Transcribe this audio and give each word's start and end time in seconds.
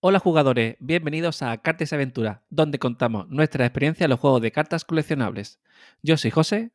Hola 0.00 0.18
jugadores, 0.18 0.76
bienvenidos 0.78 1.42
a 1.42 1.56
Cartas 1.62 1.90
y 1.90 1.94
Aventuras, 1.94 2.40
donde 2.50 2.78
contamos 2.78 3.28
nuestra 3.28 3.64
experiencia 3.64 4.04
en 4.04 4.10
los 4.10 4.20
juegos 4.20 4.42
de 4.42 4.52
cartas 4.52 4.84
coleccionables. 4.84 5.58
Yo 6.02 6.16
soy 6.16 6.30
José. 6.30 6.70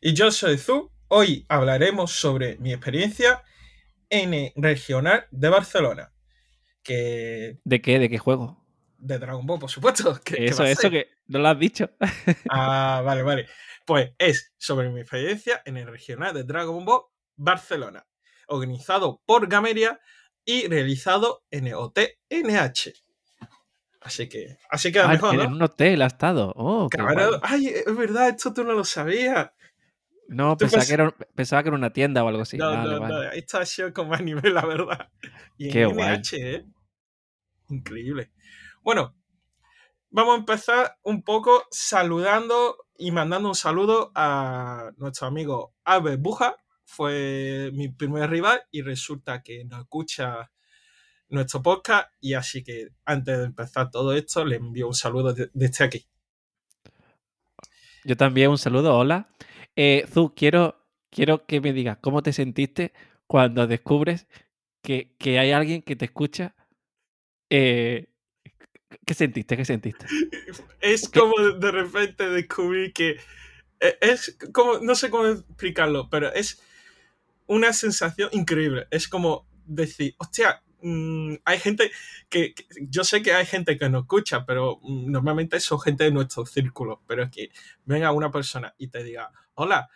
Y 0.00 0.14
yo 0.14 0.30
soy 0.30 0.58
Zu. 0.58 0.90
Hoy 1.08 1.46
hablaremos 1.48 2.12
sobre 2.12 2.58
mi 2.58 2.72
experiencia 2.72 3.42
en 4.10 4.34
el 4.34 4.52
regional 4.56 5.26
de 5.30 5.48
Barcelona. 5.48 6.12
Que... 6.82 7.58
¿De 7.64 7.80
qué? 7.80 7.98
¿De 7.98 8.08
qué 8.10 8.18
juego? 8.18 8.64
De 8.98 9.18
Dragon 9.18 9.46
Ball, 9.46 9.60
por 9.60 9.70
supuesto. 9.70 10.18
¿Qué- 10.24 10.34
qué 10.36 10.46
eso, 10.46 10.64
eso 10.64 10.90
que 10.90 11.08
no 11.28 11.38
lo 11.38 11.48
has 11.48 11.58
dicho. 11.58 11.90
Ah, 12.50 13.00
vale, 13.04 13.22
vale. 13.22 13.46
Pues 13.86 14.10
es 14.18 14.52
sobre 14.58 14.90
mi 14.90 15.00
experiencia 15.00 15.62
en 15.64 15.76
el 15.76 15.86
regional 15.86 16.34
de 16.34 16.42
Dragon 16.42 16.84
Ball 16.84 17.02
Barcelona, 17.36 18.04
organizado 18.48 19.22
por 19.24 19.48
Gameria 19.48 20.00
y 20.46 20.66
realizado 20.68 21.42
en 21.50 21.66
el 21.66 21.74
Hotel 21.74 22.08
NH. 22.30 22.94
Así 24.00 24.28
que, 24.28 24.56
así 24.70 24.92
queda 24.92 25.06
Ah, 25.06 25.08
mejor, 25.08 25.34
en 25.40 25.52
un 25.52 25.60
hotel 25.62 26.00
ha 26.00 26.06
estado. 26.06 26.52
Oh. 26.56 26.88
Ay, 27.42 27.66
es 27.68 27.96
verdad, 27.96 28.28
esto 28.28 28.54
tú 28.54 28.62
no 28.64 28.72
lo 28.72 28.84
sabías. 28.84 29.50
No, 30.28 30.56
pensaba 30.56 30.82
pens- 30.84 30.86
que, 30.86 30.94
era, 30.94 31.10
pensaba 31.34 31.62
que 31.62 31.68
era 31.70 31.76
una 31.76 31.92
tienda 31.92 32.22
o 32.24 32.28
algo 32.28 32.42
así. 32.42 32.56
no, 32.56 32.70
vale, 32.70 32.94
no, 32.94 33.00
vale. 33.00 33.14
no, 33.14 33.22
esto 33.32 33.58
ha 33.58 33.66
sido 33.66 33.92
como 33.92 34.14
anime, 34.14 34.48
la 34.50 34.64
verdad. 34.64 35.08
Y 35.58 35.66
en 35.66 35.72
Qué 35.72 35.84
guay. 35.86 36.18
NH, 36.18 36.32
¿eh? 36.36 36.64
Increíble. 37.68 38.30
Bueno, 38.82 39.16
vamos 40.10 40.36
a 40.36 40.38
empezar 40.38 40.98
un 41.02 41.22
poco 41.24 41.64
saludando 41.72 42.76
y 42.96 43.10
mandando 43.10 43.48
un 43.48 43.54
saludo 43.56 44.12
a 44.14 44.92
nuestro 44.98 45.26
amigo 45.26 45.74
Albert 45.84 46.20
Buja. 46.20 46.56
Fue 46.88 47.70
mi 47.74 47.88
primer 47.88 48.30
rival 48.30 48.62
y 48.70 48.80
resulta 48.82 49.42
que 49.42 49.64
nos 49.64 49.80
escucha 49.80 50.50
nuestro 51.28 51.60
podcast. 51.62 52.08
Y 52.20 52.34
así 52.34 52.62
que 52.62 52.88
antes 53.04 53.36
de 53.38 53.44
empezar 53.44 53.90
todo 53.90 54.12
esto, 54.14 54.44
le 54.44 54.56
envío 54.56 54.86
un 54.86 54.94
saludo 54.94 55.34
de- 55.34 55.50
desde 55.52 55.84
aquí. 55.84 56.06
Yo 58.04 58.16
también 58.16 58.50
un 58.50 58.58
saludo, 58.58 58.96
hola. 58.96 59.28
Eh, 59.74 60.06
Zu, 60.12 60.32
quiero, 60.34 60.86
quiero 61.10 61.44
que 61.46 61.60
me 61.60 61.72
digas 61.72 61.98
cómo 62.00 62.22
te 62.22 62.32
sentiste 62.32 62.92
cuando 63.26 63.66
descubres 63.66 64.26
que, 64.82 65.16
que 65.18 65.38
hay 65.40 65.50
alguien 65.50 65.82
que 65.82 65.96
te 65.96 66.04
escucha. 66.04 66.54
Eh, 67.50 68.06
¿Qué 69.04 69.14
sentiste? 69.14 69.56
¿Qué 69.56 69.64
sentiste? 69.64 70.06
Es 70.80 71.08
¿Qué? 71.08 71.18
como 71.18 71.34
de 71.58 71.70
repente 71.72 72.28
descubrir 72.30 72.92
que 72.92 73.16
e- 73.80 73.98
es 74.00 74.38
como, 74.52 74.78
no 74.78 74.94
sé 74.94 75.10
cómo 75.10 75.26
explicarlo, 75.26 76.08
pero 76.08 76.32
es 76.32 76.62
una 77.46 77.72
sensación 77.72 78.30
increíble. 78.32 78.86
Es 78.90 79.08
como 79.08 79.46
decir, 79.64 80.14
hostia, 80.18 80.62
mm, 80.82 81.34
hay 81.44 81.58
gente 81.58 81.90
que, 82.28 82.54
yo 82.80 83.04
sé 83.04 83.22
que 83.22 83.32
hay 83.32 83.46
gente 83.46 83.78
que 83.78 83.88
no 83.88 84.00
escucha, 84.00 84.44
pero 84.44 84.78
mm, 84.82 85.10
normalmente 85.10 85.60
son 85.60 85.80
gente 85.80 86.04
de 86.04 86.12
nuestro 86.12 86.46
círculo, 86.46 87.02
pero 87.06 87.24
es 87.24 87.30
que 87.30 87.50
venga 87.84 88.12
una 88.12 88.30
persona 88.30 88.74
y 88.78 88.88
te 88.88 89.02
diga, 89.02 89.30
hola, 89.54 89.88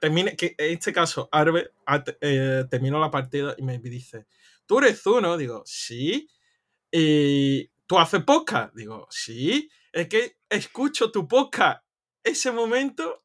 termine, 0.00 0.34
que 0.36 0.54
en 0.58 0.72
este 0.74 0.92
caso, 0.92 1.28
Arbe 1.30 1.72
eh, 2.20 2.64
terminó 2.70 2.98
la 2.98 3.10
partida 3.10 3.54
y 3.56 3.62
me 3.62 3.78
dice, 3.78 4.26
¿tú 4.66 4.78
eres 4.78 5.02
tú, 5.02 5.20
no? 5.20 5.36
Digo, 5.36 5.62
sí. 5.66 6.28
Y 6.90 7.70
tú 7.86 7.98
haces 7.98 8.24
podcast. 8.24 8.74
Digo, 8.74 9.06
sí. 9.10 9.70
Es 9.92 10.08
que 10.08 10.38
escucho 10.48 11.12
tu 11.12 11.28
podcast. 11.28 11.84
Ese 12.24 12.50
momento, 12.50 13.24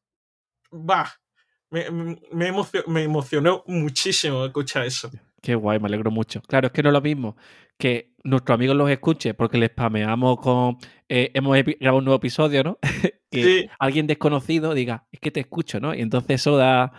va. 0.72 1.20
Me, 1.70 1.90
me- 1.90 2.20
me 2.32 2.48
emocio- 2.52 2.84
me 2.86 3.02
emocionó 3.02 3.64
muchísimo 3.66 4.44
escuchar 4.44 4.84
eso. 4.86 5.10
Qué 5.42 5.54
guay, 5.54 5.78
me 5.78 5.86
alegro 5.88 6.10
mucho. 6.10 6.40
Claro, 6.42 6.66
es 6.68 6.72
que 6.72 6.82
no 6.82 6.88
es 6.88 6.92
lo 6.94 7.00
mismo 7.00 7.36
que 7.78 8.14
nuestros 8.24 8.54
amigos 8.54 8.74
los 8.76 8.88
escuche 8.90 9.34
porque 9.34 9.58
les 9.58 9.70
spameamos 9.70 10.40
con. 10.40 10.76
eh, 11.08 11.30
hemos 11.34 11.56
grabado 11.78 11.98
un 11.98 12.04
nuevo 12.04 12.16
episodio, 12.18 12.64
¿no? 12.64 12.78
que 13.30 13.42
Sí. 13.42 13.68
alguien 13.78 14.06
desconocido 14.06 14.74
diga, 14.74 15.06
es 15.12 15.20
que 15.20 15.30
te 15.30 15.40
escucho, 15.40 15.78
¿no? 15.80 15.94
Y 15.94 16.00
entonces 16.00 16.40
eso 16.40 16.56
da. 16.56 16.92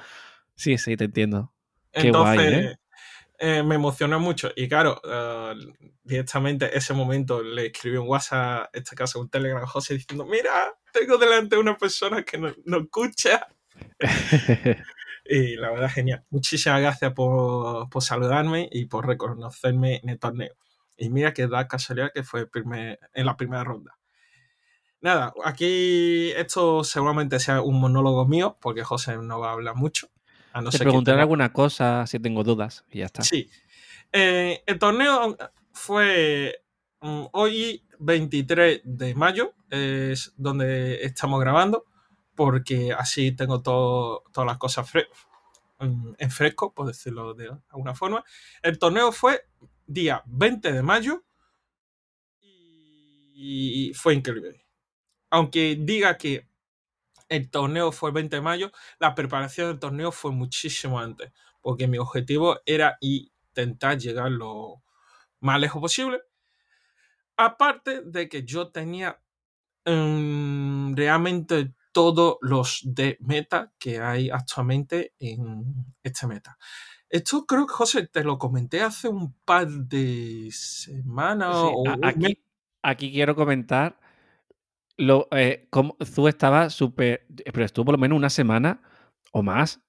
Sí, 0.56 0.78
sí, 0.78 0.96
te 0.98 1.06
entiendo. 1.06 1.52
Qué 1.92 2.08
Entonces, 2.08 2.36
guay, 2.36 2.54
¿eh? 2.54 2.76
eh, 3.40 3.64
me 3.64 3.76
emocionó 3.76 4.20
mucho. 4.20 4.52
Y 4.56 4.68
claro, 4.70 5.02
directamente 6.04 6.76
ese 6.78 6.94
momento 6.94 7.42
le 7.42 7.68
escribí 7.68 7.98
un 7.98 8.08
WhatsApp, 8.08 8.70
en 8.74 8.84
este 8.84 8.96
caso 8.96 9.20
un 9.20 9.30
Telegram 9.30 9.66
José, 9.66 9.96
diciendo, 9.96 10.26
mira, 10.26 10.74
tengo 10.94 11.18
delante 11.18 11.58
una 11.58 11.76
persona 11.78 12.24
que 12.24 12.38
no, 12.38 12.54
no 12.66 12.80
escucha. 12.80 13.48
Y 15.30 15.58
la 15.58 15.72
verdad, 15.72 15.90
genial. 15.90 16.24
Muchísimas 16.30 16.80
gracias 16.80 17.12
por, 17.12 17.90
por 17.90 18.02
saludarme 18.02 18.70
y 18.72 18.86
por 18.86 19.06
reconocerme 19.06 20.00
en 20.02 20.10
el 20.10 20.20
torneo. 20.20 20.54
Y 20.96 21.10
mira 21.10 21.34
que 21.34 21.48
da 21.48 21.68
casualidad 21.68 22.12
que 22.14 22.24
fue 22.24 22.50
primer- 22.50 22.98
en 23.14 23.26
la 23.26 23.36
primera 23.36 23.64
ronda. 23.66 23.98
Nada, 25.02 25.34
aquí 25.44 26.32
esto 26.32 26.84
seguramente 26.84 27.40
sea 27.40 27.62
un 27.62 27.80
monólogo 27.80 28.26
mío, 28.26 28.58
porque 28.62 28.84
José 28.84 29.18
no 29.18 29.40
va 29.40 29.50
a 29.50 29.54
hablar 29.54 29.76
mucho. 29.76 30.08
A 30.54 30.62
no 30.62 30.70
te 30.72 30.80
preguntaré 30.80 31.20
alguna 31.22 31.52
cosa 31.54 32.08
si 32.08 32.20
tengo 32.20 32.44
dudas 32.44 32.86
y 32.90 33.00
ya 33.00 33.06
está. 33.08 33.22
Sí. 33.22 33.50
Eh, 34.14 34.64
el 34.66 34.80
torneo 34.80 35.38
fue 35.74 36.64
mm, 37.02 37.26
hoy 37.34 37.84
23 38.00 38.82
de 38.86 39.14
mayo, 39.14 39.54
es 39.70 40.34
donde 40.38 41.04
estamos 41.04 41.40
grabando, 41.42 41.84
porque 42.38 42.94
así 42.94 43.34
tengo 43.34 43.62
todo- 43.64 44.24
todas 44.34 44.48
las 44.48 44.60
cosas 44.60 44.90
en 46.18 46.32
fresco, 46.32 46.74
por 46.74 46.88
decirlo 46.88 47.34
de 47.34 47.50
alguna 47.70 47.96
forma. 47.96 48.24
El 48.62 48.80
torneo 48.80 49.12
fue 49.12 49.42
día 49.86 50.24
20 50.26 50.72
de 50.72 50.82
mayo 50.82 51.24
y 53.34 53.94
fue 53.94 54.16
increíble. 54.16 54.66
Aunque 55.32 55.78
diga 55.80 56.18
que 56.18 56.48
el 57.30 57.50
torneo 57.50 57.92
fue 57.92 58.10
el 58.12 58.16
20 58.16 58.38
de 58.38 58.44
mayo, 58.44 58.72
la 59.00 59.16
preparación 59.16 59.70
del 59.70 59.80
torneo 59.80 60.12
fue 60.12 60.32
muchísimo 60.32 61.00
antes, 61.00 61.32
porque 61.62 61.88
mi 61.88 61.98
objetivo 62.00 62.60
era 62.66 62.98
intentar 63.02 63.98
llegar 64.00 64.32
lo 64.32 64.84
más 65.42 65.60
lejos 65.60 65.82
posible. 65.82 66.22
Aparte 67.38 68.02
de 68.04 68.28
que 68.30 68.44
yo 68.44 68.70
tenía 68.72 69.20
mm, 69.86 70.96
realmente 70.96 71.74
todos 71.98 72.38
los 72.42 72.82
de 72.84 73.18
meta 73.22 73.74
que 73.80 74.00
hay 74.00 74.30
actualmente 74.30 75.14
en 75.18 75.64
este 76.04 76.28
meta. 76.28 76.56
Esto 77.10 77.44
creo 77.48 77.66
que 77.66 77.74
José 77.74 78.06
te 78.06 78.24
lo 78.24 78.38
comenté 78.38 78.82
hace 78.84 79.08
un 79.10 79.34
par 79.46 79.68
de 79.68 80.50
semanas 80.52 81.58
Sí, 81.60 81.72
o 81.76 81.84
mes. 81.86 82.16
aquí, 82.16 82.44
aquí 82.84 83.12
quiero 83.12 83.36
comentar 83.36 83.98
lo, 84.98 85.28
eh, 85.32 85.68
Zu 86.06 86.28
estaba 86.28 86.70
súper. 86.70 87.26
Pero 87.52 87.66
estuvo 87.66 87.86
por 87.86 87.94
lo 87.96 87.98
menos 87.98 88.16
una 88.16 88.30
semana 88.30 88.80
o 89.32 89.42
más 89.42 89.82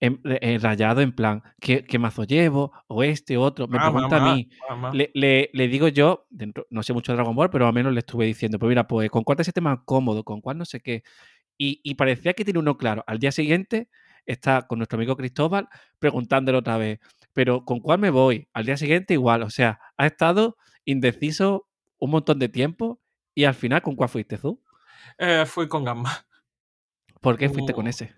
en- 0.00 0.20
en 0.24 0.60
rayado 0.60 1.00
en 1.00 1.12
plan, 1.12 1.42
¿qué, 1.60 1.84
qué 1.84 1.96
mazo 2.00 2.24
llevo? 2.24 2.72
O 2.88 3.04
este, 3.04 3.36
otro. 3.36 3.68
Me 3.68 3.78
Ah, 3.78 3.82
pregunta 3.92 4.16
a 4.16 4.34
mí. 4.34 4.48
le- 5.14 5.48
le 5.52 5.68
digo 5.68 5.86
yo, 5.86 6.26
dentro, 6.28 6.66
no 6.70 6.82
sé 6.82 6.92
mucho 6.92 7.12
de 7.12 7.16
Dragon 7.18 7.36
Ball, 7.36 7.50
pero 7.50 7.68
al 7.68 7.72
menos 7.72 7.92
le 7.92 8.00
estuve 8.00 8.26
diciendo, 8.26 8.58
pues 8.58 8.68
mira, 8.68 8.88
pues 8.88 9.08
con 9.10 9.22
cuál 9.22 9.36
te 9.36 9.44
sientes 9.44 9.62
más 9.62 9.78
cómodo, 9.84 10.24
con 10.24 10.40
cuál 10.40 10.58
no 10.58 10.64
sé 10.64 10.80
qué. 10.80 11.04
Y, 11.64 11.80
y 11.84 11.94
parecía 11.94 12.32
que 12.32 12.44
tiene 12.44 12.58
uno 12.58 12.76
claro. 12.76 13.04
Al 13.06 13.20
día 13.20 13.30
siguiente 13.30 13.88
está 14.26 14.66
con 14.66 14.78
nuestro 14.80 14.96
amigo 14.96 15.16
Cristóbal 15.16 15.68
preguntándole 16.00 16.58
otra 16.58 16.76
vez, 16.76 16.98
pero 17.32 17.64
¿con 17.64 17.78
cuál 17.78 18.00
me 18.00 18.10
voy? 18.10 18.48
Al 18.52 18.64
día 18.66 18.76
siguiente 18.76 19.14
igual. 19.14 19.44
O 19.44 19.50
sea, 19.50 19.78
ha 19.96 20.06
estado 20.06 20.56
indeciso 20.84 21.68
un 21.98 22.10
montón 22.10 22.40
de 22.40 22.48
tiempo 22.48 23.00
y 23.32 23.44
al 23.44 23.54
final, 23.54 23.80
¿con 23.80 23.94
cuál 23.94 24.08
fuiste 24.08 24.38
tú? 24.38 24.60
Eh, 25.18 25.44
fui 25.46 25.68
con 25.68 25.84
Gamma. 25.84 26.26
¿Por 27.20 27.38
qué 27.38 27.48
fuiste 27.48 27.72
con 27.72 27.86
Oh. 27.86 27.90
ese? 27.90 28.12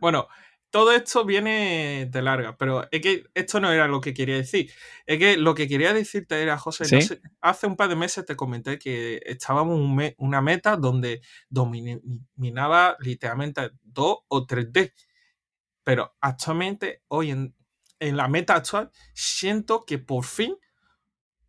Bueno, 0.00 0.28
todo 0.70 0.92
esto 0.92 1.24
viene 1.24 2.06
de 2.10 2.22
larga, 2.22 2.56
pero 2.56 2.86
es 2.90 3.00
que 3.00 3.24
esto 3.34 3.60
no 3.60 3.72
era 3.72 3.88
lo 3.88 4.00
que 4.00 4.12
quería 4.14 4.36
decir. 4.36 4.70
Es 5.06 5.18
que 5.18 5.36
lo 5.38 5.54
que 5.54 5.68
quería 5.68 5.92
decirte 5.94 6.42
era, 6.42 6.58
José, 6.58 6.88
no 6.88 7.00
sé, 7.00 7.20
hace 7.40 7.66
un 7.66 7.76
par 7.76 7.88
de 7.88 7.96
meses 7.96 8.24
te 8.26 8.36
comenté 8.36 8.78
que 8.78 9.20
estábamos 9.24 9.78
en 9.80 9.94
me- 9.96 10.14
una 10.18 10.42
meta 10.42 10.76
donde 10.76 11.22
dominaba 11.48 12.96
literalmente 13.00 13.70
2 13.82 14.18
o 14.28 14.46
3D. 14.46 14.92
Pero 15.84 16.16
actualmente, 16.20 17.02
hoy 17.08 17.30
en, 17.30 17.54
en 18.00 18.16
la 18.16 18.28
meta 18.28 18.56
actual, 18.56 18.90
siento 19.14 19.84
que 19.86 19.98
por 19.98 20.24
fin 20.24 20.56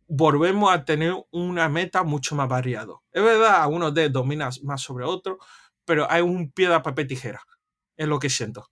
volvemos 0.06 0.72
a 0.72 0.84
tener 0.84 1.14
una 1.30 1.68
meta 1.68 2.02
mucho 2.02 2.34
más 2.34 2.48
variado. 2.48 3.02
Es 3.12 3.22
verdad, 3.22 3.62
algunos 3.62 3.94
de 3.94 4.08
dominan 4.08 4.50
más 4.62 4.80
sobre 4.82 5.04
otros, 5.04 5.38
pero 5.84 6.10
hay 6.10 6.22
un 6.22 6.50
piedra, 6.52 6.82
papel, 6.82 7.06
tijera. 7.06 7.42
Es 7.96 8.06
lo 8.08 8.18
que 8.18 8.30
siento. 8.30 8.70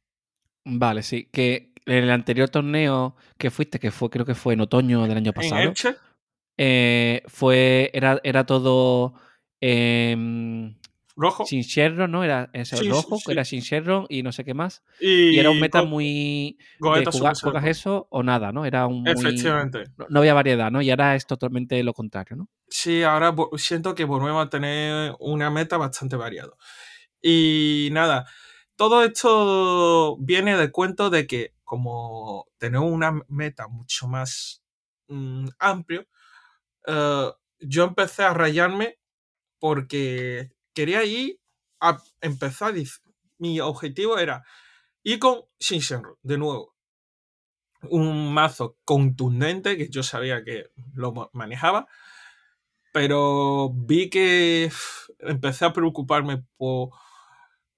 Vale, 0.68 1.02
sí. 1.02 1.28
Que 1.32 1.72
en 1.86 2.04
el 2.04 2.10
anterior 2.10 2.48
torneo 2.48 3.14
que 3.38 3.50
fuiste, 3.52 3.78
que 3.78 3.92
fue, 3.92 4.10
creo 4.10 4.26
que 4.26 4.34
fue 4.34 4.54
en 4.54 4.60
otoño 4.62 5.02
del 5.06 5.16
año 5.16 5.30
En 5.30 5.34
pasado, 5.34 5.62
Elche, 5.62 5.94
eh, 6.58 7.22
fue, 7.26 7.90
era, 7.94 8.20
era 8.24 8.44
todo 8.44 9.14
em, 9.60 10.74
rojo. 11.16 11.46
Sin 11.46 11.62
Shenron, 11.62 12.10
¿no? 12.10 12.24
Era 12.24 12.50
ese 12.52 12.76
Sí, 12.76 12.84
sí, 12.84 12.90
rojo, 12.90 13.16
sí. 13.18 13.30
era 13.30 13.44
sin 13.44 13.60
Shenron 13.60 14.06
y 14.08 14.22
no 14.24 14.32
sé 14.32 14.44
qué 14.44 14.54
más. 14.54 14.82
Y, 15.00 15.30
Y 15.30 15.38
era 15.38 15.50
un 15.50 15.60
meta 15.60 15.82
muy. 15.84 16.58
De 16.80 17.04
jugar- 17.06 17.34
juegas 17.40 17.64
eso 17.66 18.08
o 18.10 18.22
nada, 18.24 18.50
¿no? 18.50 18.64
Era 18.64 18.86
un 18.88 19.02
muy. 19.02 19.12
Efectivamente. 19.12 19.84
No, 19.96 20.06
no 20.08 20.18
había 20.18 20.34
variedad, 20.34 20.70
¿no? 20.72 20.82
Y 20.82 20.90
ahora 20.90 21.14
es 21.14 21.26
totalmente 21.26 21.80
lo 21.84 21.94
contrario, 21.94 22.36
¿no? 22.36 22.48
Sí, 22.68 23.04
ahora 23.04 23.32
siento 23.56 23.94
que 23.94 24.04
volvemos 24.04 24.44
a 24.44 24.50
tener 24.50 25.14
una 25.20 25.50
meta 25.50 25.76
bastante 25.76 26.16
variada. 26.16 26.52
Y 27.22 27.88
nada, 27.92 28.26
todo 28.76 29.05
esto 29.05 30.17
viene 30.19 30.56
del 30.56 30.73
cuento 30.73 31.11
de 31.11 31.26
que 31.26 31.55
como 31.64 32.46
tenemos 32.58 32.90
una 32.93 33.20
meta 33.28 33.69
mucho 33.69 34.06
más 34.08 34.62
mm, 35.08 35.49
amplio, 35.58 36.06
eh, 36.87 37.32
yo 37.61 37.84
empecé 37.84 38.25
a 38.25 38.34
rayarme 38.34 38.99
porque 39.61 40.52
quería 40.75 41.05
ir 41.05 41.40
a 41.81 42.02
empezar. 42.23 42.75
Mi 43.38 43.61
objetivo 43.61 44.19
era 44.19 44.44
ir 45.05 45.19
con 45.20 45.43
Shinsenro, 45.61 46.19
de 46.23 46.38
nuevo. 46.38 46.75
Un 47.90 48.32
mazo 48.34 48.76
contundente 48.84 49.76
que 49.78 49.88
yo 49.88 50.02
sabía 50.02 50.44
que 50.44 50.67
lo 50.94 51.12
ma- 51.12 51.31
manejaba, 51.32 51.87
pero 52.93 53.70
vi 53.75 54.08
que 54.11 54.70
empecé 55.20 55.64
a 55.67 55.73
preocuparme 55.73 56.44
por 56.56 56.90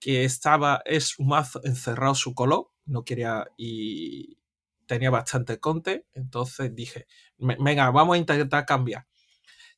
que 0.00 0.24
estaba, 0.24 0.82
es 0.84 1.18
un 1.18 1.28
mazo 1.28 1.60
encerrado 1.64 2.14
su 2.14 2.34
color, 2.34 2.70
no 2.86 3.04
quería 3.04 3.46
y 3.56 4.38
tenía 4.86 5.10
bastante 5.10 5.58
conte, 5.60 6.06
entonces 6.14 6.74
dije, 6.74 7.06
"Me- 7.38 7.56
venga, 7.60 7.90
vamos 7.90 8.14
a 8.16 8.18
intentar 8.18 8.64
cambiar. 8.66 9.06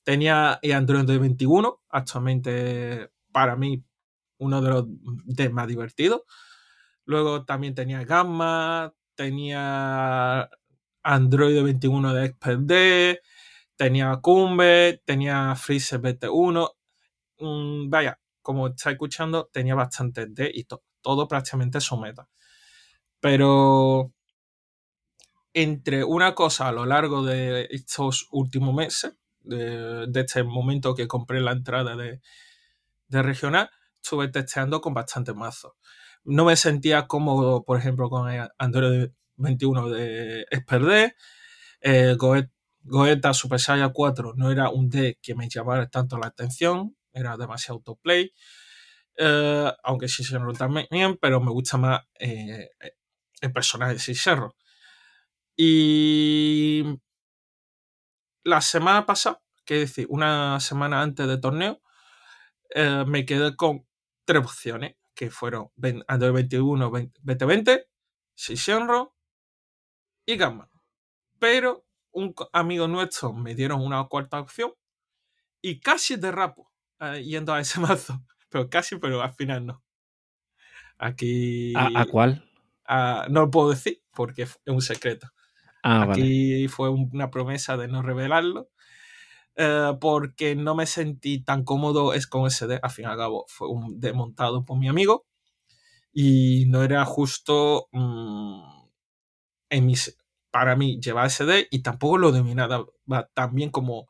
Tenía 0.05 0.61
Android 0.75 1.07
21, 1.21 1.83
actualmente 1.91 3.11
para 3.33 3.57
mí 3.57 3.85
uno 4.39 4.61
de 4.63 4.71
los 4.71 4.85
de 4.89 5.51
más 5.51 5.69
divertidos. 5.69 6.23
Luego 7.05 7.45
también 7.45 7.75
tenía 7.75 8.05
Gamma, 8.05 8.95
tenía 9.15 10.49
Android 11.03 11.63
21 11.65 12.15
de 12.15 12.27
Expert 12.27 12.61
D, 12.63 13.21
tenía 13.77 14.17
Cumbe, 14.19 15.03
tenía 15.07 15.57
Freezer 15.57 16.01
BT1. 16.01 16.73
Mm, 17.41 17.91
vaya, 17.91 18.20
como 18.43 18.69
está 18.69 18.91
escuchando, 18.93 19.49
tenía 19.53 19.75
bastante 19.75 20.27
D 20.29 20.51
y 20.55 20.65
to- 20.65 20.83
todo 21.03 21.29
prácticamente 21.29 21.81
su 21.81 21.97
meta. 21.99 22.29
Pero 23.21 24.13
entre 25.53 26.05
una 26.05 26.35
cosa 26.35 26.69
a 26.69 26.73
lo 26.73 26.87
largo 26.87 27.25
de 27.25 27.67
estos 27.71 28.29
últimos 28.31 28.75
meses, 28.75 29.15
de, 29.41 30.07
de 30.09 30.21
este 30.21 30.45
momento 30.45 30.95
que 30.95 31.09
compré 31.09 31.41
la 31.41 31.53
entrada 31.53 31.97
de, 31.97 32.21
regional, 33.09 33.71
estuve 34.03 34.29
testeando 34.29 34.81
con 34.81 34.95
bastantes 34.95 35.35
mazos. 35.35 35.73
No 36.25 36.45
me 36.45 36.57
sentía 36.57 37.07
cómodo, 37.07 37.65
por 37.65 37.79
ejemplo, 37.79 38.11
con 38.11 38.29
Android 38.59 39.11
21 39.37 39.89
de 39.89 40.43
Expert 40.51 40.85
D. 40.85 41.15
Eh, 41.83 42.17
Goet- 42.19 42.51
Goeta 42.83 43.35
Super 43.35 43.61
Saiyan 43.61 43.93
4 43.93 44.35
no 44.37 44.51
era 44.51 44.71
un 44.71 44.89
D 44.91 45.19
que 45.23 45.35
me 45.35 45.49
llamara 45.49 45.89
tanto 45.89 46.19
la 46.19 46.29
atención, 46.29 46.97
era 47.13 47.37
demasiado 47.37 47.77
autoplay. 47.79 48.33
Eh, 49.17 49.73
aunque 49.85 50.09
se 50.09 50.25
también, 50.57 51.19
pero 51.21 51.41
me 51.41 51.51
gusta 51.51 51.77
más 51.77 52.03
eh, 52.19 52.71
el 53.41 53.53
personaje 53.53 53.95
de 53.95 53.99
Cicero. 53.99 54.57
Y 55.57 56.85
la 58.45 58.61
semana 58.61 59.05
pasada, 59.05 59.43
que 59.65 59.83
es 59.83 59.91
decir, 59.91 60.07
una 60.09 60.59
semana 60.61 61.03
antes 61.03 61.27
del 61.27 61.41
torneo, 61.41 61.83
eh, 62.71 63.05
me 63.07 63.27
quedé 63.27 63.57
con 63.57 63.87
tres 64.25 64.45
opciones, 64.45 64.97
que 65.15 65.31
fueron 65.31 65.71
Android 66.09 66.33
21, 66.33 66.91
2020, 67.23 67.89
Shishenro 68.37 69.15
y 70.25 70.37
Gamma. 70.37 70.71
Pero 71.39 71.85
un 72.13 72.35
amigo 72.53 72.89
nuestro 72.89 73.33
me 73.33 73.55
dieron 73.55 73.83
una 73.83 74.05
cuarta 74.09 74.41
opción 74.41 74.73
y 75.61 75.81
casi 75.81 76.17
derrapo 76.17 76.70
eh, 77.01 77.23
yendo 77.25 77.53
a 77.55 77.61
ese 77.61 77.81
mazo. 77.81 78.25
Pero 78.49 78.69
casi, 78.71 78.97
pero 78.99 79.23
al 79.23 79.33
final 79.35 79.67
no. 79.67 79.83
Aquí... 80.99 81.31
¿A, 81.75 81.91
a 82.01 82.07
cuál? 82.07 82.43
ah, 82.87 83.27
no 83.31 83.43
lo 83.43 83.51
puedo 83.51 83.71
decir 83.71 84.03
porque 84.13 84.43
es 84.43 84.61
un 84.67 84.83
secreto. 84.83 85.29
Ah, 85.83 86.05
vale. 86.07 86.25
Aquí 86.25 86.69
fue 86.69 86.91
una 86.91 87.31
promesa 87.31 87.77
de 87.77 87.89
no 87.89 88.03
revelarlo. 88.03 88.71
eh, 89.57 89.93
porque 90.01 90.57
no 90.57 90.75
me 90.77 90.87
sentí 90.87 91.41
tan 91.45 91.65
cómodo 91.65 92.15
es 92.15 92.27
con 92.29 92.47
ese 92.47 92.67
deck. 92.69 92.81
Al 92.85 92.91
fin 92.91 93.07
y 93.07 93.09
al 93.09 93.19
cabo, 93.19 93.47
fue 93.49 93.69
un 93.69 94.01
deck 94.01 94.15
montado 94.17 94.65
por 94.65 94.79
mi 94.79 94.89
amigo. 94.89 95.27
Y 96.13 96.67
no 96.69 96.83
era 96.85 97.05
justo 97.07 97.89
mm, 97.93 98.63
en 99.71 99.87
mis, 99.87 100.17
para 100.51 100.77
mí 100.77 101.01
llevar 101.01 101.27
ese 101.27 101.45
deck. 101.45 101.69
Y 101.71 101.83
tampoco 101.83 102.19
lo 102.19 102.33
dominaba 102.33 102.87
tan 103.35 103.55
bien 103.55 103.71
como 103.71 104.09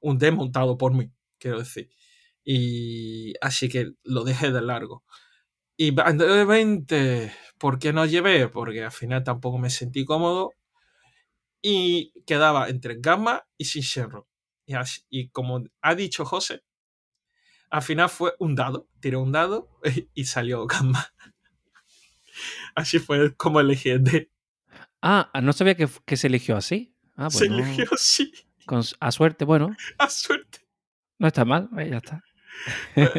un 0.00 0.18
deck 0.18 0.34
montado 0.34 0.78
por 0.78 0.94
mí, 0.94 1.10
quiero 1.38 1.58
decir. 1.60 1.90
Y 2.44 3.32
así 3.40 3.68
que 3.68 3.92
lo 4.02 4.22
dejé 4.24 4.52
de 4.52 4.60
largo. 4.62 5.04
Y 5.76 5.90
de 5.92 6.44
20, 6.44 7.32
¿por 7.58 7.78
qué 7.78 7.92
no 7.92 8.04
llevé? 8.06 8.48
Porque 8.48 8.84
al 8.84 8.92
final 8.92 9.24
tampoco 9.24 9.58
me 9.58 9.70
sentí 9.70 10.04
cómodo 10.04 10.50
y 11.62 12.12
quedaba 12.26 12.68
entre 12.68 12.96
Gamma 13.00 13.44
y 13.56 13.64
Shinshiro. 13.64 14.28
Y, 14.66 14.74
así- 14.74 15.02
y 15.10 15.28
como 15.30 15.64
ha 15.80 15.94
dicho 15.94 16.24
José, 16.24 16.62
al 17.70 17.82
final 17.82 18.08
fue 18.08 18.34
un 18.38 18.54
dado. 18.54 18.88
Tiré 19.00 19.16
un 19.16 19.32
dado 19.32 19.68
y 20.14 20.24
salió 20.26 20.66
Gamma. 20.68 21.12
Así 22.74 22.98
fue 22.98 23.34
como 23.36 23.60
elegí 23.60 23.90
el 23.90 24.04
D. 24.04 24.30
Ah, 25.02 25.30
no 25.42 25.52
sabía 25.52 25.74
que, 25.76 25.88
que 26.06 26.16
se 26.16 26.26
eligió 26.28 26.56
así. 26.56 26.94
Ah, 27.16 27.24
pues 27.30 27.38
Se 27.38 27.48
no- 27.48 27.58
eligió 27.58 27.86
sí, 27.96 28.32
con- 28.66 28.82
a 29.00 29.12
suerte, 29.12 29.44
bueno, 29.44 29.74
a 29.98 30.10
suerte. 30.10 30.60
no 31.18 31.26
está 31.28 31.44
mal, 31.44 31.68
eh, 31.78 31.90
ya 31.90 31.98
está. 31.98 32.22
Pero, 32.94 33.12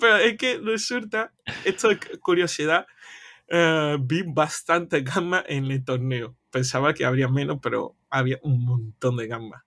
pero 0.00 0.16
es 0.16 0.36
que 0.36 0.58
resulta, 0.58 1.32
esto 1.64 1.90
es 1.90 1.98
curiosidad, 2.20 2.86
eh, 3.48 3.96
vi 4.00 4.22
bastante 4.22 5.00
Gamma 5.02 5.44
en 5.46 5.70
el 5.70 5.84
torneo. 5.84 6.36
Pensaba 6.50 6.94
que 6.94 7.04
habría 7.04 7.28
menos, 7.28 7.58
pero 7.62 7.96
había 8.10 8.38
un 8.42 8.64
montón 8.64 9.16
de 9.16 9.26
Gamma. 9.26 9.64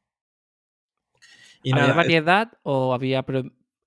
Y 1.63 1.71
¿Había 1.71 1.83
nada, 1.83 1.95
variedad 1.95 2.51
o 2.63 2.93
había, 2.93 3.23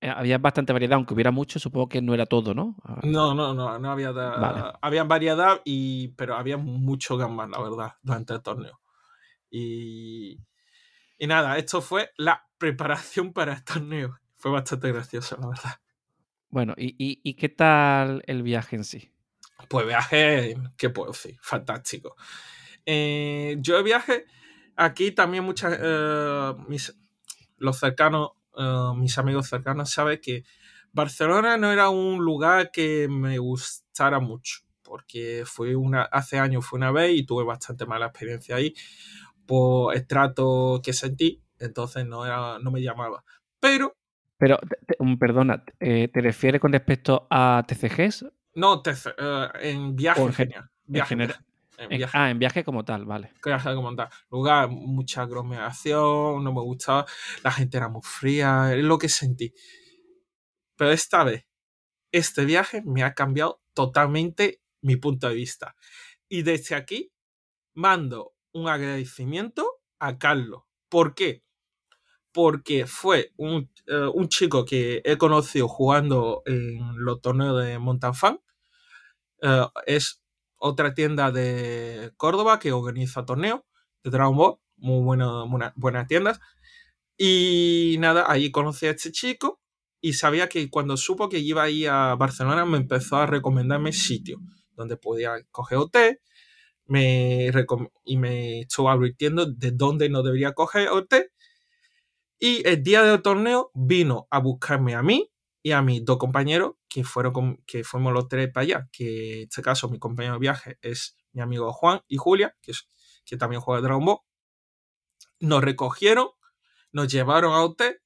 eh, 0.00 0.08
había 0.08 0.38
bastante 0.38 0.72
variedad? 0.72 0.96
Aunque 0.96 1.14
hubiera 1.14 1.30
mucho, 1.30 1.58
supongo 1.58 1.88
que 1.88 2.02
no 2.02 2.14
era 2.14 2.26
todo, 2.26 2.54
¿no? 2.54 2.76
Ah, 2.84 3.00
No, 3.02 3.34
no, 3.34 3.54
no, 3.54 3.78
no 3.78 3.90
había. 3.90 4.12
Vale. 4.12 4.72
Había 4.80 5.04
variedad, 5.04 5.60
y, 5.64 6.08
pero 6.08 6.36
había 6.36 6.56
mucho 6.56 7.16
Gamma, 7.16 7.46
la 7.48 7.60
verdad, 7.60 7.94
durante 8.02 8.34
el 8.34 8.42
torneo. 8.42 8.80
Y, 9.50 10.38
y 11.18 11.26
nada, 11.26 11.58
esto 11.58 11.80
fue 11.80 12.10
la 12.16 12.46
preparación 12.58 13.32
para 13.32 13.54
el 13.54 13.64
torneo. 13.64 14.18
Fue 14.44 14.52
bastante 14.52 14.92
gracioso, 14.92 15.38
la 15.40 15.46
verdad. 15.46 15.80
Bueno, 16.50 16.74
¿y, 16.76 16.88
y, 16.98 17.18
y 17.24 17.32
qué 17.32 17.48
tal 17.48 18.22
el 18.26 18.42
viaje 18.42 18.76
en 18.76 18.84
sí? 18.84 19.10
Pues 19.70 19.86
viaje, 19.86 20.54
¿qué 20.76 20.90
puedo 20.90 21.12
decir? 21.12 21.38
Fantástico. 21.40 22.14
Eh, 22.84 23.56
yo 23.60 23.78
de 23.78 23.82
viaje, 23.82 24.26
aquí 24.76 25.12
también 25.12 25.44
muchas, 25.44 25.78
eh, 25.80 26.52
mis, 26.68 26.94
los 27.56 27.78
cercanos, 27.78 28.32
eh, 28.58 28.90
mis 28.96 29.16
amigos 29.16 29.48
cercanos 29.48 29.88
saben 29.90 30.20
que 30.20 30.44
Barcelona 30.92 31.56
no 31.56 31.72
era 31.72 31.88
un 31.88 32.22
lugar 32.22 32.70
que 32.70 33.08
me 33.08 33.38
gustara 33.38 34.20
mucho, 34.20 34.58
porque 34.82 35.44
fue 35.46 35.74
una, 35.74 36.02
hace 36.02 36.38
años 36.38 36.66
fue 36.66 36.76
una 36.76 36.92
vez 36.92 37.16
y 37.16 37.24
tuve 37.24 37.44
bastante 37.44 37.86
mala 37.86 38.08
experiencia 38.08 38.56
ahí 38.56 38.74
por 39.46 39.96
el 39.96 40.06
trato 40.06 40.82
que 40.84 40.92
sentí, 40.92 41.42
entonces 41.58 42.04
no, 42.04 42.26
era, 42.26 42.58
no 42.58 42.70
me 42.70 42.82
llamaba. 42.82 43.24
Pero, 43.58 43.96
Pero, 44.44 44.58
te- 44.86 44.96
perdona, 45.16 45.64
eh, 45.80 46.08
¿te 46.08 46.20
refieres 46.20 46.60
con 46.60 46.70
respecto 46.70 47.26
a 47.30 47.64
TCGs? 47.66 48.26
no, 48.56 48.82
eh, 49.16 49.48
en 49.62 49.96
viaje, 49.96 50.20
en. 50.20 50.64
Viaje, 50.84 51.08
general. 51.08 51.36
viaje, 51.38 51.44
en 51.78 51.92
En- 51.92 51.98
viaje. 51.98 52.18
ah, 52.18 52.30
en 52.30 52.38
viaje 52.38 52.62
como 52.62 52.84
tal, 52.84 53.06
vale. 53.06 53.32
sabe 53.58 53.74
cómo 53.74 53.94
tal. 53.96 54.10
Lugar, 54.30 54.68
mucha 54.68 55.22
aglomeración, 55.22 56.44
no 56.44 56.52
me 56.52 56.60
gustaba, 56.60 57.06
la 57.42 57.50
gente 57.52 57.78
era 57.78 57.88
muy 57.88 58.02
fría, 58.04 58.74
es 58.74 58.84
lo 58.84 58.98
que 58.98 59.08
sentí. 59.08 59.54
Pero 60.76 60.90
esta 60.90 61.24
vez, 61.24 61.46
este 62.12 62.44
viaje 62.44 62.82
me 62.84 63.02
ha 63.02 63.14
cambiado 63.14 63.62
totalmente 63.72 64.60
mi 64.82 64.96
punto 64.96 65.26
de 65.26 65.36
vista. 65.36 65.74
Y 66.28 66.42
desde 66.42 66.74
aquí 66.74 67.12
mando 67.72 68.34
un 68.52 68.68
agradecimiento 68.68 69.80
a 69.98 70.18
Carlos. 70.18 70.64
¿Por 70.90 71.14
qué? 71.14 71.42
Porque 72.34 72.86
fue 72.86 73.32
un, 73.38 73.70
eh, 73.86 74.08
un 74.14 74.28
chico 74.28 74.66
que 74.66 75.00
he 75.06 75.16
conocido 75.16 75.68
jugando 75.68 76.42
en 76.46 76.78
los 77.04 77.22
torneos 77.22 77.64
de 77.64 77.78
Mountain 77.78 78.14
Fan. 78.14 78.40
Eh, 79.42 79.66
es 79.86 80.22
otra 80.56 80.94
tienda 80.94 81.30
de 81.32 82.12
Córdoba 82.16 82.58
que 82.58 82.72
organiza 82.72 83.24
torneos 83.24 83.60
de 84.02 84.10
Dragon 84.10 84.36
Ball. 84.36 84.56
Muy 84.76 85.02
buena, 85.04 85.44
buena- 85.44 85.72
buenas 85.76 86.06
tiendas. 86.08 86.40
Y 87.18 87.96
nada, 88.00 88.26
ahí 88.28 88.50
conocí 88.52 88.86
a 88.86 88.92
este 88.92 89.12
chico 89.12 89.60
y 90.00 90.14
sabía 90.14 90.48
que 90.48 90.70
cuando 90.70 90.96
supo 90.98 91.28
que 91.30 91.38
iba 91.40 91.64
a 91.64 91.70
ir 91.70 91.88
a 91.90 92.16
Barcelona 92.16 92.66
me 92.66 92.78
empezó 92.78 93.16
a 93.18 93.26
recomendarme 93.26 93.92
sitios 93.92 94.40
donde 94.76 94.96
podía 94.96 95.34
coger 95.52 95.78
hotel 95.78 96.20
me 96.86 97.50
y 98.04 98.16
me 98.18 98.60
estuvo 98.62 98.90
advirtiendo 98.90 99.46
de 99.46 99.70
dónde 99.72 100.08
no 100.10 100.22
debería 100.22 100.52
coger 100.54 100.88
hotel. 100.88 101.30
Y 102.38 102.66
el 102.68 102.82
día 102.82 103.02
del 103.02 103.22
torneo 103.22 103.70
vino 103.74 104.26
a 104.30 104.38
buscarme 104.38 104.94
a 104.94 105.02
mí 105.02 105.30
y 105.62 105.72
a 105.72 105.82
mis 105.82 106.04
dos 106.04 106.18
compañeros 106.18 106.74
que 106.88 107.04
fueron 107.04 107.62
que 107.66 107.84
fuimos 107.84 108.12
los 108.12 108.28
tres 108.28 108.52
para 108.52 108.62
allá, 108.62 108.88
que 108.92 109.42
en 109.42 109.48
este 109.48 109.62
caso 109.62 109.88
mi 109.88 109.98
compañero 109.98 110.34
de 110.34 110.40
viaje 110.40 110.78
es 110.82 111.16
mi 111.32 111.42
amigo 111.42 111.72
Juan 111.72 112.00
y 112.06 112.16
Julia, 112.16 112.56
que, 112.60 112.72
que 113.24 113.36
también 113.36 113.60
juega 113.60 113.80
Dragon 113.80 114.04
Ball. 114.04 114.18
Nos 115.40 115.62
recogieron, 115.62 116.28
nos 116.92 117.10
llevaron 117.10 117.52
a 117.52 117.64
hotel, 117.64 118.00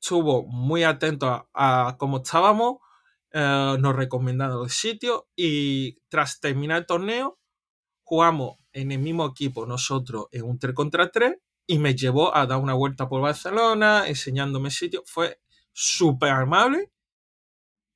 estuvo 0.00 0.46
muy 0.46 0.84
atento 0.84 1.48
a, 1.52 1.96
cómo 1.98 2.18
estábamos, 2.18 2.78
eh, 3.32 3.76
nos 3.78 3.96
recomendaron 3.96 4.64
el 4.64 4.70
sitio 4.70 5.28
y 5.34 6.00
tras 6.08 6.40
terminar 6.40 6.78
el 6.78 6.86
torneo 6.86 7.38
jugamos 8.04 8.58
en 8.72 8.92
el 8.92 8.98
mismo 8.98 9.26
equipo 9.26 9.66
nosotros 9.66 10.26
en 10.30 10.44
un 10.44 10.58
3 10.58 10.74
contra 10.74 11.10
3 11.10 11.34
y 11.66 11.78
me 11.78 11.94
llevó 11.94 12.36
a 12.36 12.46
dar 12.46 12.58
una 12.58 12.74
vuelta 12.74 13.08
por 13.08 13.22
Barcelona 13.22 14.06
enseñándome 14.08 14.70
sitios. 14.70 15.04
Fue 15.06 15.40
súper 15.72 16.30
amable 16.30 16.90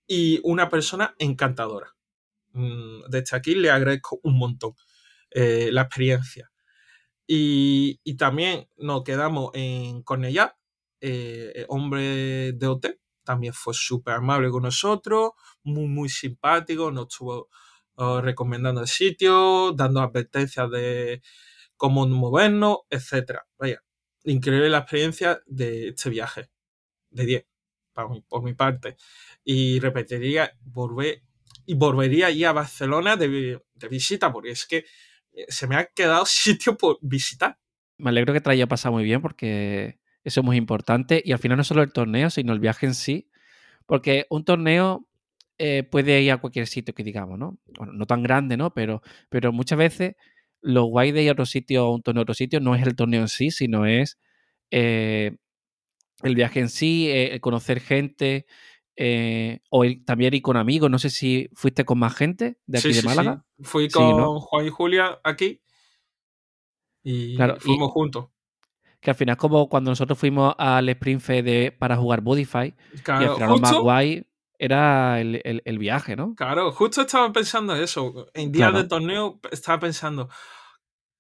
y 0.06 0.40
una 0.44 0.68
persona 0.68 1.14
encantadora. 1.18 1.94
Mm, 2.52 3.02
desde 3.10 3.37
aquí 3.37 3.54
le 3.54 3.70
agradezco 3.70 4.20
un 4.22 4.38
montón 4.38 4.75
eh, 5.30 5.70
la 5.72 5.82
experiencia. 5.82 6.50
Y, 7.26 8.00
también 8.16 8.68
nos 8.78 9.04
quedamos 9.04 9.50
en 9.54 10.02
Cornellá, 10.02 10.56
eh, 11.00 11.66
hombre 11.68 12.52
de 12.54 12.66
hotel, 12.66 13.00
también 13.22 13.52
fue 13.52 13.75
súper 13.75 14.14
amable 14.14 14.50
con 14.50 14.62
nosotros, 14.62 15.32
muy, 15.62 15.87
muy 15.87 16.08
simpático, 16.08 16.90
nos 16.90 17.08
estuvo 17.08 17.48
recomendando 18.22 18.80
el 18.80 18.87
sitio, 18.87 19.72
dando 19.72 20.00
advertencias 20.00 20.70
de 20.70 21.20
cómo 21.78 22.06
movernos, 22.06 22.80
etc. 22.90 23.38
Vaya, 23.58 23.82
increíble 24.25 24.68
la 24.68 24.78
experiencia 24.78 25.40
de 25.47 25.88
este 25.88 26.11
viaje. 26.11 26.50
De 27.11 27.25
10, 27.25 27.47
por 28.28 28.42
mi 28.42 28.52
parte. 28.52 28.97
Y 29.42 29.80
repetiría, 29.80 30.52
volver, 30.61 31.23
y 31.64 31.75
volvería 31.75 32.26
a 32.26 32.30
ir 32.30 32.47
a 32.47 32.52
Barcelona 32.52 33.16
de, 33.16 33.62
visita, 33.90 34.30
porque 34.30 34.50
es 34.50 34.66
que 34.66 34.85
eh, 35.32 35.47
se 35.49 35.66
me 35.66 35.76
ha 35.76 35.87
quedado 35.87 36.26
sitio 36.26 36.76
por 36.76 36.99
visitar. 37.00 37.58
Me 37.97 38.11
alegro 38.11 38.35
que 38.35 38.42
te 38.42 38.50
haya 38.50 38.66
pasado 38.66 38.92
muy 38.92 39.04
bien, 39.04 39.23
porque 39.23 39.99
eso 40.23 40.40
es 40.40 40.44
muy 40.44 40.56
importante. 40.56 41.23
Y 41.25 41.32
al 41.32 41.38
final 41.38 41.56
no 41.56 41.64
solo 41.64 41.82
el 41.82 41.92
torneo, 41.92 42.28
sino 42.28 42.52
el 42.52 42.61
viaje 42.61 42.85
en 42.85 42.94
sí. 42.94 43.30
Porque 43.87 44.26
un 44.28 44.44
torneo 44.44 45.08
eh, 45.56 45.82
puede 45.82 46.20
ir 46.20 46.32
a 46.32 46.37
cualquier 46.37 46.66
sitio 46.66 46.94
que 46.94 47.02
digamos, 47.02 47.38
¿no? 47.38 47.58
Bueno, 47.78 47.94
no 47.94 48.06
tan 48.06 48.23
grande, 48.23 48.58
¿no? 48.58 48.75
Pero, 48.75 49.02
pero 49.30 49.50
muchas 49.50 49.78
veces 49.78 50.14
lo 50.61 50.85
guay 50.85 51.12
de 51.12 51.23
ir 51.23 51.29
a 51.31 51.33
otro 51.33 51.47
sitio 51.47 51.88
o 51.88 51.95
un 51.95 52.03
torneo 52.03 52.21
a 52.21 52.25
otro 52.25 52.35
sitio 52.35 52.61
no 52.61 52.75
es 52.75 52.87
el 52.87 52.97
torneo 52.97 53.21
en 53.21 53.29
sí, 53.29 53.50
sino 53.50 53.87
es 53.87 54.19
eh, 54.71 55.37
el 56.23 56.35
viaje 56.35 56.61
en 56.61 56.69
sí, 56.69 57.09
eh, 57.11 57.38
conocer 57.41 57.81
gente, 57.81 58.47
o 59.71 59.85
también 60.05 60.35
ir 60.35 60.43
con 60.43 60.57
amigos. 60.57 60.91
No 60.91 60.99
sé 60.99 61.11
si 61.11 61.49
fuiste 61.55 61.85
con 61.85 61.99
más 61.99 62.15
gente 62.17 62.59
de 62.67 62.79
aquí 62.79 62.93
de 62.93 63.03
Málaga. 63.03 63.45
Sí. 63.57 63.65
Fui 63.65 63.88
con 63.88 64.41
Juan 64.41 64.67
y 64.67 64.71
Julia 64.71 65.21
aquí 65.23 65.62
y 67.09 67.38
fuimos 67.61 67.91
juntos. 67.93 68.27
Que 69.00 69.11
al 69.11 69.17
final 69.17 69.35
es 69.35 69.38
como 69.38 69.69
cuando 69.69 69.91
nosotros 69.91 70.19
fuimos 70.19 70.55
al 70.59 70.88
Sprint 70.88 71.23
de, 71.25 71.75
para 71.77 71.97
jugar 71.97 72.21
Bodify. 72.21 72.75
y 72.93 73.11
al 73.11 73.35
final 73.35 73.61
más 73.61 73.79
guay 73.79 74.27
era 74.59 75.21
el, 75.21 75.79
viaje, 75.79 76.17
¿no? 76.17 76.35
Claro, 76.35 76.73
justo 76.73 77.03
estaba 77.03 77.33
pensando 77.33 77.77
eso. 77.77 78.29
En 78.35 78.50
días 78.50 78.75
de 78.75 78.85
torneo 78.85 79.41
estaba 79.53 79.79
pensando, 79.79 80.29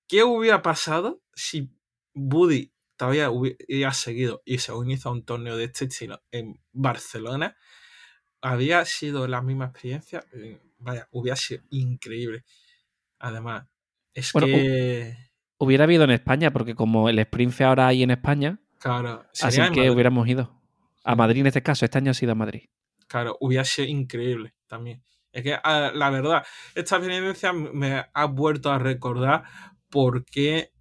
¿qué 0.08 0.24
hubiera 0.24 0.60
pasado 0.60 1.22
si 1.34 1.70
Buddy 2.14 2.72
todavía 2.96 3.30
hubiera 3.30 3.92
seguido 3.92 4.42
y 4.44 4.58
se 4.58 4.72
unió 4.72 4.98
a 5.04 5.10
un 5.10 5.24
torneo 5.24 5.56
de 5.56 5.64
este 5.64 5.84
estilo 5.84 6.20
en 6.32 6.60
Barcelona? 6.72 7.56
Había 8.40 8.84
sido 8.84 9.28
la 9.28 9.40
misma 9.40 9.66
experiencia. 9.66 10.24
Eh, 10.32 10.60
vaya, 10.78 11.08
hubiera 11.12 11.36
sido 11.36 11.62
increíble. 11.70 12.44
Además, 13.20 13.66
es 14.14 14.32
que. 14.32 15.16
Hubiera 15.60 15.84
habido 15.84 16.04
en 16.04 16.10
España, 16.10 16.52
porque 16.52 16.76
como 16.76 17.08
el 17.08 17.18
sprint 17.18 17.60
ahora 17.62 17.88
hay 17.88 18.04
en 18.04 18.12
España. 18.12 18.60
Claro, 18.78 19.24
así 19.40 19.60
que 19.72 19.90
hubiéramos 19.90 20.28
ido. 20.28 20.56
A 21.02 21.16
Madrid 21.16 21.40
en 21.40 21.48
este 21.48 21.62
caso, 21.62 21.84
este 21.84 21.98
año 21.98 22.12
ha 22.12 22.14
sido 22.14 22.32
a 22.32 22.36
Madrid. 22.36 22.68
Claro, 23.08 23.36
hubiera 23.40 23.64
sido 23.64 23.88
increíble 23.88 24.54
también. 24.66 25.02
Es 25.32 25.42
que 25.42 25.54
ah, 25.54 25.90
la 25.94 26.10
verdad, 26.10 26.44
esta 26.74 26.96
experiencia 26.96 27.52
me 27.52 28.04
ha 28.12 28.24
vuelto 28.26 28.70
a 28.70 28.78
recordar 28.78 29.44
por 29.90 30.24
qué 30.24 30.72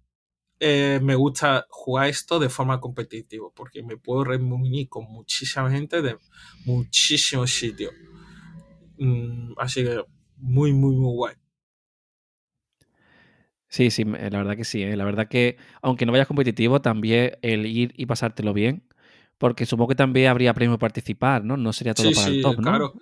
eh, 0.60 0.98
me 1.02 1.14
gusta 1.14 1.66
jugar 1.70 2.08
esto 2.08 2.38
de 2.38 2.48
forma 2.48 2.80
competitiva, 2.80 3.48
porque 3.54 3.82
me 3.82 3.96
puedo 3.96 4.24
reunir 4.24 4.88
con 4.88 5.04
muchísima 5.04 5.70
gente 5.70 6.02
de 6.02 6.18
muchísimos 6.66 7.50
sitios. 7.50 7.92
Mm, 8.98 9.52
así 9.58 9.84
que 9.84 10.02
muy, 10.36 10.72
muy, 10.72 10.96
muy 10.96 11.12
guay. 11.14 11.34
Sí, 13.68 13.90
sí, 13.90 14.04
la 14.04 14.38
verdad 14.38 14.56
que 14.56 14.64
sí. 14.64 14.82
¿eh? 14.82 14.96
La 14.96 15.04
verdad 15.04 15.28
que, 15.28 15.56
aunque 15.82 16.06
no 16.06 16.12
vayas 16.12 16.26
competitivo, 16.26 16.80
también 16.80 17.32
el 17.42 17.66
ir 17.66 17.92
y 17.96 18.06
pasártelo 18.06 18.52
bien 18.54 18.82
porque 19.38 19.66
supongo 19.66 19.88
que 19.88 19.94
también 19.94 20.28
habría 20.28 20.52
premio 20.52 20.78
participar, 20.78 21.44
¿no? 21.44 21.56
No 21.56 21.72
sería 21.72 21.94
todo 21.94 22.10
para 22.12 22.28
el 22.28 22.42
top, 22.42 22.56
¿no? 22.56 22.62
Claro. 22.62 22.94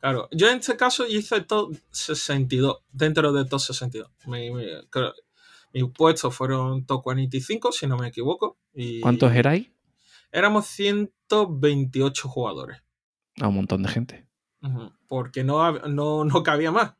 Claro, 0.00 0.28
yo 0.30 0.48
en 0.50 0.58
este 0.58 0.76
caso 0.76 1.06
hice 1.06 1.40
top 1.40 1.74
62, 1.90 2.78
dentro 2.92 3.32
de 3.32 3.44
top 3.46 3.60
62. 3.60 4.10
Mi, 4.26 4.50
mi, 4.50 4.64
mis 5.72 5.84
puestos 5.92 6.34
fueron 6.34 6.84
top 6.84 7.02
45, 7.02 7.72
si 7.72 7.86
no 7.86 7.96
me 7.96 8.08
equivoco. 8.08 8.58
Y 8.74 9.00
¿Cuántos 9.00 9.32
erais? 9.34 9.70
Éramos 10.30 10.66
128 10.66 12.28
jugadores. 12.28 12.82
A 13.40 13.48
un 13.48 13.56
montón 13.56 13.82
de 13.82 13.88
gente. 13.88 14.26
Porque 15.06 15.44
no, 15.44 15.72
no, 15.88 16.24
no 16.24 16.42
cabía 16.42 16.72
más, 16.72 16.94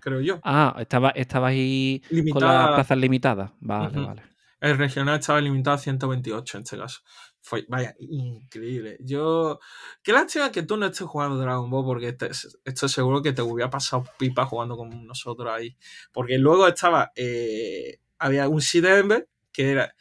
creo 0.00 0.20
yo. 0.20 0.40
Ah, 0.42 0.76
estaba, 0.78 1.10
estabas 1.10 1.50
ahí 1.50 2.02
con 2.32 2.42
las 2.42 2.68
plazas 2.68 2.98
limitadas. 2.98 3.50
Vale, 3.60 4.00
vale. 4.00 4.22
El 4.60 4.76
regional 4.76 5.18
estaba 5.18 5.40
limitado 5.40 5.76
a 5.76 5.78
128 5.78 6.58
en 6.58 6.62
este 6.62 6.76
caso. 6.76 7.00
Fue, 7.42 7.64
vaya, 7.68 7.94
increíble. 7.98 8.98
Yo. 9.00 9.60
Qué 10.02 10.12
lástima 10.12 10.52
que 10.52 10.62
tú 10.62 10.76
no 10.76 10.86
estés 10.86 11.06
jugando 11.06 11.38
Dragon 11.38 11.70
Ball, 11.70 11.84
porque 11.84 12.16
estoy 12.64 12.88
seguro 12.88 13.22
que 13.22 13.32
te 13.32 13.42
hubiera 13.42 13.70
pasado 13.70 14.04
pipa 14.18 14.44
jugando 14.46 14.76
con 14.76 15.06
nosotros 15.06 15.50
ahí. 15.52 15.76
Porque 16.12 16.38
luego 16.38 16.66
estaba. 16.68 17.12
Eh, 17.16 17.98
había 18.18 18.48
un 18.48 18.60
Sidember, 18.60 19.28
que 19.52 19.70
era, 19.70 19.94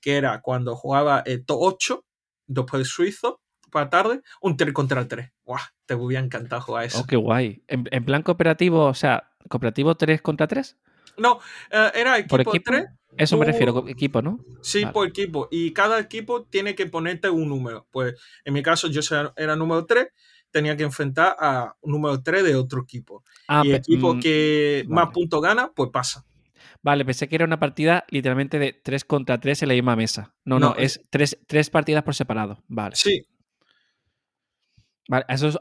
que 0.00 0.16
era 0.16 0.42
cuando 0.42 0.76
jugaba 0.76 1.20
el 1.24 1.44
top 1.44 1.58
8, 1.60 2.04
después 2.46 2.80
del 2.80 2.86
suizo, 2.86 3.40
para 3.70 3.88
tarde, 3.88 4.20
un 4.42 4.56
3 4.56 4.72
contra 4.74 5.08
3. 5.08 5.32
¡Guau! 5.44 5.60
Te 5.86 5.94
hubiera 5.94 6.22
encantado 6.22 6.60
jugar 6.60 6.84
eso. 6.84 7.00
Oh, 7.00 7.06
qué 7.06 7.16
guay. 7.16 7.64
¿En, 7.66 7.88
en 7.90 8.04
plan 8.04 8.22
cooperativo, 8.22 8.84
o 8.84 8.94
sea, 8.94 9.30
cooperativo 9.48 9.94
3 9.94 10.20
contra 10.20 10.46
3? 10.46 10.76
No, 11.16 11.40
eh, 11.70 11.90
era 11.94 12.18
equipo, 12.18 12.40
equipo 12.40 12.62
3 12.64 12.86
eso 13.16 13.36
me 13.36 13.44
refiero, 13.44 13.86
equipo, 13.88 14.22
¿no? 14.22 14.40
Sí, 14.62 14.86
por 14.86 15.06
equipo. 15.06 15.48
Y 15.50 15.72
cada 15.72 15.98
equipo 15.98 16.44
tiene 16.44 16.74
que 16.74 16.86
ponerte 16.86 17.28
un 17.28 17.48
número. 17.48 17.86
Pues 17.90 18.14
en 18.44 18.54
mi 18.54 18.62
caso, 18.62 18.88
yo 18.88 19.00
era 19.36 19.56
número 19.56 19.84
3, 19.84 20.08
tenía 20.50 20.76
que 20.76 20.82
enfrentar 20.84 21.36
a 21.38 21.74
un 21.80 21.92
número 21.92 22.22
3 22.22 22.44
de 22.44 22.56
otro 22.56 22.82
equipo. 22.82 23.24
Ah, 23.48 23.62
y 23.64 23.70
el 23.70 23.76
equipo 23.76 24.14
mm, 24.14 24.20
que 24.20 24.84
más 24.88 25.10
puntos 25.10 25.42
gana, 25.42 25.70
pues 25.74 25.90
pasa. 25.90 26.24
Vale, 26.82 27.04
pensé 27.04 27.28
que 27.28 27.36
era 27.36 27.44
una 27.44 27.58
partida 27.58 28.04
literalmente 28.08 28.58
de 28.58 28.72
3 28.72 29.04
contra 29.04 29.38
3 29.38 29.62
en 29.62 29.68
la 29.68 29.74
misma 29.74 29.96
mesa. 29.96 30.34
No, 30.44 30.58
no, 30.58 30.74
es 30.76 31.00
3, 31.10 31.70
partidas 31.70 32.02
por 32.02 32.14
separado. 32.14 32.62
Vale. 32.68 32.96
Sí. 32.96 33.26
Vale, 35.08 35.24
eso 35.28 35.58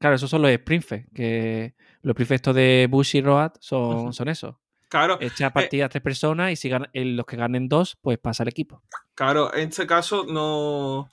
claro, 0.00 0.16
esos 0.16 0.30
son 0.30 0.42
los 0.42 0.52
sprints, 0.52 1.06
que 1.14 1.74
los 2.02 2.14
sprints 2.14 2.54
de 2.54 2.88
Bush 2.90 3.16
y 3.16 3.20
Road 3.20 3.52
son, 3.60 4.12
son 4.12 4.28
eso. 4.28 4.58
Claro. 4.88 5.18
Echa 5.20 5.48
eh, 5.48 5.50
partida 5.50 5.86
a 5.86 5.88
tres 5.88 6.02
personas 6.02 6.52
y 6.52 6.56
si 6.56 6.70
los 6.70 7.26
que 7.26 7.36
ganen 7.36 7.68
dos, 7.68 7.96
pues 8.00 8.18
pasa 8.18 8.42
el 8.42 8.48
equipo. 8.48 8.82
Claro, 9.14 9.54
en 9.54 9.68
este 9.68 9.86
caso 9.86 10.24
no, 10.24 11.08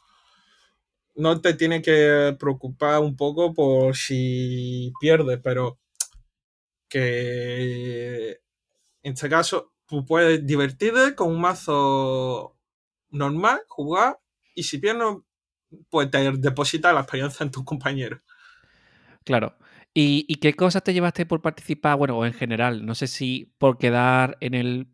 no 1.16 1.42
te 1.42 1.54
tiene 1.54 1.82
que 1.82 2.36
preocupar 2.40 3.00
un 3.02 3.16
poco 3.16 3.54
por 3.54 3.96
si 3.96 4.94
pierdes, 5.00 5.40
pero 5.44 5.80
que 6.88 8.30
en 9.04 9.14
este 9.14 9.30
caso 9.30 9.74
tú 9.86 10.06
puedes 10.06 10.46
divertirte 10.46 11.16
con 11.16 11.30
un 11.30 11.42
mazo 11.42 12.58
normal, 13.10 13.62
jugar, 13.68 14.20
y 14.54 14.64
si 14.64 14.78
pierdes, 14.78 15.18
pues 15.90 16.10
te 16.10 16.32
deposita 16.32 16.94
la 16.94 17.02
experiencia 17.02 17.44
en 17.44 17.52
tus 17.52 17.64
compañeros. 17.66 18.22
Claro. 19.24 19.58
¿Y, 19.98 20.36
qué 20.36 20.54
cosas 20.54 20.84
te 20.84 20.94
llevaste 20.94 21.26
por 21.26 21.42
participar? 21.42 21.98
Bueno, 21.98 22.18
o 22.18 22.26
en 22.26 22.34
general, 22.34 22.86
no 22.86 22.96
sé 22.96 23.08
si 23.08 23.54
por 23.58 23.78
quedar 23.78 24.38
en 24.42 24.54
el, 24.54 24.88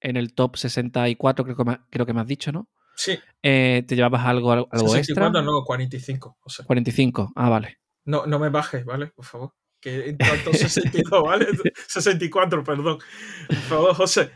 en 0.00 0.16
el 0.16 0.32
top 0.32 0.56
64, 0.56 1.44
creo 1.44 1.56
que, 1.56 1.64
me, 1.64 1.78
creo 1.90 2.06
que 2.06 2.12
me 2.14 2.20
has 2.20 2.28
dicho, 2.28 2.52
¿no? 2.52 2.68
Sí, 2.94 3.18
Eh, 3.42 3.82
¿Te 3.88 3.96
llevabas 3.96 4.24
algo, 4.24 4.52
algo 4.52 4.68
extra? 4.70 5.26
64 5.26 5.42
no, 5.42 5.64
45, 5.64 6.36
José. 6.40 6.64
45. 6.64 7.32
Ah, 7.34 7.48
vale. 7.48 7.78
No, 8.04 8.26
no 8.26 8.38
me 8.38 8.48
bajes, 8.48 8.84
¿vale? 8.84 9.08
Por 9.08 9.24
favor. 9.24 9.54
Que 9.80 10.08
en 10.10 10.18
tanto 10.18 10.52
62, 10.54 11.22
¿vale? 11.24 11.46
64, 11.88 12.62
perdón. 12.62 12.98
Por 13.48 13.56
favor, 13.56 13.94
José. 13.96 14.30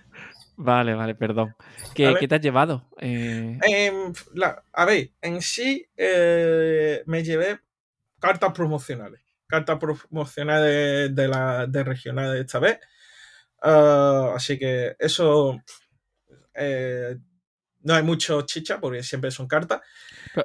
Vale, 0.56 0.94
vale, 0.94 1.14
perdón. 1.14 1.54
¿Qué, 1.94 2.06
Vale. 2.06 2.18
qué 2.18 2.26
te 2.26 2.34
has 2.34 2.40
llevado? 2.40 2.88
Eh, 2.98 3.56
Em, 3.62 4.12
la- 4.34 4.64
a 4.72 4.84
ver, 4.84 5.12
en 5.22 5.40
sí 5.40 5.86
eh, 5.96 7.04
me 7.06 7.22
llevé 7.22 7.60
cartas 8.18 8.52
promocionales. 8.52 9.20
Cartas 9.48 9.78
promocionales 9.78 11.14
de, 11.14 11.26
la, 11.28 11.66
de 11.66 11.82
regionales 11.82 12.40
esta 12.44 12.58
vez. 12.58 12.78
Ah, 13.62 14.32
así 14.36 14.58
que 14.58 14.94
eso 14.98 15.60
eh, 16.54 17.16
no 17.80 17.94
hay 17.94 18.02
mucho 18.02 18.42
chicha 18.42 18.78
porque 18.78 19.02
siempre 19.02 19.30
son 19.30 19.48
cartas. 19.48 19.80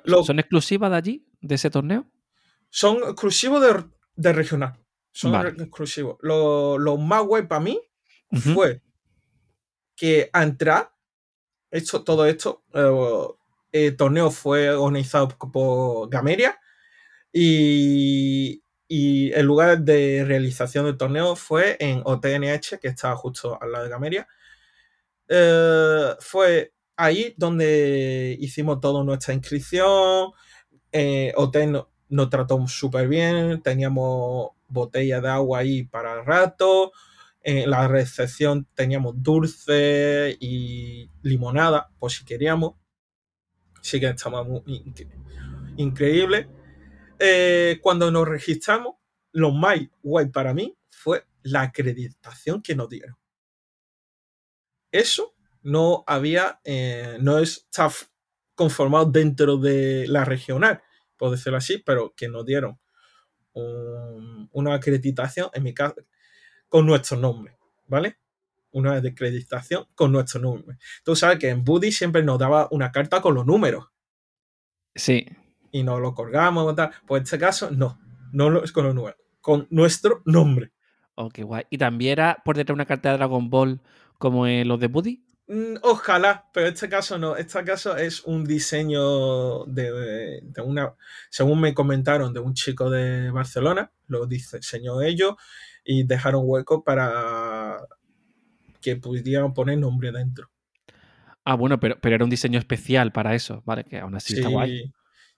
lo- 0.06 0.24
¿Son 0.24 0.40
exclusivas 0.40 0.90
de 0.90 0.98
allí, 0.98 1.28
de 1.42 1.56
ese 1.56 1.70
torneo? 1.70 2.10
Son 2.70 2.98
exclusivos 3.04 3.62
de, 3.62 3.84
de 4.16 4.34
regional. 4.34 4.80
Son 5.12 5.34
Vale. 5.34 5.50
exclusivos. 5.50 6.18
Lo, 6.22 6.78
lo 6.80 6.98
más 6.98 7.24
guay 7.24 7.44
para 7.46 7.62
mí 7.62 7.80
fue 8.32 8.82
que 9.96 10.30
a 10.34 10.42
entrar, 10.44 10.92
esto, 11.70 12.04
todo 12.04 12.26
esto, 12.26 12.64
eh, 12.74 13.28
el 13.90 13.96
torneo 13.98 14.32
fue 14.32 14.70
organizado 14.72 15.28
por 15.28 16.10
Gameria 16.10 16.58
y, 17.32 18.63
y 18.96 19.32
el 19.34 19.46
lugar 19.48 19.80
de 19.82 20.24
realización 20.28 20.86
del 20.86 20.98
torneo 20.98 21.36
fue 21.36 21.78
en 21.80 22.02
OTNH, 22.06 22.80
que 22.80 22.90
estaba 22.90 23.16
justo 23.16 23.58
al 23.62 23.72
lado 23.72 23.86
de 23.86 23.90
Gameria. 23.90 24.28
Eh, 25.28 26.16
fue 26.20 26.74
ahí 26.96 27.34
donde 27.38 28.38
hicimos 28.40 28.80
toda 28.80 29.04
nuestra 29.04 29.34
inscripción. 29.34 30.32
Eh, 30.92 31.34
no- 31.68 31.90
nos 32.10 32.30
trató 32.30 32.68
súper 32.68 33.08
bien. 33.08 33.62
Teníamos 33.64 34.52
botella 34.68 35.22
de 35.22 35.30
agua 35.30 35.60
ahí 35.60 35.84
para 35.84 36.20
el 36.20 36.26
rato. 36.26 36.92
En 37.42 37.70
la 37.70 37.88
recepción 37.88 38.68
teníamos 38.76 39.16
dulce 39.18 40.38
y 40.40 41.10
limonada, 41.24 41.90
por 42.00 42.12
si 42.12 42.24
queríamos. 42.26 42.76
Sí 43.82 44.00
que 44.00 44.08
estaba 44.10 44.44
muy 44.44 44.60
inc- 44.62 45.08
increíble. 45.78 46.48
Eh, 47.26 47.80
cuando 47.82 48.12
nos 48.12 48.28
registramos, 48.28 48.96
lo 49.32 49.52
más 49.52 49.80
guay 50.02 50.26
para 50.28 50.54
mí 50.54 50.76
fue 50.90 51.26
la 51.44 51.62
acreditación 51.62 52.62
que 52.62 52.76
nos 52.76 52.90
dieron. 52.90 53.16
Eso 54.92 55.34
no 55.62 56.04
había, 56.06 56.60
eh, 56.66 57.18
no 57.22 57.40
está 57.40 57.90
conformado 58.56 59.06
dentro 59.06 59.58
de 59.58 60.06
la 60.08 60.26
regional, 60.26 60.84
por 61.18 61.32
decirlo 61.32 61.58
así, 61.58 61.78
pero 61.78 62.14
que 62.16 62.28
nos 62.28 62.46
dieron 62.46 62.80
un- 63.54 64.50
una 64.52 64.74
acreditación, 64.74 65.50
en 65.54 65.64
mi 65.64 65.74
caso, 65.74 65.96
con 66.68 66.86
nuestro 66.86 67.18
nombre, 67.18 67.58
¿vale? 67.86 68.18
Una 68.72 68.96
acreditación 68.98 69.86
con 69.96 70.12
nuestro 70.12 70.42
nombre. 70.42 70.78
Tú 71.04 71.16
sabes 71.16 71.40
que 71.40 71.50
en 71.50 71.64
Buddy 71.64 71.92
siempre 71.92 72.24
nos 72.24 72.38
daba 72.40 72.68
una 72.72 72.92
carta 72.92 73.22
con 73.22 73.34
los 73.36 73.46
números 73.46 73.86
Sí. 74.96 75.26
Y 75.74 75.84
nos 75.84 76.00
lo 76.00 76.14
colgamos 76.14 76.72
y 76.72 76.76
tal. 76.78 76.92
Pues 77.06 77.20
en 77.20 77.24
este 77.26 77.40
caso, 77.40 77.70
no, 77.72 78.00
no 78.32 78.50
lo- 78.50 78.64
es 78.64 78.72
con 78.72 78.86
los 78.86 78.96
números, 78.96 79.18
con 79.42 79.68
nuestro 79.72 80.22
nombre. 80.26 80.72
Oh, 81.16 81.28
qué 81.30 81.44
guay. 81.44 81.66
¿Y 81.70 81.78
también 81.78 82.14
era 82.14 82.38
por 82.46 82.56
detrás 82.56 82.74
una 82.76 82.86
carta 82.86 83.12
de 83.12 83.18
Dragon 83.18 83.50
Ball 83.50 83.82
como 84.18 84.48
en 84.48 84.68
los 84.70 84.80
de 84.80 84.88
Buddy? 84.88 85.24
Mm, 85.48 85.76
Ojalá, 85.84 86.50
pero 86.54 86.68
en 86.68 86.74
este 86.74 86.88
caso 86.88 87.18
no. 87.18 87.36
Este 87.36 87.62
caso 87.66 87.98
es 87.98 88.24
un 88.24 88.46
diseño 88.46 89.66
de, 89.66 90.40
de 90.42 90.62
una, 90.62 90.94
según 91.30 91.60
me 91.60 91.74
comentaron, 91.74 92.34
de 92.34 92.40
un 92.40 92.54
chico 92.54 92.90
de 92.90 93.30
Barcelona. 93.30 93.92
Lo 94.08 94.26
diseñó 94.26 95.02
ellos 95.02 95.36
y 95.84 96.04
dejaron 96.06 96.44
hueco 96.46 96.84
para 96.84 97.78
que 98.82 98.96
pudieran 98.96 99.54
poner 99.54 99.78
nombre 99.78 100.12
dentro. 100.12 100.50
Ah, 101.46 101.56
bueno, 101.56 101.80
pero, 101.80 101.98
pero 102.00 102.16
era 102.16 102.24
un 102.24 102.30
diseño 102.30 102.58
especial 102.58 103.12
para 103.12 103.36
eso, 103.36 103.62
¿vale? 103.66 103.84
Que 103.84 104.00
aún 104.00 104.16
así 104.16 104.34
está 104.34 104.48
guay. 104.50 104.94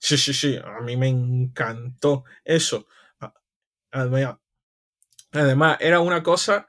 Sí, 0.08 0.18
sí, 0.18 0.34
sí. 0.34 0.58
A 0.64 0.82
mí 0.82 0.96
me 0.98 1.08
encantó 1.10 2.24
eso. 2.44 2.88
Además, 3.92 4.38
además, 5.32 5.78
era 5.82 6.00
una 6.02 6.24
cosa 6.24 6.68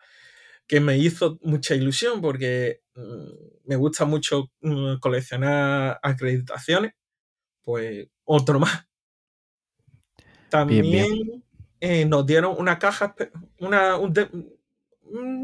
que 0.68 0.80
me 0.80 0.98
hizo 0.98 1.38
mucha 1.42 1.74
ilusión 1.74 2.22
porque 2.22 2.82
mm, 2.96 3.28
me 3.66 3.76
gusta 3.76 4.04
mucho 4.06 4.52
mm, 4.60 4.96
coleccionar 5.00 6.00
acreditaciones. 6.02 6.94
Pues 7.62 8.08
otro 8.24 8.60
más. 8.60 8.86
También 10.48 10.86
bien. 10.90 11.42
eh, 11.80 12.04
nos 12.06 12.26
dieron 12.26 12.56
una 12.58 12.78
caja, 12.78 13.14
una, 13.60 13.96
un 13.96 14.12
de- 14.12 14.30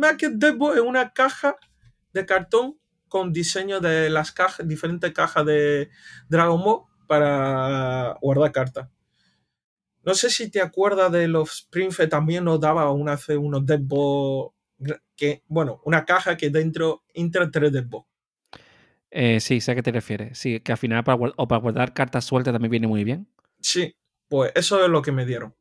más 0.01 0.17
que 0.17 0.31
Deadbolt, 0.31 0.77
es 0.77 0.83
una 0.83 1.13
caja 1.13 1.57
de 2.13 2.27
cartón 2.27 2.79
con 3.09 3.33
diseño 3.33 3.81
de 3.81 4.11
las 4.11 4.33
cajas, 4.33 4.67
diferentes 4.67 5.13
cajas 5.13 5.47
de 5.47 5.91
Dragon 6.29 6.63
Ball 6.63 6.83
para 7.07 8.17
guardar 8.21 8.53
cartas. 8.53 8.89
No 10.05 10.15
sé 10.15 10.31
si 10.31 10.51
te 10.51 10.61
acuerdas 10.61 11.13
de 11.13 11.29
los 11.29 11.69
Prince 11.71 12.07
también 12.09 12.45
nos 12.45 12.61
daba 12.61 12.91
una, 12.91 13.13
hace 13.13 13.37
unos 13.37 13.63
que, 15.17 15.43
bueno, 15.47 15.81
una 15.85 16.05
caja 16.05 16.37
que 16.37 16.51
dentro 16.51 17.05
entra 17.15 17.51
tres 17.51 17.73
Deadbolt. 17.73 18.07
Eh, 19.11 19.41
sí, 19.41 19.61
sé 19.61 19.73
a 19.73 19.75
qué 19.75 19.83
te 19.83 19.93
refieres. 19.93 20.39
Sí, 20.39 20.61
que 20.61 20.73
al 20.73 20.79
final 20.79 21.05
para, 21.05 21.19
o 21.37 21.47
para 21.49 21.61
guardar 21.61 21.93
cartas 21.93 22.25
sueltas 22.25 22.53
también 22.53 22.71
viene 22.71 22.87
muy 22.87 23.05
bien. 23.05 23.29
Sí, 23.61 23.95
pues 24.29 24.51
eso 24.55 24.83
es 24.83 24.91
lo 24.91 25.03
que 25.03 25.13
me 25.13 25.27
dieron. 25.27 25.55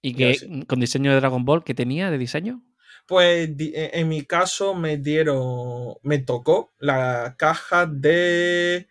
¿Y 0.00 0.14
que 0.14 0.64
con 0.66 0.80
diseño 0.80 1.10
de 1.10 1.20
Dragon 1.20 1.44
Ball 1.44 1.64
que 1.64 1.74
tenía 1.74 2.10
de 2.10 2.18
diseño? 2.18 2.62
Pues 3.06 3.50
eh, 3.58 3.90
en 3.94 4.08
mi 4.08 4.24
caso 4.24 4.74
me 4.74 4.96
dieron, 4.96 5.96
me 6.02 6.18
tocó 6.18 6.72
la 6.78 7.34
caja 7.36 7.86
de, 7.86 8.88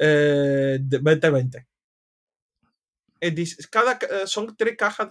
eh, 0.00 0.78
de 0.80 0.98
2020. 0.98 1.66
Es 3.20 3.34
dis- 3.34 3.68
Cada, 3.70 3.98
ca- 3.98 4.06
eh, 4.06 4.26
son 4.26 4.56
tres 4.56 4.76
cajas, 4.76 5.08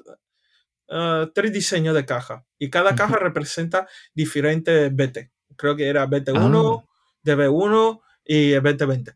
eh, 0.90 1.28
tres 1.34 1.54
diseños 1.54 1.96
de 1.96 2.06
caja. 2.06 2.46
Y 2.58 2.70
cada 2.70 2.96
caja 2.96 3.18
representa 3.18 3.88
diferentes 4.14 4.94
BT. 4.96 5.32
Creo 5.56 5.76
que 5.76 5.88
era 5.88 6.06
BT1, 6.08 6.84
Ah, 6.84 6.90
DB1 7.24 8.02
y 8.26 8.54
el 8.54 8.64
2020. 8.64 9.16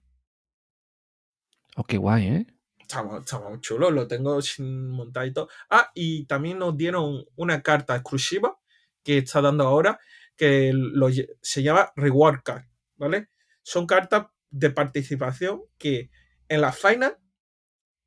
oh, 1.77 1.83
qué 1.83 1.97
guay, 1.97 2.27
¿eh? 2.27 2.47
Estaba, 2.79 3.19
estaba 3.19 3.49
muy 3.49 3.59
chulo, 3.61 3.89
lo 3.89 4.07
tengo 4.07 4.41
sin 4.41 4.89
montar 4.89 5.25
y 5.25 5.33
todo. 5.33 5.49
Ah, 5.69 5.89
y 5.95 6.25
también 6.25 6.59
nos 6.59 6.77
dieron 6.77 7.25
una 7.35 7.61
carta 7.61 7.95
exclusiva 7.95 8.59
que 9.03 9.19
está 9.19 9.41
dando 9.41 9.65
ahora, 9.65 9.99
que 10.35 10.71
lo 10.73 11.07
se 11.41 11.63
llama 11.63 11.91
Reward 11.95 12.43
Card, 12.43 12.65
¿vale? 12.97 13.29
Son 13.63 13.87
cartas 13.87 14.27
de 14.53 14.69
participación 14.69 15.63
que 15.77 16.09
en 16.47 16.61
la 16.61 16.71
final 16.71 17.17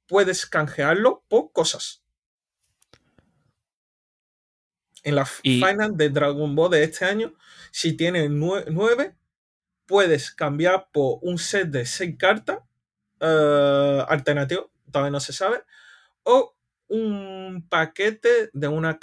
puedes 0.07 0.47
canjearlo 0.47 1.25
por 1.29 1.53
cosas. 1.53 2.05
En 5.03 5.15
la 5.17 5.29
Y- 5.43 5.61
final 5.61 5.97
de 5.97 6.09
Dragon 6.11 6.55
Ball 6.55 6.71
de 6.71 6.85
este 6.85 7.05
año, 7.05 7.35
si 7.71 7.93
tienes 7.97 8.31
nue- 8.31 8.65
nueve, 8.71 9.17
puedes 9.87 10.31
cambiar 10.31 10.89
por 10.93 11.19
un 11.23 11.39
set 11.39 11.69
de 11.69 11.85
seis 11.87 12.17
cartas 12.19 12.59
eh, 13.21 14.05
alternativo, 14.09 14.71
todavía 14.93 15.11
no 15.11 15.21
se 15.21 15.33
sabe, 15.33 15.63
o 16.23 16.55
un 16.89 17.67
paquete 17.69 18.51
de 18.53 18.69
una 18.69 18.99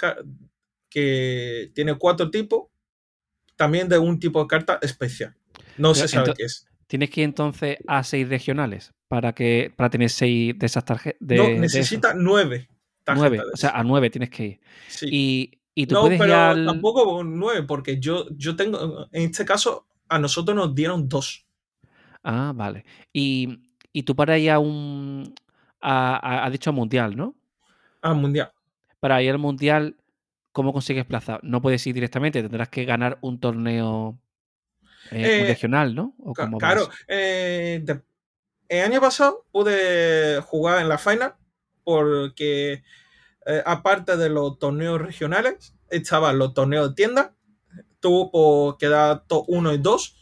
que 0.88 1.72
tiene 1.74 1.98
cuatro 1.98 2.30
tipos, 2.30 2.68
también 3.56 3.88
de 3.88 3.98
un 3.98 4.20
tipo 4.20 4.40
de 4.40 4.46
carta 4.46 4.78
especial. 4.82 5.34
No 5.76 5.92
Pero 5.92 6.06
se 6.06 6.08
sabe 6.08 6.32
qué 6.36 6.44
es. 6.44 6.68
Tienes 6.86 7.10
que 7.10 7.22
ir 7.22 7.24
entonces 7.26 7.78
a 7.86 8.02
seis 8.04 8.28
regionales 8.28 8.92
para 9.08 9.32
que 9.34 9.72
para 9.74 9.90
tener 9.90 10.10
seis 10.10 10.58
de 10.58 10.66
esas 10.66 10.84
tarjetas. 10.84 11.18
No, 11.20 11.44
de 11.44 11.52
eso. 11.52 11.60
necesita 11.60 12.14
nueve 12.14 12.68
nueve. 13.14 13.40
O 13.52 13.56
sea, 13.56 13.70
a 13.70 13.82
nueve 13.84 14.10
tienes 14.10 14.30
que 14.30 14.44
ir. 14.46 14.60
Sí. 14.88 15.06
Y, 15.10 15.58
y 15.74 15.86
tú 15.86 15.94
no, 15.94 16.00
puedes 16.02 16.18
ir 16.18 16.24
pero 16.26 16.36
al. 16.36 16.66
tampoco 16.66 17.22
nueve, 17.24 17.62
porque 17.64 17.98
yo, 18.00 18.26
yo 18.36 18.56
tengo, 18.56 19.08
en 19.12 19.22
este 19.30 19.44
caso, 19.44 19.86
a 20.08 20.18
nosotros 20.18 20.56
nos 20.56 20.74
dieron 20.74 21.08
dos. 21.08 21.44
Ah, 22.22 22.52
vale. 22.54 22.84
Y, 23.12 23.60
y 23.92 24.02
tú 24.04 24.14
para 24.16 24.38
ir 24.38 24.50
a 24.50 24.58
un. 24.58 25.34
A, 25.80 26.16
a- 26.16 26.46
a 26.46 26.50
dicho 26.50 26.72
mundial, 26.72 27.14
¿no? 27.16 27.34
al 28.00 28.16
mundial. 28.16 28.50
Para 29.00 29.22
ir 29.22 29.30
al 29.30 29.38
mundial, 29.38 29.96
¿cómo 30.52 30.72
consigues 30.72 31.04
plaza? 31.04 31.38
No 31.42 31.60
puedes 31.60 31.86
ir 31.86 31.94
directamente, 31.94 32.42
tendrás 32.42 32.68
que 32.70 32.84
ganar 32.86 33.18
un 33.20 33.38
torneo 33.38 34.18
eh, 35.10 35.40
Eh, 35.42 35.44
regional, 35.46 35.94
¿no? 35.94 36.14
¿O 36.20 36.32
Ca- 36.32 36.44
cómo 36.44 36.56
va 36.58 36.68
Claro, 36.68 36.88
eh, 37.08 37.80
de- 37.82 38.02
el 38.68 38.84
año 38.84 39.00
pasado 39.00 39.46
pude 39.52 40.40
jugar 40.42 40.80
en 40.80 40.88
la 40.88 40.98
final 40.98 41.34
porque 41.84 42.82
aparte 43.66 44.16
de 44.16 44.30
los 44.30 44.58
torneos 44.58 45.00
regionales, 45.00 45.74
estaban 45.90 46.38
los 46.38 46.54
torneos 46.54 46.88
de 46.88 46.94
tienda, 46.94 47.36
tuvo 48.00 48.30
por 48.30 48.78
quedar 48.78 49.26
top 49.26 49.44
1 49.48 49.72
y 49.74 49.78
2 49.78 50.16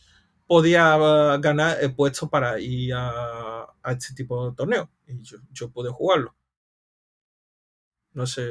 podía 0.48 0.96
uh, 0.98 1.40
ganar 1.40 1.78
el 1.80 1.94
puesto 1.94 2.28
para 2.28 2.58
ir 2.60 2.92
a, 2.94 3.62
a 3.82 3.92
este 3.92 4.12
tipo 4.14 4.50
de 4.50 4.56
torneo. 4.56 4.90
Y 5.06 5.22
yo, 5.22 5.38
yo 5.52 5.70
pude 5.70 5.90
jugarlo. 5.90 6.34
No 8.12 8.26
sé, 8.26 8.42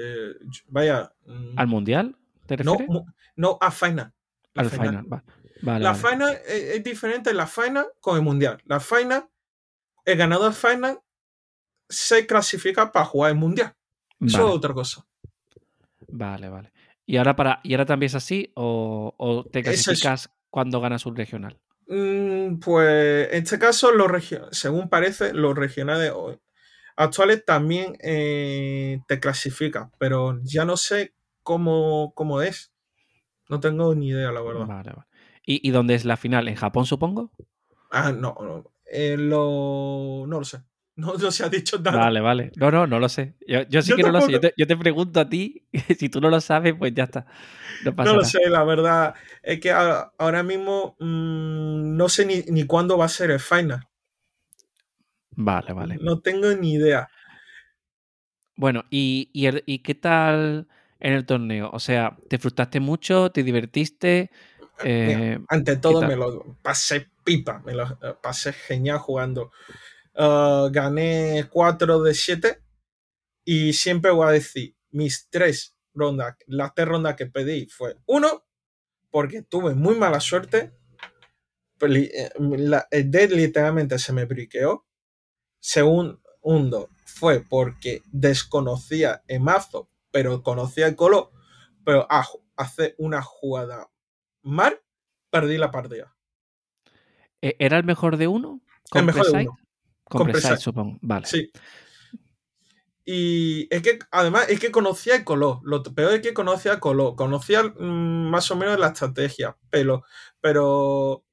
yo- 0.42 0.64
vaya. 0.70 1.14
mm, 1.26 1.60
¿Al 1.60 1.68
mundial? 1.68 2.16
¿Te 2.48 2.58
no, 2.58 2.72
refieres? 2.72 2.90
mu- 2.90 3.06
no, 3.36 3.58
a 3.62 3.70
final. 3.72 4.14
La 4.54 4.64
Al 4.64 4.70
final. 4.70 4.88
final. 4.88 5.14
va- 5.14 5.24
Vale, 5.64 5.84
La 5.84 5.92
vale. 5.92 6.02
final 6.10 6.42
es, 6.48 6.64
es 6.76 6.84
diferente 6.84 7.34
la 7.34 7.46
final 7.48 7.88
con 8.00 8.18
el 8.18 8.24
mundial. 8.24 8.62
La 8.66 8.80
final, 8.80 9.30
el 10.06 10.18
ganador 10.18 10.52
de 10.54 10.56
final 10.58 11.00
se 11.88 12.26
clasifica 12.26 12.92
para 12.92 13.06
jugar 13.06 13.32
el 13.32 13.38
mundial. 13.38 13.74
Eso 14.20 14.38
Vale, 14.40 14.50
es 14.50 14.56
otra 14.58 14.74
cosa. 14.74 15.06
vale, 16.08 16.50
vale. 16.50 16.72
¿Y 17.06 17.18
ahora, 17.18 17.36
para, 17.36 17.60
¿Y 17.64 17.74
ahora 17.74 17.86
también 17.86 18.08
es 18.08 18.16
así 18.16 18.52
o, 18.56 19.14
o 19.18 19.44
te 19.46 19.60
Eso 19.60 19.70
es- 19.70 19.84
clasificas 19.84 20.30
cuando 20.50 20.82
ganas 20.82 21.06
un 21.06 21.16
regional? 21.16 21.60
Mm, 21.88 22.60
pues 22.60 23.30
en 23.32 23.44
este 23.44 23.60
caso, 23.60 23.92
los 23.92 24.10
según 24.52 24.90
parece, 24.90 25.34
los 25.34 25.56
regionales 25.56 26.14
actuales 26.96 27.44
también 27.46 27.98
eh, 28.02 29.00
te 29.08 29.20
clasifican, 29.20 29.92
pero 29.98 30.40
ya 30.44 30.64
no 30.66 30.78
sé 30.78 31.14
cómo, 31.44 32.14
cómo 32.16 32.42
es. 32.42 32.71
No 33.52 33.60
tengo 33.60 33.94
ni 33.94 34.08
idea, 34.08 34.32
la 34.32 34.42
verdad. 34.42 34.66
Vale, 34.66 34.92
vale. 34.92 35.08
¿Y, 35.46 35.68
y 35.68 35.72
dónde 35.72 35.94
es 35.96 36.06
la 36.06 36.18
final? 36.18 36.48
¿En 36.48 36.56
Japón, 36.56 36.86
supongo? 36.86 37.32
Ah, 37.92 38.12
no, 38.12 38.36
no, 38.40 38.64
eh, 38.86 39.18
lo, 39.18 40.26
no 40.28 40.40
lo 40.40 40.46
sé. 40.46 40.60
No, 40.96 41.14
no 41.16 41.32
se 41.32 41.44
ha 41.44 41.50
dicho 41.50 41.78
nada. 41.80 41.98
Vale, 41.98 42.22
vale. 42.22 42.52
No, 42.56 42.72
no, 42.72 42.88
no 42.88 43.00
lo 43.00 43.10
sé. 43.10 43.36
Yo, 43.48 43.64
yo 43.64 43.82
sí 43.82 43.90
Yo 43.90 43.96
que 43.98 44.04
no 44.04 44.12
lo 44.12 44.22
sé. 44.22 44.32
Yo 44.32 44.40
te, 44.40 44.54
yo 44.56 44.66
te 44.68 44.78
pregunto 44.78 45.20
a 45.20 45.28
ti. 45.28 45.68
Si 46.00 46.10
tú 46.10 46.22
no 46.22 46.30
lo 46.30 46.40
sabes, 46.40 46.74
pues 46.78 46.94
ya 46.94 47.04
está. 47.04 47.26
No 47.84 47.94
pasa 47.96 48.12
No 48.12 48.18
lo 48.18 48.22
nada. 48.22 48.32
sé, 48.32 48.50
la 48.50 48.64
verdad. 48.64 49.16
Es 49.44 49.60
que 49.60 49.72
ahora 49.72 50.44
mismo 50.44 50.96
mm, 51.00 51.98
no 51.98 52.08
sé 52.10 52.26
ni, 52.26 52.42
ni 52.44 52.66
cuándo 52.66 52.98
va 52.98 53.06
a 53.06 53.10
ser 53.10 53.32
el 53.32 53.40
final. 53.40 53.82
Vale, 55.36 55.74
vale. 55.74 55.98
No 56.02 56.20
tengo 56.22 56.54
ni 56.54 56.74
idea. 56.74 57.10
Bueno, 58.56 58.84
¿y, 58.90 59.30
y, 59.34 59.46
el- 59.48 59.64
y 59.66 59.80
qué 59.80 59.96
tal 59.96 60.68
en 61.02 61.14
el 61.14 61.26
torneo? 61.26 61.70
O 61.74 61.80
sea, 61.80 62.18
¿te 62.30 62.38
frustraste 62.38 62.80
mucho? 62.80 63.32
¿Te 63.32 63.44
divertiste? 63.44 64.32
Mira, 64.84 65.20
Eh, 65.20 65.40
ante 65.50 65.78
todo 65.78 66.02
me 66.04 66.16
lo 66.16 66.58
pasé 66.62 67.08
pipa, 67.24 67.60
me 67.66 67.74
lo 67.74 67.84
eh, 68.02 68.16
pasé 68.22 68.54
genial 68.54 69.00
jugando. 69.00 69.52
Uh, 70.14 70.70
gané 70.72 71.46
4 71.50 72.02
de 72.04 72.14
7 72.14 72.62
y 73.46 73.74
siempre 73.74 74.12
voy 74.12 74.28
a 74.28 74.32
decir, 74.32 74.76
mis 74.92 75.30
tres 75.30 75.76
rondas, 75.94 76.36
las 76.48 76.74
tres 76.76 76.88
rondas 76.88 77.16
que 77.16 77.28
pedí 77.28 77.68
fue 77.68 77.98
uno, 78.08 78.46
porque 79.12 79.42
tuve 79.44 79.76
muy 79.76 79.96
mala 79.96 80.20
suerte, 80.20 80.74
eh, 81.82 82.30
la- 82.40 82.88
el 82.92 83.10
deck 83.10 83.32
literalmente 83.32 83.98
se 84.00 84.14
me 84.14 84.26
briqueó. 84.26 84.86
Segundo, 85.60 86.22
fue 87.06 87.42
porque 87.42 88.04
desconocía 88.12 89.24
el 89.28 89.42
mazo, 89.42 89.91
pero 90.12 90.44
conocía 90.44 90.88
el 90.88 90.96
color, 90.96 91.32
pero 91.84 92.06
a 92.12 92.24
ju- 92.24 92.42
hacer 92.56 92.96
una 92.98 93.22
jugada 93.22 93.90
mal, 94.42 94.80
perdí 95.30 95.58
la 95.58 95.72
partida. 95.72 96.16
¿e- 97.42 97.56
¿Era 97.60 97.78
el 97.78 97.84
mejor 97.84 98.18
de 98.18 98.28
uno? 98.28 98.62
El 98.86 98.90
¿Con 98.92 99.06
mejor 99.06 99.26
de 99.32 99.32
uno. 99.44 99.58
Con 100.04 100.24
Con 100.24 100.32
Preside. 100.32 100.58
supongo. 100.58 100.98
Vale. 101.02 101.26
Sí. 101.26 101.52
Y 103.04 103.68
es 103.74 103.82
que 103.82 103.98
además 104.12 104.48
es 104.50 104.60
que 104.60 104.72
conocía 104.72 105.16
el 105.16 105.24
color. 105.24 105.60
Lo 105.64 105.82
peor 105.84 106.14
es 106.14 106.22
que 106.22 106.34
conocía 106.34 106.74
el 106.74 106.80
color. 106.80 107.16
Conocía 107.16 107.64
mm, 107.64 108.30
más 108.30 108.52
o 108.52 108.56
menos 108.56 108.78
la 108.80 108.88
estrategia. 108.88 109.58
Pero, 109.70 110.04
pero 110.40 111.26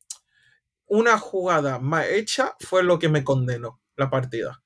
una 0.86 1.18
jugada 1.18 1.78
más 1.78 2.06
hecha 2.06 2.56
fue 2.60 2.82
lo 2.82 2.98
que 2.98 3.08
me 3.08 3.22
condenó 3.24 3.80
la 3.96 4.08
partida. 4.08 4.62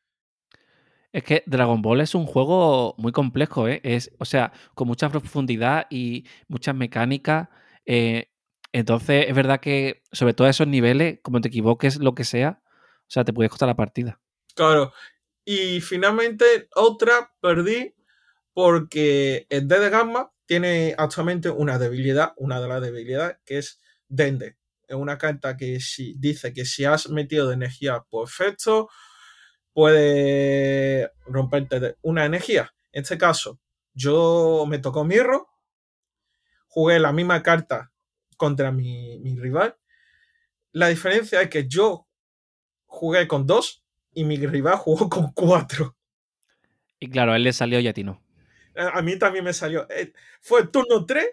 Es 1.12 1.24
que 1.24 1.42
Dragon 1.46 1.82
Ball 1.82 2.00
es 2.00 2.14
un 2.14 2.26
juego 2.26 2.94
muy 2.98 3.12
complejo, 3.12 3.68
¿eh? 3.68 3.80
Es, 3.84 4.10
o 4.18 4.24
sea, 4.24 4.52
con 4.74 4.88
mucha 4.88 5.10
profundidad 5.10 5.86
y 5.90 6.24
muchas 6.48 6.74
mecánicas. 6.74 7.48
eh, 7.86 8.28
entonces, 8.72 9.26
es 9.28 9.34
verdad 9.34 9.60
que, 9.60 10.02
sobre 10.12 10.32
todo 10.32 10.48
esos 10.48 10.66
niveles, 10.66 11.18
como 11.22 11.40
te 11.42 11.48
equivoques, 11.48 11.98
lo 11.98 12.14
que 12.14 12.24
sea, 12.24 12.62
o 12.66 13.10
sea, 13.10 13.24
te 13.24 13.32
puede 13.34 13.50
costar 13.50 13.68
la 13.68 13.76
partida. 13.76 14.18
Claro. 14.54 14.92
Y 15.44 15.80
finalmente 15.80 16.68
otra 16.74 17.32
perdí 17.40 17.94
porque 18.54 19.46
el 19.50 19.68
D 19.68 19.78
de 19.78 19.90
Gamma 19.90 20.32
tiene 20.46 20.94
actualmente 20.96 21.50
una 21.50 21.78
debilidad, 21.78 22.32
una 22.36 22.60
de 22.60 22.68
las 22.68 22.80
debilidades, 22.80 23.36
que 23.44 23.58
es 23.58 23.80
Dende. 24.08 24.56
Es 24.86 24.96
una 24.96 25.18
carta 25.18 25.56
que 25.56 25.80
si, 25.80 26.14
dice 26.18 26.52
que 26.52 26.64
si 26.64 26.84
has 26.84 27.08
metido 27.08 27.48
de 27.48 27.54
energía 27.54 28.04
por 28.08 28.28
efecto, 28.28 28.88
puede 29.72 31.10
romperte 31.26 31.96
una 32.02 32.24
energía. 32.24 32.72
En 32.92 33.02
este 33.02 33.18
caso, 33.18 33.58
yo 33.94 34.64
me 34.68 34.78
tocó 34.78 35.04
Mirro, 35.04 35.48
jugué 36.68 36.98
la 36.98 37.12
misma 37.12 37.42
carta 37.42 37.92
contra 38.36 38.72
mi, 38.72 39.18
mi 39.20 39.36
rival. 39.38 39.76
La 40.72 40.88
diferencia 40.88 41.40
es 41.42 41.48
que 41.50 41.68
yo 41.68 42.06
jugué 42.86 43.26
con 43.28 43.46
dos 43.46 43.84
y 44.12 44.24
mi 44.24 44.36
rival 44.36 44.76
jugó 44.76 45.08
con 45.08 45.32
cuatro. 45.32 45.96
Y 46.98 47.10
claro, 47.10 47.32
a 47.32 47.36
él 47.36 47.42
le 47.42 47.52
salió 47.52 47.80
y 47.80 47.88
a 47.88 47.92
ti 47.92 48.04
no. 48.04 48.22
A 48.74 49.02
mí 49.02 49.18
también 49.18 49.44
me 49.44 49.52
salió. 49.52 49.86
eh, 49.90 50.12
Fue 50.40 50.60
el 50.62 50.70
turno 50.70 51.04
3, 51.04 51.26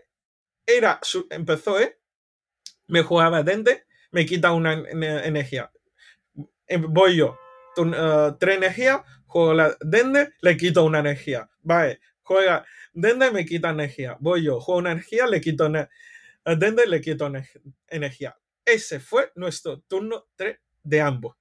era 0.65 0.99
su- 1.01 1.27
empezó, 1.29 1.79
¿eh? 1.79 1.99
Me 2.87 3.01
jugaba 3.01 3.43
Dende, 3.43 3.85
me 4.11 4.25
quita 4.25 4.51
una 4.51 4.73
en- 4.73 4.87
en- 4.87 5.03
energía. 5.03 5.71
Em, 6.67 6.81
Voy 6.91 7.15
yo, 7.17 7.37
eh, 7.77 8.31
tres 8.39 8.57
energías, 8.57 9.01
juego 9.25 9.53
la 9.53 9.75
Dende, 9.81 10.33
le 10.41 10.57
quito 10.57 10.83
una 10.85 10.99
energía. 10.99 11.49
Vale, 11.61 11.99
juega 12.21 12.65
Dende, 12.93 13.31
me 13.31 13.45
quita 13.45 13.69
energía. 13.69 14.17
Voy 14.19 14.43
yo, 14.43 14.59
juego 14.59 14.79
una 14.79 14.91
energía, 14.91 15.27
le 15.27 15.39
quito 15.41 15.67
ene- 15.67 15.89
a 16.45 16.55
Dende, 16.55 16.85
le 16.87 17.01
quito 17.01 17.27
ene- 17.27 17.47
energía. 17.87 18.35
Ese 18.65 18.99
fue 18.99 19.31
nuestro 19.35 19.79
turno 19.81 20.25
3 20.35 20.59
de 20.83 21.01
ambos. 21.01 21.35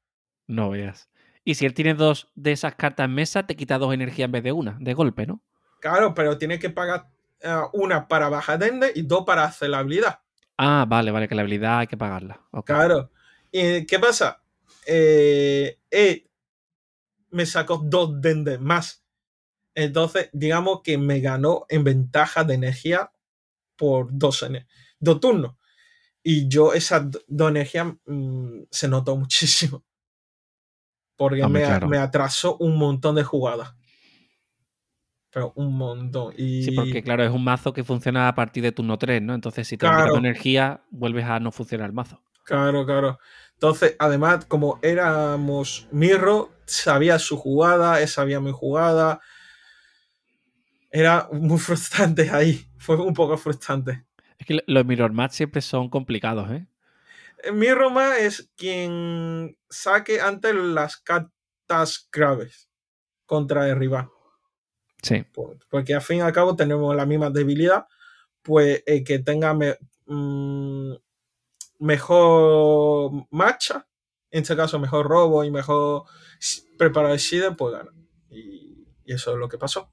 No 0.47 0.71
veas. 0.71 1.09
Y 1.45 1.55
si 1.55 1.65
él 1.67 1.75
tiene 1.75 1.95
dos 1.95 2.31
de 2.35 2.53
esas 2.53 2.75
cartas 2.75 3.05
en 3.07 3.15
mesa, 3.15 3.47
te 3.47 3.57
quita 3.57 3.79
dos 3.79 3.93
energías 3.95 4.27
en 4.27 4.33
vez 4.33 4.43
de 4.43 4.53
una, 4.53 4.77
de 4.81 4.95
golpe, 4.95 5.27
¿no? 5.27 5.43
Claro, 5.81 6.13
pero 6.15 6.37
tiene 6.39 6.59
que 6.59 6.71
pagar 6.71 7.07
eh, 7.41 7.55
una 7.73 8.07
para 8.09 8.29
bajar 8.29 8.59
Dende 8.59 8.93
y 8.95 9.03
dos 9.03 9.25
para 9.25 9.45
hacer 9.45 9.71
la 9.71 9.79
habilidad. 9.79 10.21
Ah, 10.57 10.85
vale, 10.89 11.11
vale, 11.11 11.29
que 11.29 11.35
la 11.35 11.43
habilidad 11.43 11.79
hay 11.81 11.87
que 11.87 11.97
pagarla. 11.97 12.41
Claro. 12.65 13.11
¿Y 13.53 13.87
qué 13.87 13.99
pasa? 13.99 14.43
Eh, 14.91 15.79
eh, 15.91 16.25
me 17.31 17.45
sacó 17.45 17.77
dos 17.85 18.21
dendes 18.23 18.59
más. 18.59 19.05
Entonces, 19.75 20.31
digamos 20.33 20.81
que 20.83 20.97
me 20.97 21.21
ganó 21.21 21.67
en 21.69 21.85
ventaja 21.85 22.43
de 22.43 22.55
energía 22.55 23.13
por 23.77 24.09
dos, 24.11 24.43
ene- 24.43 24.67
dos 24.99 25.21
turnos. 25.21 25.57
Y 26.23 26.49
yo 26.49 26.73
esas 26.73 27.11
do- 27.11 27.23
dos 27.29 27.51
energías 27.51 27.87
mm, 28.07 28.63
se 28.71 28.89
notó 28.89 29.15
muchísimo. 29.17 29.85
Porque 31.17 31.47
me, 31.49 31.63
claro. 31.63 31.87
me 31.89 31.99
atrasó 31.99 32.57
un 32.59 32.77
montón 32.79 33.15
de 33.17 33.25
jugadas. 33.25 33.75
Pero 35.31 35.53
un 35.57 35.77
montón. 35.77 36.33
Y 36.37 36.63
Sí, 36.63 36.71
porque 36.71 37.03
claro, 37.03 37.23
es 37.25 37.31
un 37.31 37.45
mazo 37.45 37.73
que 37.73 37.85
funciona 37.85 38.29
a 38.29 38.35
partir 38.35 38.63
de 38.63 38.73
turno 38.73 38.99
3, 38.99 39.21
¿no? 39.21 39.35
Entonces, 39.35 39.69
si 39.69 39.77
te 39.77 39.81
Claro. 39.87 40.17
energía, 40.17 40.83
vuelves 40.91 41.25
a 41.27 41.39
no 41.41 41.53
funcionar 41.53 41.89
el 41.89 41.93
mazo. 41.93 42.23
Claro, 42.45 42.87
claro. 42.87 43.19
Entonces, 43.59 43.97
además, 43.99 44.45
como 44.47 44.79
éramos 44.83 45.89
Mirro, 45.91 46.53
sabía 46.65 47.19
su 47.19 47.37
jugada, 47.37 48.01
él 48.01 48.07
sabía 48.07 48.39
mi 48.41 48.53
jugada. 48.53 49.21
Era 50.91 51.29
muy 51.33 51.59
frustrante 51.59 52.31
ahí. 52.31 52.65
Fue 52.79 52.97
un 52.97 53.15
poco 53.15 53.37
frustrante. 53.37 54.05
Es 54.39 54.47
que 54.47 54.63
los 54.67 54.87
mirror 54.87 55.13
match 55.13 55.33
siempre 55.33 55.61
son 55.61 55.91
complicados, 55.91 56.49
¿eh? 56.53 56.67
Mirro 57.53 57.91
más 57.91 58.19
es 58.19 58.49
quien 58.57 59.57
saque 59.69 60.21
antes 60.21 60.55
las 60.55 60.97
cartas 60.97 62.09
graves 62.13 62.69
contra 63.27 63.69
el 63.69 63.77
rival. 63.77 64.09
Sí. 65.03 65.23
Por- 65.33 65.59
Porque 65.69 65.95
al 65.95 66.03
fin 66.03 66.19
y 66.19 66.21
al 66.21 66.33
cabo 66.33 66.55
tenemos 66.55 66.95
la 66.95 67.07
misma 67.07 67.31
debilidad. 67.31 67.87
Pues 68.43 68.83
el 68.87 69.03
que 69.05 69.19
tenga 69.19 69.53
me- 69.55 69.77
mm, 70.07 70.93
mejor 71.79 73.27
marcha, 73.31 73.87
en 74.31 74.43
este 74.43 74.57
caso 74.57 74.79
mejor 74.79 75.07
robo 75.07 75.45
y 75.45 75.51
mejor 75.51 76.05
preparado 76.77 77.15
el 77.15 77.57
pues 77.57 77.75
gana. 77.75 77.93
Y, 78.31 78.87
y 79.05 79.13
eso 79.13 79.33
es 79.33 79.39
lo 79.39 79.49
que 79.49 79.59
pasó. 79.59 79.93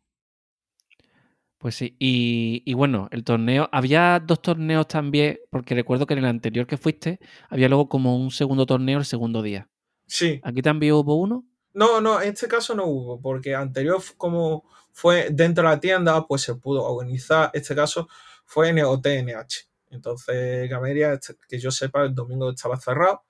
Pues 1.57 1.75
sí. 1.75 1.95
Y, 1.99 2.61
y 2.65 2.73
bueno, 2.73 3.07
el 3.11 3.23
torneo. 3.23 3.69
Había 3.71 4.19
dos 4.19 4.41
torneos 4.41 4.87
también, 4.87 5.39
porque 5.49 5.73
recuerdo 5.73 6.05
que 6.05 6.13
en 6.13 6.19
el 6.19 6.25
anterior 6.25 6.67
que 6.67 6.77
fuiste, 6.77 7.19
había 7.49 7.69
luego 7.69 7.89
como 7.89 8.17
un 8.17 8.29
segundo 8.29 8.65
torneo 8.65 8.99
el 8.99 9.05
segundo 9.05 9.41
día. 9.41 9.67
Sí. 10.05 10.39
¿Aquí 10.43 10.61
también 10.61 10.93
hubo 10.93 11.15
uno? 11.15 11.45
No, 11.73 11.99
no, 12.01 12.21
en 12.21 12.29
este 12.29 12.47
caso 12.47 12.75
no 12.75 12.85
hubo, 12.85 13.19
porque 13.19 13.55
anterior, 13.55 14.01
como 14.15 14.63
fue 14.91 15.29
dentro 15.31 15.67
de 15.67 15.75
la 15.75 15.79
tienda, 15.79 16.25
pues 16.27 16.43
se 16.43 16.55
pudo 16.55 16.83
organizar. 16.83 17.49
Este 17.53 17.75
caso 17.75 18.07
fue 18.45 18.69
en 18.69 18.77
el 18.77 18.85
OTNH. 18.85 19.67
Entonces, 19.95 20.69
Gameria, 20.69 21.13
este, 21.13 21.35
que 21.47 21.59
yo 21.59 21.71
sepa, 21.71 22.03
el 22.03 22.13
domingo 22.13 22.49
estaba 22.49 22.77
cerrado, 22.77 23.23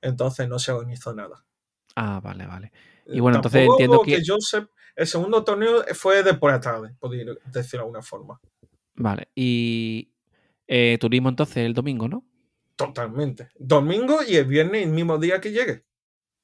entonces 0.00 0.48
no 0.48 0.58
se 0.58 0.72
organizó 0.72 1.14
nada. 1.14 1.44
Ah, 1.96 2.20
vale, 2.22 2.46
vale. 2.46 2.72
Y 3.06 3.18
Eh, 3.18 3.20
bueno, 3.20 3.38
entonces 3.38 3.66
entiendo 3.68 4.02
que... 4.02 4.22
yo 4.22 4.36
sé, 4.38 4.66
el 4.94 5.06
segundo 5.06 5.42
torneo 5.44 5.84
fue 5.94 6.22
de 6.22 6.34
por 6.34 6.50
la 6.50 6.60
tarde, 6.60 6.94
podría 6.98 7.24
decirlo 7.46 7.78
de 7.78 7.86
alguna 7.86 8.02
forma. 8.02 8.40
Vale. 8.94 9.28
Y 9.34 10.12
eh, 10.66 10.98
turismo 11.00 11.28
entonces 11.28 11.58
el 11.58 11.74
domingo, 11.74 12.08
¿no? 12.08 12.24
Totalmente. 12.76 13.48
Domingo 13.58 14.20
y 14.26 14.36
el 14.36 14.46
viernes, 14.46 14.84
el 14.84 14.92
mismo 14.92 15.18
día 15.18 15.40
que 15.40 15.52
llegue. 15.52 15.84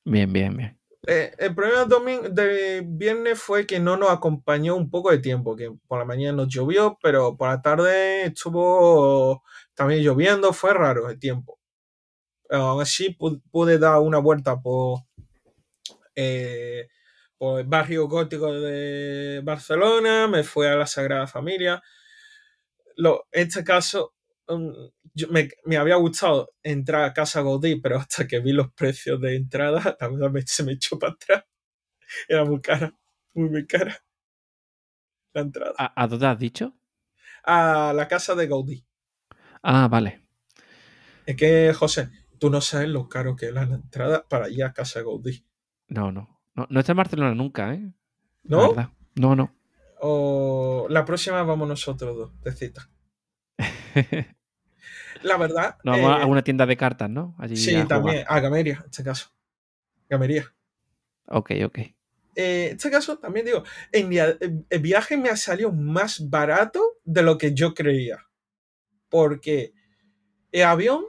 Bien, 0.04 0.32
bien, 0.32 0.56
bien. 0.56 0.78
Eh, 1.06 1.32
el 1.38 1.54
problema 1.54 1.84
de 2.30 2.82
viernes 2.84 3.40
fue 3.40 3.66
que 3.66 3.78
no 3.78 3.96
nos 3.96 4.10
acompañó 4.10 4.74
un 4.76 4.90
poco 4.90 5.10
de 5.12 5.18
tiempo, 5.18 5.54
que 5.56 5.70
por 5.86 5.98
la 6.00 6.04
mañana 6.04 6.36
nos 6.38 6.48
llovió, 6.48 6.98
pero 7.02 7.36
por 7.36 7.48
la 7.48 7.62
tarde 7.62 8.24
estuvo 8.24 9.42
también 9.74 10.02
lloviendo, 10.02 10.52
fue 10.52 10.74
raro 10.74 11.08
el 11.08 11.18
tiempo. 11.18 11.60
Aún 12.50 12.82
así 12.82 13.16
pu- 13.18 13.42
pude 13.52 13.78
dar 13.78 14.00
una 14.00 14.18
vuelta 14.18 14.60
por, 14.60 15.00
eh, 16.14 16.88
por 17.38 17.60
el 17.60 17.66
barrio 17.66 18.08
gótico 18.08 18.52
de 18.52 19.40
Barcelona, 19.44 20.26
me 20.28 20.42
fui 20.44 20.66
a 20.66 20.76
la 20.76 20.86
Sagrada 20.86 21.26
Familia. 21.26 21.82
Lo, 22.96 23.26
este 23.30 23.62
caso, 23.62 24.14
um, 24.48 24.72
yo- 25.14 25.28
me, 25.28 25.48
me 25.64 25.76
había 25.76 25.96
gustado 25.96 26.50
entrar 26.62 27.04
a 27.04 27.12
Casa 27.14 27.42
Gaudí, 27.42 27.76
pero 27.80 27.98
hasta 27.98 28.26
que 28.26 28.40
vi 28.40 28.52
los 28.52 28.72
precios 28.72 29.20
de 29.20 29.36
entrada, 29.36 29.80
la 30.00 30.08
verdad 30.08 30.30
me- 30.30 30.42
se 30.46 30.62
me 30.64 30.72
echó 30.72 30.98
para 30.98 31.12
atrás. 31.14 31.44
Era 32.28 32.44
muy 32.44 32.60
cara, 32.60 32.94
muy, 33.34 33.50
muy 33.50 33.66
cara 33.66 33.96
la 35.34 35.42
entrada. 35.42 35.74
¿A, 35.78 36.02
a 36.02 36.06
dónde 36.06 36.26
has 36.26 36.38
dicho? 36.38 36.74
A 37.44 37.92
la 37.94 38.08
casa 38.08 38.34
de 38.34 38.46
Gaudí. 38.46 38.84
Ah, 39.62 39.88
vale. 39.88 40.22
Es 41.26 41.36
que, 41.36 41.72
José, 41.74 42.10
tú 42.38 42.50
no 42.50 42.60
sabes 42.60 42.88
lo 42.88 43.08
caro 43.08 43.36
que 43.36 43.46
es 43.46 43.52
la 43.52 43.62
entrada 43.62 44.26
para 44.28 44.48
ir 44.48 44.64
a 44.64 44.72
Casa 44.72 45.02
Gaudí. 45.02 45.44
No, 45.88 46.10
no. 46.12 46.40
No, 46.54 46.66
no 46.70 46.80
está 46.80 46.92
en 46.92 46.96
Barcelona 46.98 47.34
nunca, 47.34 47.74
¿eh? 47.74 47.92
¿No? 48.44 48.74
No, 49.14 49.36
no. 49.36 49.54
O 50.00 50.86
la 50.88 51.04
próxima 51.04 51.42
vamos 51.42 51.68
nosotros 51.68 52.16
dos, 52.16 52.40
de 52.42 52.52
cita. 52.52 52.88
La 55.22 55.36
verdad. 55.36 55.76
Nos 55.82 56.00
vamos 56.00 56.20
eh, 56.20 56.22
a 56.22 56.26
una 56.26 56.42
tienda 56.42 56.66
de 56.66 56.76
cartas, 56.76 57.10
¿no? 57.10 57.34
Allí 57.38 57.56
sí, 57.56 57.74
a 57.74 57.86
también. 57.86 58.24
A 58.28 58.40
Gameria, 58.40 58.78
en 58.80 58.90
este 58.90 59.02
caso. 59.02 59.30
Gamería. 60.08 60.52
Ok, 61.26 61.52
ok. 61.64 61.78
Eh, 61.78 62.68
en 62.70 62.76
este 62.76 62.90
caso, 62.90 63.18
también 63.18 63.46
digo, 63.46 63.64
en 63.92 64.12
el 64.68 64.80
viaje 64.80 65.16
me 65.16 65.30
ha 65.30 65.36
salido 65.36 65.72
más 65.72 66.28
barato 66.28 66.98
de 67.04 67.22
lo 67.22 67.38
que 67.38 67.54
yo 67.54 67.74
creía. 67.74 68.26
Porque 69.08 69.72
el 70.52 70.64
avión 70.64 71.06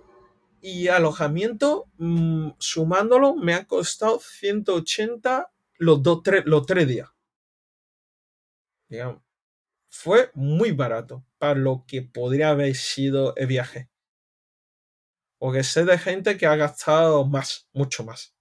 y 0.62 0.88
alojamiento, 0.88 1.90
mm, 1.98 2.52
sumándolo, 2.58 3.36
me 3.36 3.54
ha 3.54 3.66
costado 3.66 4.20
180 4.20 5.52
los, 5.78 6.02
dos, 6.02 6.24
tres, 6.24 6.44
los 6.46 6.66
tres 6.66 6.88
días. 6.88 7.10
Digamos, 8.90 9.22
fue 9.90 10.32
muy 10.34 10.72
barato 10.72 11.27
para 11.38 11.56
lo 11.60 11.86
que 11.88 12.02
podría 12.02 12.50
haber 12.50 12.76
sido 12.76 13.36
el 13.36 13.48
viaje. 13.48 13.90
Porque 15.40 15.64
sé 15.64 15.86
de 15.86 15.98
gente 15.98 16.38
que 16.38 16.46
ha 16.48 16.56
gastado 16.56 17.26
más, 17.26 17.68
mucho 17.74 18.04
más, 18.04 18.36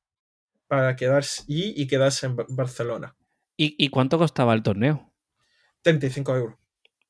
para 0.66 0.96
quedarse 0.96 1.42
y, 1.46 1.80
y 1.80 1.86
quedarse 1.86 2.26
en 2.26 2.36
Ba- 2.36 2.46
Barcelona. 2.48 3.16
¿Y, 3.56 3.74
y 3.78 3.88
cuánto 3.90 4.18
costaba 4.18 4.54
el 4.54 4.62
torneo? 4.62 5.12
35 5.82 6.34
euros. 6.36 6.56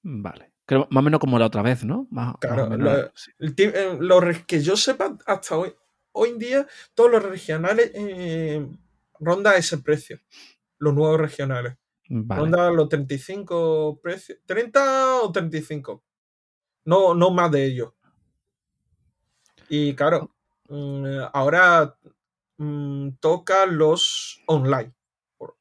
Vale. 0.02 0.52
Creo 0.66 0.88
más 0.90 1.00
o 1.00 1.04
menos 1.04 1.20
como 1.20 1.38
la 1.38 1.46
otra 1.46 1.62
vez, 1.62 1.84
¿no? 1.84 2.08
Más, 2.10 2.34
Claro, 2.40 2.76
lo- 2.76 3.12
sí. 3.14 3.30
El 3.38 3.54
ti- 3.54 3.70
eh, 3.72 3.96
lo 4.00 4.20
que 4.46 4.60
yo 4.60 4.76
sepa 4.76 5.16
hasta 5.26 5.56
hoy, 5.56 5.72
hoy 6.12 6.30
en 6.30 6.38
día, 6.38 6.66
todos 6.94 7.10
los 7.12 7.22
regionales 7.22 7.92
eh, 7.94 8.66
ronda 9.20 9.56
ese 9.56 9.78
precio. 9.78 10.18
Los 10.78 10.92
nuevos 10.94 11.20
regionales. 11.20 11.76
Vale. 12.08 12.40
Ronda 12.40 12.70
los 12.70 12.88
35 12.88 14.00
precios. 14.02 14.38
30 14.46 15.22
o 15.22 15.32
35. 15.32 16.02
No, 16.84 17.14
no 17.14 17.30
más 17.30 17.50
de 17.50 17.66
ellos. 17.66 17.92
Y 19.68 19.94
claro, 19.94 20.30
mm, 20.68 21.04
ahora 21.32 21.96
mm, 22.58 23.10
toca 23.20 23.66
los 23.66 24.40
online. 24.46 24.92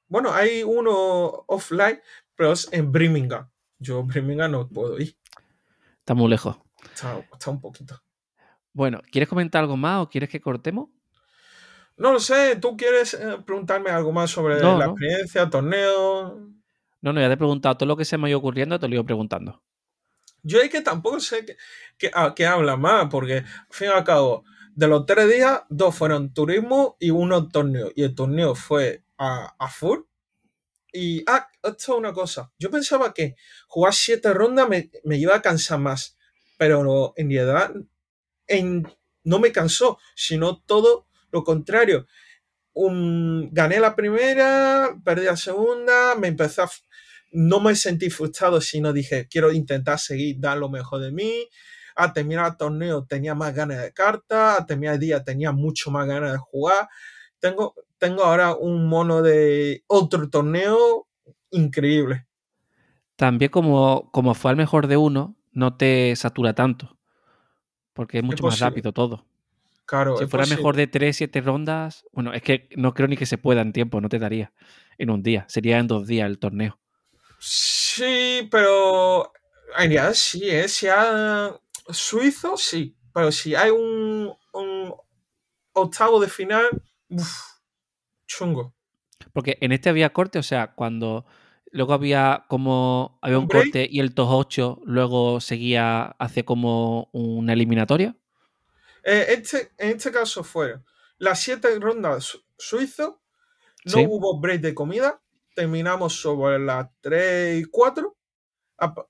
Bueno, 0.08 0.31
hay 0.31 0.62
uno 0.63 1.45
offline, 1.47 1.99
pero 2.36 2.51
es 2.51 2.69
en 2.71 2.91
Birmingham. 2.91 3.49
Yo 3.79 4.03
Birmingham 4.03 4.51
no 4.51 4.67
puedo 4.67 4.99
ir. 4.99 5.17
Está 5.99 6.13
muy 6.13 6.29
lejos. 6.29 6.58
Está, 6.93 7.19
está 7.19 7.49
un 7.49 7.60
poquito. 7.60 7.99
Bueno, 8.71 9.01
¿quieres 9.12 9.27
comentar 9.27 9.63
algo 9.63 9.77
más 9.77 10.03
o 10.03 10.10
quieres 10.10 10.29
que 10.29 10.39
cortemos? 10.39 10.89
No 11.97 12.12
lo 12.13 12.19
sé, 12.21 12.55
¿tú 12.58 12.75
quieres 12.77 13.13
eh, 13.15 13.38
preguntarme 13.45 13.89
algo 13.89 14.12
más 14.13 14.31
sobre 14.31 14.55
No, 14.63 14.73
la 14.75 14.86
no. 14.86 14.95
experiencia, 14.95 15.49
torneo? 15.49 16.53
No, 17.01 17.13
no, 17.13 17.21
ya 17.21 17.27
te 17.29 17.36
he 17.36 17.38
preguntado 17.38 17.77
todo 17.77 17.88
lo 17.88 17.95
que 17.95 18.03
se 18.03 18.17
me 18.17 18.27
ha 18.27 18.29
ido 18.31 18.39
ocurriendo, 18.39 18.77
te 18.77 18.88
lo 18.89 18.93
he 18.93 18.95
ido 18.97 19.05
preguntando. 19.05 19.63
Yo 20.43 20.62
es 20.62 20.69
que 20.69 20.81
tampoco 20.81 21.19
sé 21.19 21.45
qué 21.45 21.58
que, 21.97 22.12
a 22.13 22.34
qué 22.36 22.45
habla 22.45 22.77
más, 22.77 23.08
porque 23.10 23.38
al 23.38 23.45
fin 23.71 23.88
y 23.88 23.91
al 23.91 24.03
cabo, 24.03 24.43
de 24.75 24.88
los 24.88 25.05
tres 25.05 25.29
días, 25.34 25.62
dos 25.69 25.95
fueron 25.95 26.34
turismo 26.34 26.97
y 26.99 27.10
uno 27.10 27.47
torneo. 27.49 27.91
Y 27.95 28.03
el 28.03 28.13
torneo 28.15 28.53
fue 28.55 29.03
a, 29.17 29.55
a 29.58 29.69
full. 29.69 29.99
Y, 30.93 31.23
ah, 31.27 31.47
esto 31.63 31.93
es 31.93 31.99
una 31.99 32.13
cosa. 32.13 32.51
Yo 32.60 32.71
pensaba 32.71 33.13
que 33.13 33.36
jugar 33.67 33.93
siete 33.93 34.34
rondas 34.34 34.69
me, 34.69 34.91
me 35.03 35.17
iba 35.17 35.36
a 35.36 35.41
cansar 35.41 35.79
más, 35.79 36.17
pero 36.58 36.84
no, 36.84 37.13
en 37.17 37.29
realidad 37.31 37.73
en- 38.47 38.88
no 39.23 39.39
me 39.39 39.51
cansó, 39.51 39.97
sino 40.15 40.60
todo 40.62 41.08
lo 41.36 41.43
contrario. 41.43 42.08
Un- 42.74 43.50
gané 43.54 43.80
la 43.80 43.95
primera, 43.95 44.95
perdí 45.06 45.26
la 45.26 45.38
segunda, 45.38 46.15
me 46.15 46.28
empecé 46.30 46.62
a, 46.63 46.69
no 47.32 47.60
me 47.60 47.76
sentí 47.76 48.10
frustrado, 48.10 48.62
sino 48.62 48.93
dije, 48.93 49.28
quiero 49.30 49.52
intentar 49.52 50.00
seguir, 50.00 50.38
dar 50.39 50.58
lo 50.58 50.69
mejor 50.69 51.02
de 51.02 51.12
mí. 51.12 51.48
A 51.98 52.13
terminar 52.13 52.52
el 52.52 52.58
torneo 52.58 53.06
tenía 53.06 53.36
más 53.36 53.54
ganas 53.56 53.82
de 53.82 53.93
cartas, 53.93 54.60
a 54.60 54.65
terminar 54.65 54.95
el 54.95 55.00
día 55.02 55.24
tenía 55.24 55.52
mucho 55.52 55.91
más 55.91 56.08
ganas 56.08 56.34
de 56.34 56.38
jugar. 56.39 56.88
Tengo, 57.39 57.76
tengo 57.98 58.24
ahora 58.24 58.56
un 58.56 58.88
mono 58.88 59.21
de 59.21 59.84
otro 59.88 60.30
torneo 60.30 61.08
increíble. 61.52 62.28
También 63.15 63.52
como, 63.52 64.10
como 64.12 64.34
fue 64.34 64.52
al 64.52 64.58
mejor 64.58 64.88
de 64.88 64.98
uno, 64.98 65.36
no 65.54 65.76
te 65.78 66.15
satura 66.15 66.54
tanto. 66.54 66.98
Porque 67.93 68.19
es 68.19 68.24
mucho 68.24 68.45
más 68.45 68.60
rápido 68.60 68.93
todo. 68.93 69.26
Claro, 69.86 70.17
Si 70.17 70.26
fuera 70.26 70.45
mejor 70.48 70.76
de 70.76 70.88
3, 70.88 71.15
7 71.15 71.41
rondas, 71.41 72.06
bueno, 72.12 72.34
es 72.34 72.41
que 72.41 72.69
no 72.76 72.93
creo 72.93 73.08
ni 73.08 73.17
que 73.17 73.28
se 73.28 73.38
pueda 73.38 73.62
en 73.62 73.71
tiempo, 73.71 74.02
no 74.02 74.10
te 74.10 74.17
daría 74.17 74.52
en 74.98 75.12
un 75.12 75.21
día, 75.21 75.45
sería 75.48 75.78
en 75.78 75.88
dos 75.88 76.08
días 76.08 76.28
el 76.28 76.39
torneo. 76.39 76.80
Sí, 77.39 78.48
pero 78.50 79.32
en 79.78 79.91
realidad 79.91 80.13
sí, 80.15 80.50
¿eh? 80.50 80.67
Si 80.67 80.88
hay 80.88 81.52
suizo, 81.89 82.58
sí. 82.58 82.98
Pero 83.13 83.32
si 83.32 83.56
hay 83.56 83.69
un, 83.69 84.34
un 84.54 84.93
octavo 85.74 86.19
de 86.19 86.28
final, 86.28 86.65
uf, 87.10 87.32
chungo. 88.26 88.74
Porque 89.34 89.58
en 89.62 89.71
este 89.71 89.89
había 89.89 90.12
corte, 90.12 90.39
o 90.39 90.43
sea, 90.43 90.74
cuando 90.74 91.26
luego 91.71 91.93
había 91.93 92.45
como 92.48 93.19
había 93.21 93.38
¿Un 93.38 93.48
corte 93.48 93.88
y 93.89 94.00
el 94.00 94.13
top 94.13 94.30
8 94.30 94.82
luego 94.86 95.41
seguía 95.41 96.15
hacia 96.19 96.43
como 96.43 97.10
una 97.12 97.54
eliminatoria. 97.54 98.15
Eh, 99.07 99.25
este, 99.29 99.71
en 99.77 99.91
este 99.97 100.11
caso 100.11 100.43
fue 100.43 100.79
las 101.19 101.39
siete 101.39 101.77
rondas 101.79 102.23
su- 102.23 102.43
suizo, 102.57 103.21
no 103.85 103.91
Sí. 103.91 104.05
hubo 104.09 104.39
break 104.39 104.61
de 104.61 104.73
comida, 104.73 105.21
terminamos 105.53 106.13
sobre 106.19 106.57
las 106.59 106.89
3 107.01 107.61
y 107.61 107.65
4. 107.65 108.17
Apa- 108.77 109.07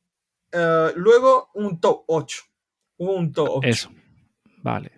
eh, 0.51 0.91
luego 0.97 1.49
un 1.55 1.79
top 1.79 2.03
8. 2.07 2.43
Hubo 2.97 3.13
un 3.13 3.31
top 3.31 3.49
8. 3.49 3.67
Eso. 3.67 3.89
Vale. 4.61 4.91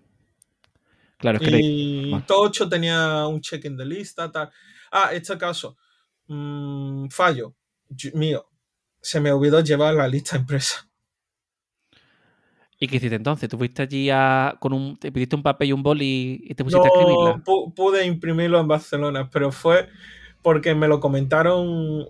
Claro, 1.18 1.38
es 1.40 1.48
que 1.50 1.60
Y 1.62 2.12
Vale. 2.12 2.24
todo 2.28 2.42
8 2.42 2.68
tenía 2.68 3.26
un 3.28 3.40
check-in 3.42 3.78
de 3.78 3.86
lista, 3.86 4.32
tal. 4.32 4.52
Ah, 4.92 5.10
este 5.14 5.38
caso, 5.38 5.78
mm, 6.28 7.08
fallo 7.10 7.56
yo- 7.90 8.12
mío. 8.14 8.50
Se 9.02 9.20
me 9.20 9.32
olvidó 9.32 9.60
llevar 9.62 9.94
la 9.94 10.08
lista 10.08 10.38
impresa. 10.38 10.87
¿Y 12.80 12.88
qué 12.88 12.98
hiciste 12.98 13.16
entonces? 13.16 13.50
¿Tú 13.50 13.58
fuiste 13.58 13.82
allí 13.84 14.10
a, 14.12 14.56
con 14.60 14.74
un. 14.74 14.98
te 14.98 15.12
pidiste 15.12 15.36
un 15.36 15.44
papel 15.44 15.70
y 15.70 15.74
un 15.74 15.84
boli 15.84 16.42
y 16.44 16.54
te 16.56 16.64
pusiste 16.64 16.88
a 16.88 16.90
escribirla? 16.90 17.32
No 17.36 17.44
pu- 17.44 17.74
pude 17.74 18.06
imprimirlo 18.06 18.60
en 18.60 18.68
Barcelona, 18.68 19.30
pero 19.32 19.52
fue 19.52 19.90
porque 20.42 20.76
me 20.76 20.88
lo 20.88 21.00
comentaron 21.00 22.08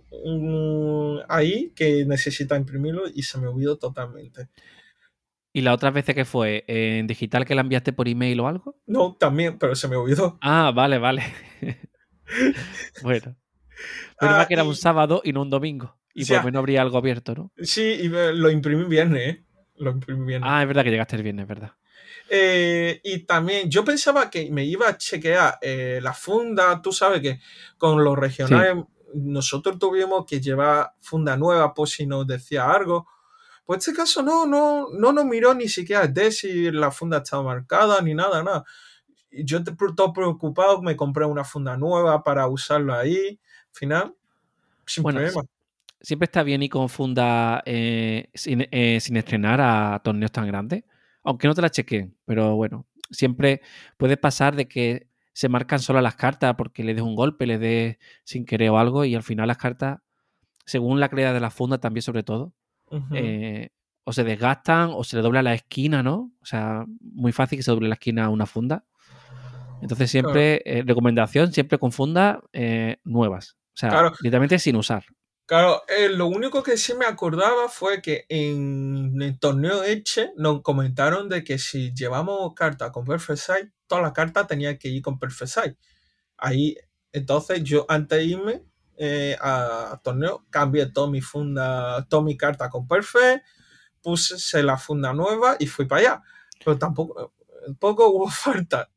ahí 1.29 1.71
que 1.75 2.05
necesita 2.05 2.57
imprimirlo 2.57 3.03
y 3.13 3.23
se 3.23 3.37
me 3.39 3.47
olvidó 3.47 3.77
totalmente. 3.77 4.49
¿Y 5.53 5.61
las 5.61 5.73
otras 5.73 5.93
veces 5.93 6.13
que 6.13 6.25
fue? 6.25 6.63
¿En 6.67 7.07
digital 7.07 7.45
que 7.45 7.55
la 7.55 7.61
enviaste 7.61 7.93
por 7.93 8.07
email 8.07 8.39
o 8.41 8.47
algo? 8.47 8.75
No, 8.85 9.15
también, 9.19 9.57
pero 9.57 9.75
se 9.75 9.87
me 9.87 9.95
olvidó. 9.95 10.37
Ah, 10.41 10.71
vale, 10.73 10.99
vale. 10.99 11.23
bueno. 13.03 13.35
Menos 14.21 14.37
Ah, 14.39 14.45
que 14.47 14.53
era 14.53 14.63
y- 14.63 14.67
un 14.67 14.75
sábado 14.75 15.21
y 15.23 15.33
no 15.33 15.41
un 15.43 15.49
domingo. 15.49 15.97
Y 16.13 16.25
Ya. 16.25 16.37
por 16.37 16.37
lo 16.37 16.45
menos 16.47 16.59
habría 16.59 16.81
algo 16.81 16.97
abierto, 16.97 17.35
¿no? 17.35 17.51
Sí, 17.61 17.81
y 17.83 18.07
lo 18.09 18.49
imprimí 18.49 18.85
viernes, 18.85 19.35
¿eh? 19.35 19.43
Lo 19.77 19.91
imprimí 19.91 20.25
viernes. 20.25 20.49
Ah, 20.51 20.61
es 20.61 20.67
verdad 20.67 20.83
que 20.83 20.91
llegaste 20.91 21.15
el 21.15 21.23
viernes, 21.23 21.43
es 21.43 21.49
verdad. 21.49 21.71
Eh, 22.29 22.99
y 23.03 23.19
también 23.19 23.69
yo 23.69 23.85
pensaba 23.85 24.29
que 24.29 24.49
me 24.51 24.65
iba 24.65 24.87
a 24.89 24.97
chequear 24.97 25.57
eh, 25.61 25.99
la 26.01 26.13
funda. 26.13 26.81
Tú 26.81 26.91
sabes 26.91 27.21
que 27.21 27.39
con 27.77 28.03
los 28.03 28.17
regionales 28.17 28.85
nosotros 29.13 29.79
tuvimos 29.79 30.25
que 30.25 30.41
llevar 30.41 30.93
funda 30.99 31.37
nueva 31.37 31.73
por 31.73 31.87
si 31.87 32.05
nos 32.05 32.27
decía 32.27 32.69
algo. 32.69 33.07
Pues 33.65 33.77
en 33.77 33.91
este 33.91 34.01
caso 34.01 34.23
no, 34.23 34.45
no, 34.45 34.87
no 34.91 35.11
nos 35.11 35.25
miró 35.25 35.53
ni 35.53 35.67
siquiera 35.67 36.07
de 36.07 36.31
si 36.31 36.71
la 36.71 36.91
funda 36.91 37.17
estaba 37.17 37.43
marcada 37.43 38.01
ni 38.01 38.13
nada, 38.13 38.43
nada. 38.43 38.63
Yo 39.31 39.63
todo 39.63 40.13
preocupado 40.13 40.81
me 40.81 40.95
compré 40.95 41.25
una 41.25 41.43
funda 41.43 41.77
nueva 41.77 42.23
para 42.23 42.47
usarlo 42.47 42.93
ahí. 42.93 43.39
Al 43.69 43.73
final, 43.73 44.15
sin 44.85 45.03
problema. 45.03 45.41
Siempre 45.99 46.25
está 46.25 46.43
bien 46.43 46.63
y 46.63 46.69
con 46.69 46.89
funda 46.89 47.63
eh, 47.65 48.29
sin, 48.33 48.67
eh, 48.71 48.99
sin, 49.01 49.17
estrenar 49.17 49.59
a 49.61 49.99
torneos 50.03 50.31
tan 50.31 50.47
grandes. 50.47 50.83
Aunque 51.23 51.47
no 51.47 51.55
te 51.55 51.61
la 51.61 51.69
chequen, 51.69 52.15
pero 52.25 52.55
bueno, 52.55 52.85
siempre 53.11 53.61
puede 53.97 54.17
pasar 54.17 54.55
de 54.55 54.67
que 54.67 55.07
se 55.33 55.49
marcan 55.49 55.79
solo 55.79 56.01
las 56.01 56.15
cartas 56.15 56.55
porque 56.57 56.83
le 56.83 56.95
des 56.95 57.03
un 57.03 57.15
golpe, 57.15 57.45
le 57.45 57.59
des 57.59 57.97
sin 58.23 58.43
querer 58.43 58.71
o 58.71 58.79
algo 58.79 59.05
y 59.05 59.13
al 59.13 59.21
final 59.21 59.47
las 59.47 59.57
cartas, 59.57 59.99
según 60.65 60.99
la 60.99 61.09
calidad 61.09 61.33
de 61.33 61.39
la 61.39 61.51
funda 61.51 61.77
también 61.77 62.01
sobre 62.01 62.23
todo, 62.23 62.53
eh, 63.13 63.69
o 64.03 64.13
se 64.13 64.23
desgastan 64.23 64.89
o 64.93 65.03
se 65.03 65.15
le 65.15 65.21
dobla 65.21 65.43
la 65.43 65.53
esquina, 65.53 66.01
¿no? 66.01 66.31
O 66.41 66.45
sea, 66.45 66.85
muy 66.99 67.31
fácil 67.33 67.59
que 67.59 67.63
se 67.63 67.69
doble 67.69 67.87
la 67.87 67.93
esquina 67.93 68.25
a 68.25 68.29
una 68.29 68.45
funda. 68.45 68.85
Entonces 69.81 70.09
siempre, 70.09 70.61
eh, 70.65 70.83
recomendación, 70.85 71.53
siempre 71.53 71.77
con 71.77 71.91
fundas 71.91 72.39
eh, 72.53 72.97
nuevas. 73.03 73.57
O 73.75 73.77
sea, 73.77 74.11
literalmente 74.21 74.57
sin 74.57 74.75
usar. 74.75 75.03
Claro, 75.47 75.81
lo 76.11 76.27
único 76.27 76.61
que 76.61 76.75
sí 76.75 76.93
me 76.93 77.05
acordaba 77.05 77.69
fue 77.69 78.01
que 78.01 78.25
en 78.27 79.21
el 79.21 79.39
torneo 79.39 79.81
Eche 79.81 80.33
nos 80.35 80.61
comentaron 80.61 81.29
de 81.29 81.45
que 81.45 81.57
si 81.57 81.93
llevamos 81.93 82.53
carta 82.53 82.91
con 82.91 83.05
Perfect 83.05 83.39
Sight, 83.39 83.69
todas 83.87 84.03
las 84.03 84.11
cartas 84.11 84.45
tenían 84.45 84.77
que 84.77 84.89
ir 84.89 85.01
con 85.01 85.17
Perfect 85.17 85.49
Sight. 85.49 85.77
Ahí, 86.37 86.75
entonces 87.13 87.63
yo 87.63 87.85
antes 87.87 88.19
de 88.19 88.25
irme 88.25 88.63
eh, 88.97 89.37
a 89.39 89.97
torneo, 90.03 90.45
cambié 90.49 90.87
toda 90.87 91.09
mi 91.09 91.21
funda, 91.21 92.05
toda 92.09 92.23
mi 92.23 92.35
carta 92.35 92.69
con 92.69 92.85
Perfect, 92.85 93.45
puse 94.01 94.61
la 94.63 94.77
funda 94.77 95.13
nueva 95.13 95.55
y 95.59 95.67
fui 95.67 95.85
para 95.85 96.01
allá. 96.01 96.23
Pero 96.59 96.77
tampoco, 96.77 97.33
poco 97.79 98.09
hubo 98.09 98.29
falta. 98.29 98.89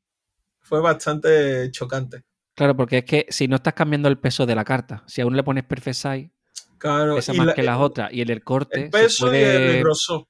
Fue 0.59 0.81
bastante 0.81 1.71
chocante. 1.71 2.25
Claro, 2.57 2.77
porque 2.77 2.99
es 2.99 3.05
que 3.05 3.27
si 3.29 3.47
no 3.47 3.55
estás 3.55 3.75
cambiando 3.75 4.09
el 4.09 4.19
peso 4.19 4.47
de 4.47 4.57
la 4.57 4.65
carta, 4.65 5.05
si 5.07 5.21
aún 5.21 5.37
le 5.37 5.45
pones 5.45 5.63
Perfect 5.63 5.97
Sight, 5.97 6.33
claro, 6.81 7.15
pesa 7.15 7.33
más 7.35 7.55
que 7.55 7.63
las 7.63 7.79
otras. 7.79 8.13
Y 8.13 8.23
en 8.23 8.31
el 8.31 8.43
corte. 8.43 8.85
El 8.85 8.91
peso 8.91 9.33
y 9.33 9.37
el 9.39 9.81
grosor. 9.81 10.27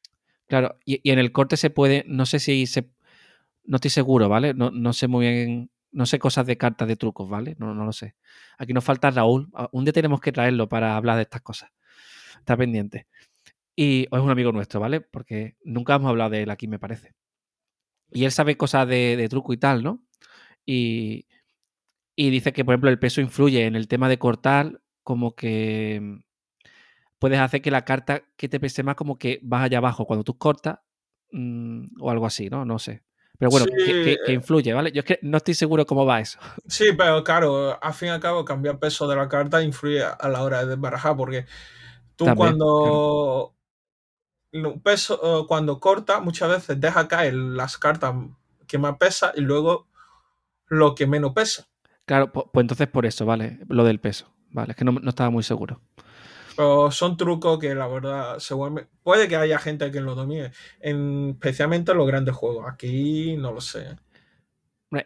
Claro, 0.47 0.77
y, 0.85 1.01
y, 1.03 1.13
en 1.13 1.19
el 1.19 1.33
corte 1.33 1.57
se 1.57 1.71
puede, 1.71 2.05
no 2.07 2.27
sé 2.27 2.41
si 2.41 2.67
se. 2.67 2.91
No 3.65 3.77
estoy 3.77 3.91
seguro, 3.91 4.29
¿vale? 4.29 4.53
No, 4.53 4.71
no 4.71 4.93
sé 4.93 5.07
muy 5.07 5.27
bien 5.27 5.71
no 5.93 6.07
sé 6.07 6.19
cosas 6.19 6.47
de 6.47 6.57
cartas 6.57 6.89
de 6.89 6.97
trucos, 6.97 7.29
¿vale? 7.29 7.57
No, 7.59 7.75
no 7.75 7.85
lo 7.85 7.93
sé. 7.93 8.15
Aquí 8.59 8.73
nos 8.73 8.85
falta 8.85 9.11
Raúl. 9.11 9.51
Un 9.73 9.85
día 9.85 9.93
tenemos 9.93 10.21
que 10.21 10.33
traerlo 10.33 10.69
para 10.69 10.97
hablar 10.97 11.17
de 11.17 11.23
estas 11.23 11.43
cosas. 11.43 11.71
Está 12.39 12.57
pendiente. 12.57 13.07
Y 13.75 14.03
es 14.03 14.21
un 14.21 14.31
amigo 14.31 14.53
nuestro, 14.53 14.81
¿vale? 14.81 15.01
Porque 15.01 15.57
nunca 15.65 15.95
hemos 15.95 16.11
hablado 16.11 16.31
de 16.31 16.43
él 16.43 16.51
aquí, 16.51 16.69
me 16.69 16.79
parece. 16.79 17.15
Y 18.11 18.25
él 18.25 18.33
sabe 18.33 18.57
cosas 18.57 18.89
de, 18.89 19.27
truco 19.31 19.53
y 19.53 19.57
tal, 19.57 19.83
¿no? 19.83 20.05
Y, 20.67 21.27
y, 22.17 22.31
dice 22.31 22.53
que, 22.53 22.65
por 22.65 22.75
ejemplo, 22.75 22.91
el 22.91 22.99
peso 22.99 23.21
influye 23.21 23.67
en 23.67 23.77
el 23.77 23.89
tema 23.89 24.09
de 24.09 24.19
cortar, 24.19 24.81
como 25.03 25.35
que 25.35 26.21
puedes 27.21 27.39
hacer 27.39 27.63
que 27.63 27.71
la 27.71 27.85
carta 27.85 28.23
que 28.37 28.49
te 28.49 28.59
pese 28.59 28.83
más, 28.83 28.97
como 28.97 29.17
que 29.17 29.39
vas 29.43 29.63
allá 29.63 29.79
abajo 29.79 30.07
cuando 30.07 30.25
tú 30.25 30.37
cortas, 30.39 30.79
mm, 31.31 32.01
o 32.01 32.11
algo 32.11 32.27
así, 32.27 32.49
¿no? 32.49 32.65
No 32.65 32.81
sé. 32.81 33.05
Pero 33.39 33.51
bueno, 33.51 33.67
que, 33.67 34.13
eh. 34.13 34.33
influye, 34.33 34.73
¿vale? 34.73 34.91
Yo 34.91 35.01
es 35.01 35.07
que 35.07 35.19
no 35.23 35.37
estoy 35.37 35.55
seguro 35.55 35.87
cómo 35.87 36.05
va 36.05 36.21
eso. 36.21 36.39
Sí, 36.67 36.87
pero 36.97 37.23
claro, 37.23 37.79
al 37.81 37.95
fin 37.95 38.09
y 38.09 38.11
al 38.11 38.21
cabo, 38.21 38.45
cambiar 38.45 38.79
peso 38.79 39.07
de 39.07 39.17
la 39.17 39.29
carta 39.29 39.63
influye 39.63 40.03
a 40.03 40.29
la 40.29 40.43
hora 40.43 40.61
de 40.61 40.67
desbarajar, 40.67 41.17
porque 41.17 41.47
tú 42.17 42.27
cuando. 42.35 43.55
Peso, 44.83 45.47
cuando 45.47 45.79
corta, 45.79 46.19
muchas 46.19 46.49
veces 46.49 46.81
deja 46.81 47.07
caer 47.07 47.35
las 47.35 47.79
cartas 47.79 48.15
que 48.67 48.79
más 48.79 48.97
pesa 48.97 49.33
y 49.37 49.43
luego 49.43 49.87
lo 50.67 50.97
que 50.97 51.07
menos 51.07 51.33
pesa. 51.33 51.69
Claro, 52.05 52.33
pues, 52.33 52.47
entonces 52.55 52.89
por 52.89 53.07
eso, 53.07 53.25
¿vale? 53.27 53.61
Lo 53.69 53.85
del 53.85 54.01
peso. 54.01 54.27
Vale, 54.51 54.73
es 54.73 54.77
que 54.77 54.85
no, 54.85 54.91
no 54.91 55.09
estaba 55.09 55.31
muy 55.31 55.45
seguro. 55.45 55.81
Pero 56.61 56.91
son 56.91 57.17
trucos 57.17 57.59
que 57.59 57.75
la 57.75 57.87
verdad 57.87 58.37
puede 59.03 59.29
que 59.29 59.37
haya 59.37 59.59
gente 59.59 59.91
que 59.91 60.03
lo 60.03 60.15
domine, 60.15 60.53
especialmente 60.79 61.93
en 61.93 61.97
los 61.97 62.07
grandes 62.07 62.35
juegos. 62.35 62.67
Aquí 62.71 63.35
no 63.39 63.51
lo 63.51 63.63
sé. 63.63 63.97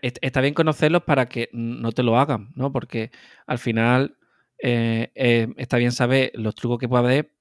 Está 0.02 0.40
bien 0.40 0.52
conocerlos 0.52 1.04
para 1.04 1.26
que 1.26 1.50
no 1.52 1.92
te 1.92 2.02
lo 2.02 2.18
hagan, 2.18 2.50
¿no? 2.56 2.72
Porque 2.72 3.12
al 3.46 3.60
final 3.60 4.18
eh, 4.58 5.12
eh, 5.14 5.46
está 5.56 5.76
bien 5.76 5.92
saber 5.92 6.32
los 6.34 6.56
trucos 6.56 6.80
que 6.80 6.88
puede 6.88 7.04
haber 7.04 7.32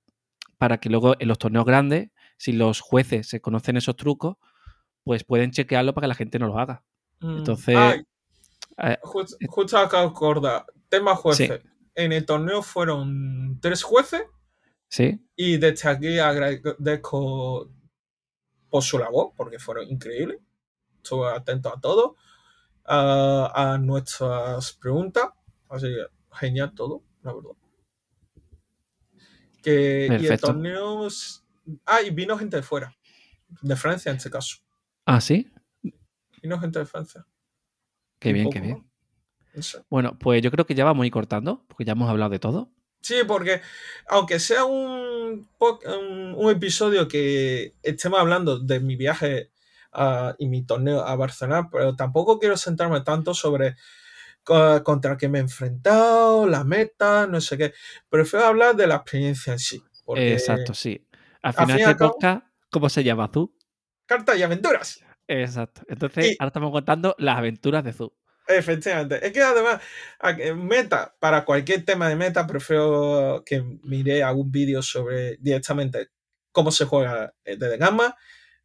para 0.59 0.77
que 0.77 0.89
luego 0.89 1.15
en 1.17 1.27
los 1.27 1.39
torneos 1.39 1.65
grandes, 1.65 2.11
si 2.37 2.51
los 2.51 2.81
jueces 2.81 3.27
se 3.27 3.41
conocen 3.41 3.77
esos 3.77 3.95
trucos, 3.95 4.37
pues 5.03 5.23
pueden 5.23 5.49
chequearlo 5.49 5.95
para 5.95 6.05
que 6.05 6.09
la 6.09 6.15
gente 6.15 6.37
no 6.37 6.45
lo 6.45 6.59
haga. 6.59 6.83
Mm. 7.19 7.37
Entonces. 7.37 8.05
Eh, 8.77 8.97
justo, 9.01 9.79
acá 9.79 10.03
acorda, 10.03 10.67
tema 10.87 11.15
jueces 11.15 11.63
en 11.95 12.11
el 12.11 12.25
torneo 12.25 12.61
fueron 12.61 13.59
tres 13.61 13.83
jueces. 13.83 14.23
Sí. 14.87 15.19
Y 15.35 15.57
desde 15.57 15.89
aquí 15.89 16.19
agradezco 16.19 17.71
por 18.69 18.83
su 18.83 18.99
labor, 18.99 19.33
porque 19.35 19.59
fueron 19.59 19.87
increíbles. 19.87 20.39
Estuve 20.97 21.31
atento 21.31 21.69
a 21.69 21.79
todo, 21.79 22.15
a, 22.85 23.77
nuestras 23.81 24.73
preguntas. 24.73 25.29
Así 25.69 25.87
que 25.87 26.05
genial 26.35 26.73
todo, 26.73 27.03
la 27.23 27.33
verdad. 27.33 27.51
Que, 29.61 30.17
y 30.19 30.25
el 30.27 30.39
torneo. 30.39 31.07
Ah, 31.85 32.01
y 32.01 32.09
vino 32.11 32.37
gente 32.37 32.57
de 32.57 32.63
fuera. 32.63 32.95
De 33.61 33.75
Francia 33.75 34.09
en 34.09 34.17
este 34.17 34.29
caso. 34.29 34.57
Ah, 35.05 35.21
sí. 35.21 35.51
Vino 36.41 36.59
gente 36.59 36.79
de 36.79 36.85
Francia. 36.85 37.25
Qué 38.19 38.33
bien, 38.33 38.49
qué 38.49 38.59
bien. 38.59 38.92
Bueno, 39.89 40.17
pues 40.19 40.41
yo 40.41 40.51
creo 40.51 40.65
que 40.65 40.75
ya 40.75 40.85
vamos 40.85 41.03
a 41.03 41.07
ir 41.07 41.11
cortando, 41.11 41.63
porque 41.67 41.85
ya 41.85 41.93
hemos 41.93 42.09
hablado 42.09 42.31
de 42.31 42.39
todo. 42.39 42.71
Sí, 43.01 43.15
porque 43.27 43.61
aunque 44.07 44.39
sea 44.39 44.63
un, 44.63 45.47
un, 45.59 46.49
episodio 46.49 47.07
que 47.07 47.75
estemos 47.83 48.19
hablando 48.19 48.59
de 48.59 48.79
mi 48.79 48.95
viaje 48.95 49.51
y 50.37 50.47
mi 50.47 50.65
torneo 50.65 51.01
a 51.01 51.15
Barcelona, 51.15 51.69
pero 51.69 51.95
tampoco 51.95 52.39
quiero 52.39 52.55
centrarme 52.55 53.01
tanto 53.01 53.33
sobre 53.33 53.75
contra 54.43 55.17
qué 55.17 55.27
me 55.27 55.39
he 55.39 55.41
enfrentado, 55.41 56.47
la 56.47 56.63
meta, 56.63 57.27
no 57.27 57.41
sé 57.41 57.57
qué. 57.57 57.73
Prefiero 58.09 58.45
hablar 58.45 58.75
de 58.75 58.87
la 58.87 58.95
experiencia 58.95 59.53
en 59.53 59.59
sí. 59.59 59.83
Exacto, 60.15 60.73
sí. 60.73 61.05
Al 61.41 61.53
final 61.53 61.77
de 61.77 61.95
podcast, 61.95 62.45
¿cómo 62.71 62.89
se 62.89 63.03
llama 63.03 63.29
Zu? 63.33 63.53
Cartas 64.05 64.37
y 64.37 64.43
aventuras. 64.43 64.99
Exacto. 65.27 65.81
Entonces, 65.87 66.35
ahora 66.39 66.47
estamos 66.47 66.71
contando 66.71 67.15
las 67.17 67.37
aventuras 67.37 67.83
de 67.83 67.93
Zu. 67.93 68.13
Efectivamente. 68.47 69.25
Es 69.25 69.31
que 69.31 69.41
además, 69.41 69.81
meta, 70.55 71.15
para 71.19 71.45
cualquier 71.45 71.85
tema 71.85 72.09
de 72.09 72.15
meta, 72.15 72.45
prefiero 72.45 73.43
que 73.45 73.61
mire 73.83 74.23
algún 74.23 74.51
vídeo 74.51 74.81
sobre 74.81 75.37
directamente 75.37 76.09
cómo 76.51 76.71
se 76.71 76.85
juega 76.85 77.33
desde 77.45 77.77
Gamma, 77.77 78.15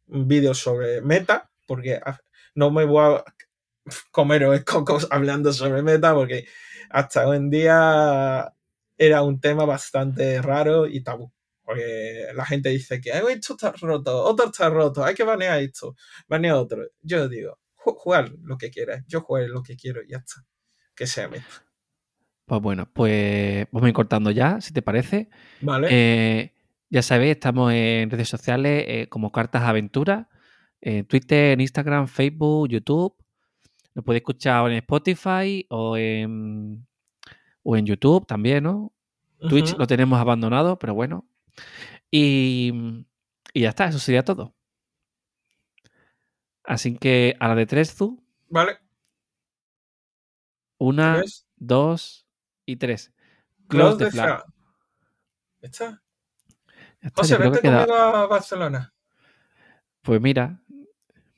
un 0.07 0.27
vídeo 0.27 0.53
sobre 0.53 1.01
meta, 1.01 1.49
porque 1.65 1.99
ah, 2.05 2.19
no 2.55 2.71
me 2.71 2.85
voy 2.85 3.15
a 3.15 3.23
comer 4.11 4.63
cocos 4.65 5.07
hablando 5.11 5.53
sobre 5.53 5.81
meta, 5.81 6.13
porque 6.13 6.47
hasta 6.89 7.27
hoy 7.27 7.37
en 7.37 7.49
día 7.49 8.53
era 8.97 9.23
un 9.23 9.39
tema 9.39 9.65
bastante 9.65 10.41
raro 10.41 10.87
y 10.87 11.01
tabú. 11.03 11.31
Porque 11.63 12.27
la 12.33 12.45
gente 12.45 12.69
dice 12.69 12.99
que 12.99 13.11
esto 13.11 13.53
está 13.53 13.71
roto, 13.73 14.23
otro 14.23 14.47
está 14.47 14.69
roto, 14.69 15.03
hay 15.03 15.13
que 15.15 15.23
banear 15.23 15.59
esto, 15.59 15.95
banear 16.27 16.55
otro. 16.55 16.87
Yo 17.01 17.27
digo, 17.29 17.59
jugar 17.95 18.31
lo 18.43 18.57
que 18.57 18.69
quieras. 18.69 19.03
Yo 19.07 19.21
juego 19.21 19.47
lo 19.47 19.63
que 19.63 19.75
quiero 19.75 20.01
y 20.03 20.11
ya 20.11 20.17
está. 20.17 20.45
Que 20.95 21.07
sea 21.07 21.27
meta. 21.27 21.45
Pues 22.45 22.61
bueno, 22.61 22.89
pues 22.91 23.67
vamos 23.71 23.85
a 23.85 23.89
ir 23.89 23.93
cortando 23.93 24.31
ya, 24.31 24.59
si 24.59 24.73
te 24.73 24.81
parece. 24.81 25.29
Vale. 25.61 25.87
Eh, 25.91 26.53
ya 26.89 27.03
sabéis, 27.03 27.31
estamos 27.31 27.71
en 27.71 28.09
redes 28.09 28.27
sociales 28.27 28.85
eh, 28.87 29.07
como 29.07 29.31
Cartas 29.31 29.61
Aventuras, 29.61 30.25
en 30.81 31.05
Twitter, 31.05 31.51
en 31.51 31.61
Instagram, 31.61 32.07
Facebook, 32.07 32.69
YouTube. 32.69 33.15
Lo 33.93 34.03
podéis 34.03 34.21
escuchar 34.21 34.71
en 34.71 34.77
Spotify 34.77 35.65
o 35.69 35.97
en, 35.97 36.87
o 37.61 37.77
en 37.77 37.85
YouTube 37.85 38.25
también, 38.25 38.63
¿no? 38.63 38.93
Twitch 39.47 39.77
lo 39.77 39.87
tenemos 39.87 40.19
abandonado, 40.19 40.79
pero 40.79 40.93
bueno. 40.93 41.27
Y, 42.11 43.05
y 43.53 43.61
ya 43.61 43.69
está, 43.69 43.85
eso 43.85 43.99
sería 43.99 44.23
todo. 44.23 44.55
Así 46.69 46.95
que 46.99 47.35
a 47.39 47.47
la 47.47 47.55
de 47.55 47.65
tres, 47.65 47.95
tú. 47.95 48.23
Vale. 48.47 48.77
Una, 50.77 51.23
dos 51.55 52.27
y 52.63 52.75
tres. 52.75 53.11
Close, 53.67 53.97
the 53.97 54.11
flag. 54.11 54.45
¿Está? 55.61 56.03
José, 57.15 57.39
vete 57.39 57.61
conmigo 57.61 57.95
a 57.95 58.27
Barcelona. 58.27 58.93
Pues 60.03 60.21
mira, 60.21 60.61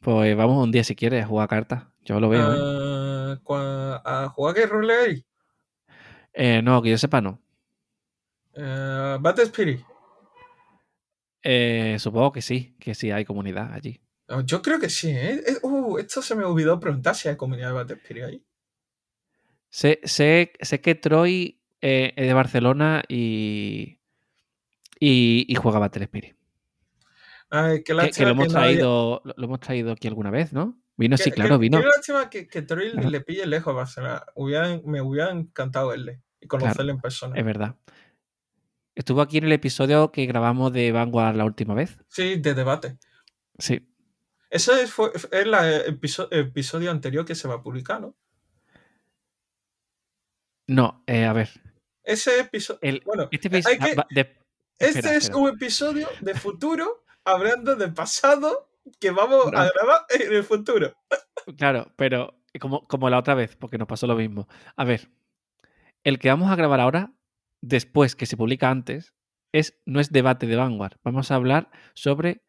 pues 0.01 0.35
vamos 0.35 0.61
un 0.61 0.69
día 0.69 0.83
si 0.83 0.97
quieres 0.97 1.23
a 1.23 1.27
jugar 1.27 1.47
cartas. 1.47 1.85
Yo 2.01 2.19
lo 2.19 2.27
veo, 2.27 2.53
¿eh? 2.53 3.39
Ah, 3.47 4.01
¿A 4.03 4.29
jugar 4.35 4.53
qué 4.53 4.65
rol 4.65 4.89
hay? 4.89 5.25
Eh, 6.33 6.61
No, 6.61 6.81
que 6.81 6.89
yo 6.89 6.97
sepa, 6.97 7.21
no. 7.21 7.41
Eh, 8.53 9.17
Battle 9.21 9.45
Spirit. 9.45 9.79
Eh, 11.41 11.95
supongo 11.99 12.33
que 12.33 12.41
sí, 12.41 12.75
que 12.81 12.93
sí 12.93 13.11
hay 13.11 13.23
comunidad 13.23 13.71
allí. 13.71 14.01
Oh, 14.31 14.41
Yo 14.41 14.61
creo 14.61 14.79
que 14.79 14.89
sí, 14.89 15.09
¿eh? 15.09 15.41
Eh, 15.45 15.57
Uh, 15.63 15.97
esto 15.97 16.21
se 16.21 16.35
me 16.35 16.43
olvidó 16.43 16.79
preguntar 16.79 17.15
si 17.15 17.27
hay 17.29 17.35
comunidad 17.35 17.67
de 17.69 17.73
Battle 17.73 17.95
Spirit 17.97 18.23
ahí. 18.23 18.45
Sé, 19.69 19.99
sé, 20.03 20.53
sé 20.59 20.81
que 20.81 20.95
Troy 20.95 21.61
eh, 21.81 22.13
es 22.15 22.27
de 22.27 22.33
Barcelona 22.33 23.03
y, 23.07 23.99
y, 24.99 25.45
y 25.47 25.55
juega 25.55 25.79
Battle 25.79 26.03
Spirit. 26.05 26.35
Ay, 27.49 27.83
qué 27.83 27.93
Que, 28.13 28.23
lo 28.23 28.29
hemos 28.31 28.47
traído, 28.47 29.21
lo, 29.25 29.33
lo 29.35 29.45
hemos 29.45 29.59
traído 29.59 29.91
aquí 29.91 30.07
alguna 30.07 30.31
vez, 30.31 30.53
¿no? 30.53 30.81
Vino, 30.95 31.17
sí, 31.17 31.31
claro, 31.31 31.57
vino. 31.57 31.79
Qué 31.79 31.85
lástima 31.85 32.29
que, 32.29 32.47
que 32.47 32.61
Troy 32.61 32.91
Claro. 32.91 33.09
le 33.09 33.21
pille 33.21 33.45
lejos 33.45 33.71
a 33.73 33.75
Barcelona. 33.77 34.23
Hubieran- 34.35 34.81
me 34.85 35.01
hubiera 35.01 35.31
encantado 35.31 35.89
verle 35.89 36.21
y 36.39 36.47
conocerle 36.47 36.91
en 36.91 36.99
persona. 37.01 37.35
Es 37.37 37.43
verdad. 37.45 37.75
Estuvo 38.93 39.21
aquí 39.21 39.37
en 39.37 39.45
el 39.45 39.51
episodio 39.53 40.11
que 40.11 40.25
grabamos 40.25 40.71
de 40.73 40.91
Vanguard 40.91 41.35
la 41.35 41.45
última 41.45 41.73
vez. 41.73 41.97
Sí, 42.07 42.37
de 42.37 42.53
debate. 42.53 42.97
Sí. 43.57 43.87
Ese 44.51 44.83
es, 44.83 44.91
fue, 44.91 45.11
es 45.15 45.27
el 45.31 45.53
episodio 46.31 46.91
anterior 46.91 47.25
que 47.25 47.33
se 47.35 47.47
va 47.47 47.55
a 47.55 47.63
publicar, 47.63 48.01
¿no? 48.01 48.15
No, 50.67 51.03
eh, 51.07 51.25
a 51.25 51.33
ver. 51.33 51.49
Ese 52.03 52.39
episodio. 52.41 52.79
El, 52.81 53.01
Bueno, 53.05 53.27
este 53.31 53.47
hay 53.49 53.59
episodio. 53.59 53.79
que- 53.79 53.95
va- 53.95 54.07
de- 54.09 54.37
este 54.79 54.99
espera, 54.99 55.15
es 55.15 55.23
espera. 55.23 55.37
un 55.37 55.49
episodio 55.49 56.07
de 56.21 56.33
futuro 56.33 57.03
hablando 57.23 57.75
de 57.75 57.87
pasado 57.89 58.69
que 58.99 59.11
vamos 59.11 59.45
a 59.47 59.69
grabar 59.71 60.05
en 60.09 60.33
el 60.33 60.43
futuro. 60.43 60.95
Claro, 61.57 61.91
pero 61.95 62.35
como, 62.59 62.87
como 62.87 63.09
la 63.09 63.19
otra 63.19 63.35
vez, 63.35 63.55
porque 63.55 63.77
nos 63.77 63.87
pasó 63.87 64.07
lo 64.07 64.15
mismo. 64.15 64.47
A 64.75 64.83
ver, 64.83 65.09
el 66.03 66.17
que 66.19 66.29
vamos 66.29 66.49
a 66.51 66.55
grabar 66.55 66.79
ahora, 66.79 67.13
después 67.61 68.15
que 68.15 68.25
se 68.25 68.37
publica 68.37 68.69
antes, 68.71 69.13
es, 69.53 69.79
no 69.85 69.99
es 69.99 70.11
debate 70.11 70.47
de 70.47 70.55
Vanguard. 70.55 70.97
Vamos 71.03 71.29
a 71.31 71.35
hablar 71.35 71.69
sobre. 71.93 72.41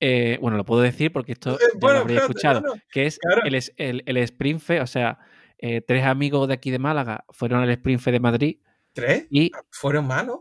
Eh, 0.00 0.38
bueno, 0.40 0.56
lo 0.56 0.64
puedo 0.64 0.82
decir 0.82 1.12
porque 1.12 1.32
esto 1.32 1.54
Eh, 1.54 1.58
ya 1.60 1.78
bueno, 1.80 1.94
lo 1.96 2.00
habréis 2.02 2.20
espérate, 2.20 2.32
escuchado. 2.38 2.60
no, 2.60 2.74
no. 2.74 2.80
Que 2.90 3.06
es 3.06 3.18
Claro. 3.18 3.42
el, 3.44 3.54
el, 3.76 4.02
el 4.06 4.80
o 4.82 4.86
sea, 4.86 5.18
eh, 5.58 5.80
tres 5.80 6.04
amigos 6.04 6.48
de 6.48 6.54
aquí 6.54 6.70
de 6.70 6.78
Málaga 6.78 7.24
fueron 7.30 7.62
al 7.62 7.70
Sprint 7.70 8.00
Fe 8.00 8.12
de 8.12 8.20
Madrid 8.20 8.58
¿Tres? 8.92 9.26
y 9.30 9.50
¿Fueron 9.70 10.06
manos? 10.06 10.40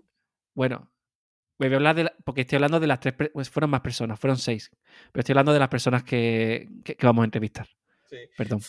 Bueno, 0.54 0.92
voy 1.60 1.72
a 1.72 1.76
hablar 1.76 1.96
de 1.96 2.04
la- 2.06 2.14
porque 2.26 2.42
estoy 2.42 2.58
hablando 2.58 2.80
de 2.80 2.88
las 2.88 3.00
tres, 3.00 3.14
pues 3.34 3.50
fueron 3.50 3.70
más 3.70 3.82
personas, 3.82 4.20
fueron 4.20 4.38
seis, 4.38 4.72
pero 5.12 5.22
estoy 5.22 5.34
hablando 5.34 5.54
de 5.54 5.60
las 5.60 5.70
personas 5.70 6.04
que, 6.04 6.70
que- 6.84 6.96
que 6.96 7.06
vamos 7.06 7.24
a 7.24 7.26
entrevistar. 7.26 7.68
Sí. 8.10 8.18
Perdón. 8.38 8.60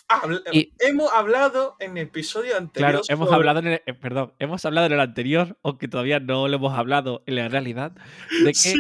Y- 0.52 0.72
hemos 0.80 1.12
hablado 1.12 1.76
en 1.78 1.96
el 1.98 2.04
episodio 2.04 2.56
anterior. 2.56 2.90
Claro, 2.92 3.02
hemos 3.08 3.26
sobre- 3.28 3.36
hablado 3.36 3.58
en 3.60 3.66
el, 3.66 3.82
eh, 3.86 3.92
perdón, 3.94 4.32
hemos 4.38 4.64
hablado 4.64 4.86
en 4.86 4.92
el 4.94 5.00
anterior, 5.00 5.58
aunque 5.62 5.88
todavía 5.88 6.20
no 6.20 6.48
lo 6.48 6.56
hemos 6.56 6.76
hablado 6.76 7.22
en 7.26 7.34
la 7.36 7.48
realidad, 7.48 7.92
de 8.44 8.46
que, 8.46 8.54
Sí. 8.54 8.74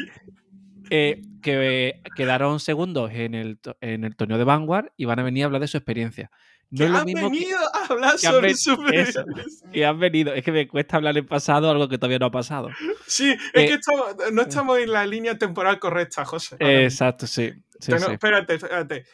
Eh, 0.90 1.22
que 1.42 2.00
quedaron 2.16 2.60
segundos 2.60 3.10
en 3.12 3.34
el, 3.34 3.58
en 3.80 4.04
el 4.04 4.16
torneo 4.16 4.38
de 4.38 4.44
Vanguard 4.44 4.92
y 4.96 5.04
van 5.04 5.18
a 5.18 5.22
venir 5.22 5.44
a 5.44 5.46
hablar 5.46 5.60
de 5.60 5.68
su 5.68 5.76
experiencia. 5.76 6.30
No 6.70 6.84
es 6.84 6.90
lo 6.90 6.98
han 6.98 7.04
mismo 7.04 7.30
que, 7.30 7.38
venido 7.38 7.58
a 7.74 7.86
hablar 7.92 8.12
que 8.12 8.18
sobre 8.18 8.54
su 8.56 8.72
experiencia. 8.72 9.24
que 9.72 9.86
han 9.86 9.98
venido. 10.00 10.34
Es 10.34 10.42
que 10.44 10.50
me 10.50 10.66
cuesta 10.66 10.96
hablar 10.96 11.16
en 11.16 11.24
pasado 11.26 11.70
algo 11.70 11.88
que 11.88 11.96
todavía 11.96 12.18
no 12.18 12.26
ha 12.26 12.30
pasado. 12.32 12.70
Sí, 13.06 13.30
es 13.30 13.62
Eh, 13.62 13.66
que 13.68 13.74
estamos- 13.74 14.16
no 14.32 14.42
estamos 14.42 14.78
en 14.78 14.90
la 14.90 15.06
línea 15.06 15.38
temporal 15.38 15.78
correcta, 15.78 16.24
José. 16.24 16.56
Exacto, 16.58 17.26
sí. 17.28 17.52
sí, 17.78 17.92
sí. 17.98 18.12
Espérate, 18.12 18.54
espérate. 18.54 19.04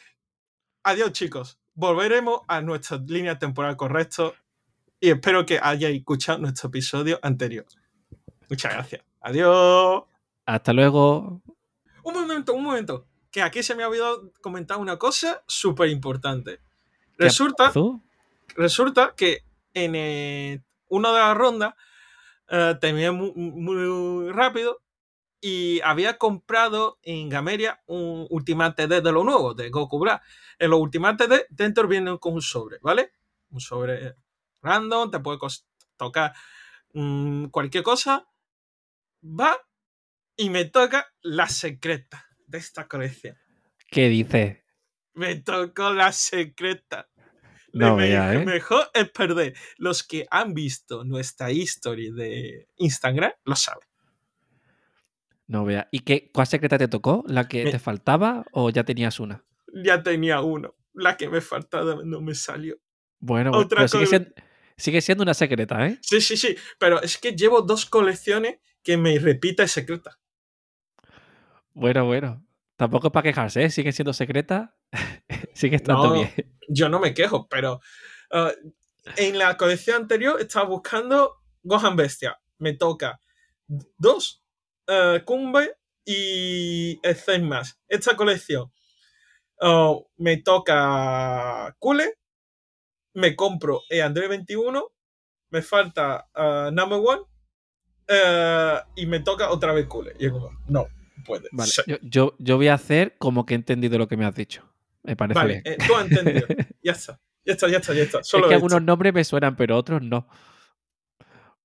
Adiós, 0.84 1.12
chicos. 1.12 1.58
Volveremos 1.74 2.40
a 2.48 2.60
nuestra 2.62 2.98
línea 3.06 3.38
temporal 3.38 3.76
correcta 3.76 4.32
y 5.00 5.10
espero 5.10 5.44
que 5.44 5.58
hayáis 5.62 5.98
escuchado 5.98 6.38
nuestro 6.38 6.68
episodio 6.68 7.18
anterior. 7.22 7.66
Muchas 8.48 8.72
gracias. 8.72 9.02
Adiós. 9.20 10.04
Hasta 10.46 10.72
luego. 10.72 11.42
Un 12.02 12.14
momento, 12.14 12.54
un 12.54 12.64
momento. 12.64 13.06
Que 13.30 13.42
aquí 13.42 13.62
se 13.62 13.74
me 13.74 13.82
ha 13.82 13.88
olvidado 13.88 14.30
comentar 14.40 14.78
una 14.78 14.98
cosa 14.98 15.42
súper 15.46 15.88
importante. 15.88 16.60
¿Qué 17.16 17.24
Resulta, 17.24 17.68
pasó? 17.68 18.00
resulta 18.56 19.14
que 19.16 19.44
en 19.74 19.94
eh, 19.94 20.62
una 20.88 21.12
de 21.12 21.18
las 21.18 21.36
rondas 21.36 21.74
eh, 22.48 22.76
terminé 22.80 23.10
muy, 23.10 23.32
muy 23.34 24.30
rápido 24.30 24.82
y 25.40 25.80
había 25.80 26.18
comprado 26.18 26.98
en 27.02 27.28
Gameria 27.28 27.82
un 27.86 28.26
Ultimate 28.30 28.86
D 28.86 29.00
de 29.00 29.12
lo 29.12 29.24
nuevo, 29.24 29.54
de 29.54 29.70
Goku 29.70 29.98
Black. 29.98 30.22
En 30.58 30.70
los 30.70 30.80
Ultimate 30.80 31.26
D 31.26 31.46
dentro 31.50 31.88
vienen 31.88 32.18
con 32.18 32.34
un 32.34 32.42
sobre, 32.42 32.78
¿vale? 32.80 33.12
Un 33.50 33.60
sobre 33.60 34.14
random, 34.62 35.10
te 35.10 35.20
puede 35.20 35.38
tocar 35.96 36.32
mm, 36.92 37.46
cualquier 37.46 37.82
cosa. 37.82 38.26
Va 39.24 39.56
y 40.36 40.50
me 40.50 40.64
toca 40.64 41.06
la 41.22 41.48
secreta 41.48 42.26
de 42.46 42.58
esta 42.58 42.88
colección. 42.88 43.36
¿Qué 43.90 44.08
dices? 44.08 44.58
Me 45.14 45.36
tocó 45.36 45.92
la 45.92 46.12
secreta. 46.12 47.08
No 47.74 47.96
Me- 47.96 48.12
¿eh? 48.14 48.44
Mejor 48.44 48.90
es 48.94 49.10
perder. 49.10 49.54
Los 49.78 50.02
que 50.02 50.26
han 50.30 50.52
visto 50.54 51.04
nuestra 51.04 51.50
historia 51.50 52.12
de 52.12 52.68
Instagram 52.76 53.32
lo 53.44 53.56
saben. 53.56 53.86
No 55.46 55.64
vea. 55.64 55.88
¿Y 55.90 56.00
qué, 56.00 56.30
cuál 56.32 56.46
secreta 56.46 56.78
te 56.78 56.88
tocó? 56.88 57.24
¿La 57.26 57.48
que 57.48 57.64
Me- 57.64 57.70
te 57.70 57.78
faltaba 57.78 58.44
o 58.52 58.70
ya 58.70 58.84
tenías 58.84 59.20
una? 59.20 59.44
Ya 59.74 60.02
tenía 60.02 60.40
uno. 60.40 60.74
La 60.94 61.16
que 61.16 61.28
me 61.28 61.40
faltaba 61.40 62.00
no 62.04 62.20
me 62.20 62.34
salió. 62.34 62.76
Bueno, 63.20 63.50
Otra 63.52 63.78
pero 63.78 63.88
sigue 63.88 64.06
siendo, 64.06 64.30
sigue 64.76 65.00
siendo 65.00 65.22
una 65.22 65.34
secreta, 65.34 65.86
¿eh? 65.86 65.98
Sí, 66.02 66.20
sí, 66.20 66.36
sí. 66.36 66.56
Pero 66.78 67.00
es 67.02 67.18
que 67.18 67.32
llevo 67.32 67.62
dos 67.62 67.86
colecciones 67.86 68.58
que 68.82 68.96
me 68.96 69.18
repita 69.18 69.66
secreta. 69.68 70.18
Bueno, 71.74 72.04
bueno. 72.04 72.44
Tampoco 72.76 73.08
es 73.08 73.12
para 73.12 73.24
quejarse, 73.24 73.64
¿eh? 73.64 73.70
Sigue 73.70 73.92
siendo 73.92 74.12
secreta. 74.12 74.76
sigue 75.54 75.76
estando 75.76 76.08
No. 76.08 76.12
bien. 76.14 76.30
Yo 76.68 76.88
no 76.88 76.98
me 76.98 77.14
quejo, 77.14 77.48
pero 77.48 77.80
ah, 78.30 78.50
en 79.16 79.38
la 79.38 79.56
colección 79.56 80.02
anterior 80.02 80.40
estaba 80.40 80.68
buscando 80.68 81.36
Gohan 81.62 81.96
Bestia. 81.96 82.40
Me 82.58 82.72
toca 82.74 83.20
dos 83.66 84.42
uh, 84.88 85.24
Kumbe 85.24 85.76
y 86.04 87.00
Zen 87.14 87.48
más. 87.48 87.80
Esta 87.88 88.16
colección 88.16 88.70
me 90.16 90.38
toca 90.38 91.76
Kule, 91.78 92.18
me 93.14 93.36
compro 93.36 93.82
e 93.88 94.02
Android 94.02 94.28
21, 94.28 94.82
me 95.50 95.62
falta 95.62 96.28
ah, 96.34 96.70
Number 96.72 96.98
One 96.98 97.22
y 98.96 99.06
me 99.06 99.20
toca 99.20 99.50
otra 99.50 99.72
vez 99.72 99.86
Kule. 99.86 100.14
Y 100.18 100.26
es 100.26 100.32
como, 100.32 100.50
no 100.66 100.88
puede 101.24 101.48
Vale. 101.52 101.70
Yo, 101.86 101.96
yo, 102.02 102.34
yo 102.38 102.56
voy 102.56 102.68
a 102.68 102.74
hacer 102.74 103.16
como 103.18 103.44
que 103.46 103.54
he 103.54 103.56
entendido 103.56 103.98
lo 103.98 104.08
que 104.08 104.16
me 104.16 104.24
has 104.24 104.34
dicho. 104.34 104.68
Me 105.02 105.16
parece 105.16 105.34
Vale, 105.40 105.62
bien. 105.64 105.74
eh, 105.74 105.78
tú 105.86 105.94
has 105.96 106.10
entendido. 106.10 106.46
Ya 106.82 106.92
está, 106.92 107.20
ya 107.44 107.52
está, 107.52 107.68
ya 107.68 107.78
está, 107.78 107.94
ya 107.94 108.02
está. 108.02 108.22
Solo 108.24 108.44
es 108.46 108.48
que 108.50 108.54
algunos 108.54 108.76
hecho. 108.78 108.84
nombres 108.86 109.12
me 109.14 109.24
suenan, 109.24 109.56
pero 109.56 109.76
otros 109.76 110.02
no. 110.02 110.28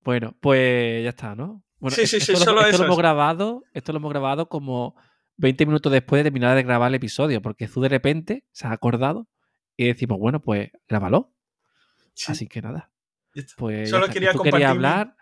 Bueno, 0.04 0.36
pues 0.40 1.04
ya 1.04 1.10
está, 1.10 1.36
¿no? 1.36 1.64
Bueno, 1.80 1.96
Sí, 1.96 2.08
sí, 2.08 2.20
sí, 2.20 2.32
esto, 2.32 2.34
lo, 2.34 2.46
solo 2.46 2.62
esto 2.62 2.70
eso 2.70 2.78
lo 2.80 2.86
hemos 2.86 2.98
grabado, 2.98 3.64
esto 3.74 3.92
lo 3.92 3.98
hemos 4.00 4.10
grabado 4.12 4.48
como 4.50 4.96
20 5.38 5.66
minutos 5.66 5.92
después 5.92 6.20
de 6.20 6.24
terminar 6.26 6.56
de 6.56 6.64
grabar 6.64 6.88
el 6.90 6.96
episodio, 6.96 7.42
porque 7.42 7.68
Zu 7.68 7.82
de 7.82 7.90
repente 7.90 8.46
se 8.52 8.68
ha 8.68 8.72
acordado 8.72 9.28
y 9.76 9.86
decimos, 9.88 10.18
bueno, 10.18 10.42
pues 10.42 10.72
grábalo. 10.88 11.34
Sí, 12.14 12.32
Así 12.32 12.48
que 12.48 12.62
nada. 12.62 12.92
Pues 13.58 13.90
Solo 13.92 14.08
quería 14.08 14.32
Tú 14.32 14.40
compartir 14.40 14.60
mi- 14.60 14.72
hablar. 14.72 15.16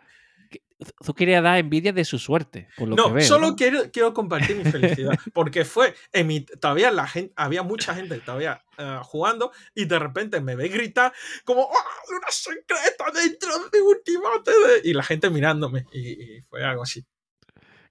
Tú 1.05 1.13
querías 1.13 1.41
dar 1.41 1.57
envidia 1.57 1.93
de 1.93 2.03
su 2.03 2.19
suerte, 2.19 2.67
por 2.77 2.89
lo 2.89 2.95
No, 2.97 3.05
que 3.07 3.13
veo. 3.13 3.25
solo 3.25 3.47
¿no? 3.51 3.55
quiero, 3.55 3.79
quiero 3.93 4.13
compartir 4.13 4.57
mi 4.57 4.65
felicidad. 4.65 5.17
Porque 5.33 5.63
fue 5.63 5.93
en 6.11 6.27
mi, 6.27 6.41
todavía 6.41 6.91
la 6.91 7.07
gente, 7.07 7.33
había 7.37 7.63
mucha 7.63 7.95
gente 7.95 8.19
todavía 8.19 8.61
eh, 8.77 8.99
jugando 9.03 9.51
y 9.73 9.85
de 9.85 9.97
repente 9.99 10.41
me 10.41 10.55
ve 10.57 10.67
gritar 10.67 11.13
como 11.45 11.61
¡Ah, 11.71 11.85
una 12.09 12.29
secreta 12.29 13.05
dentro 13.13 13.49
de 13.71 13.81
Ultimate 13.81 14.51
de-". 14.51 14.89
y 14.89 14.93
la 14.93 15.03
gente 15.03 15.29
mirándome 15.29 15.85
y, 15.93 16.37
y 16.37 16.41
fue 16.41 16.63
algo 16.63 16.83
así. 16.83 17.05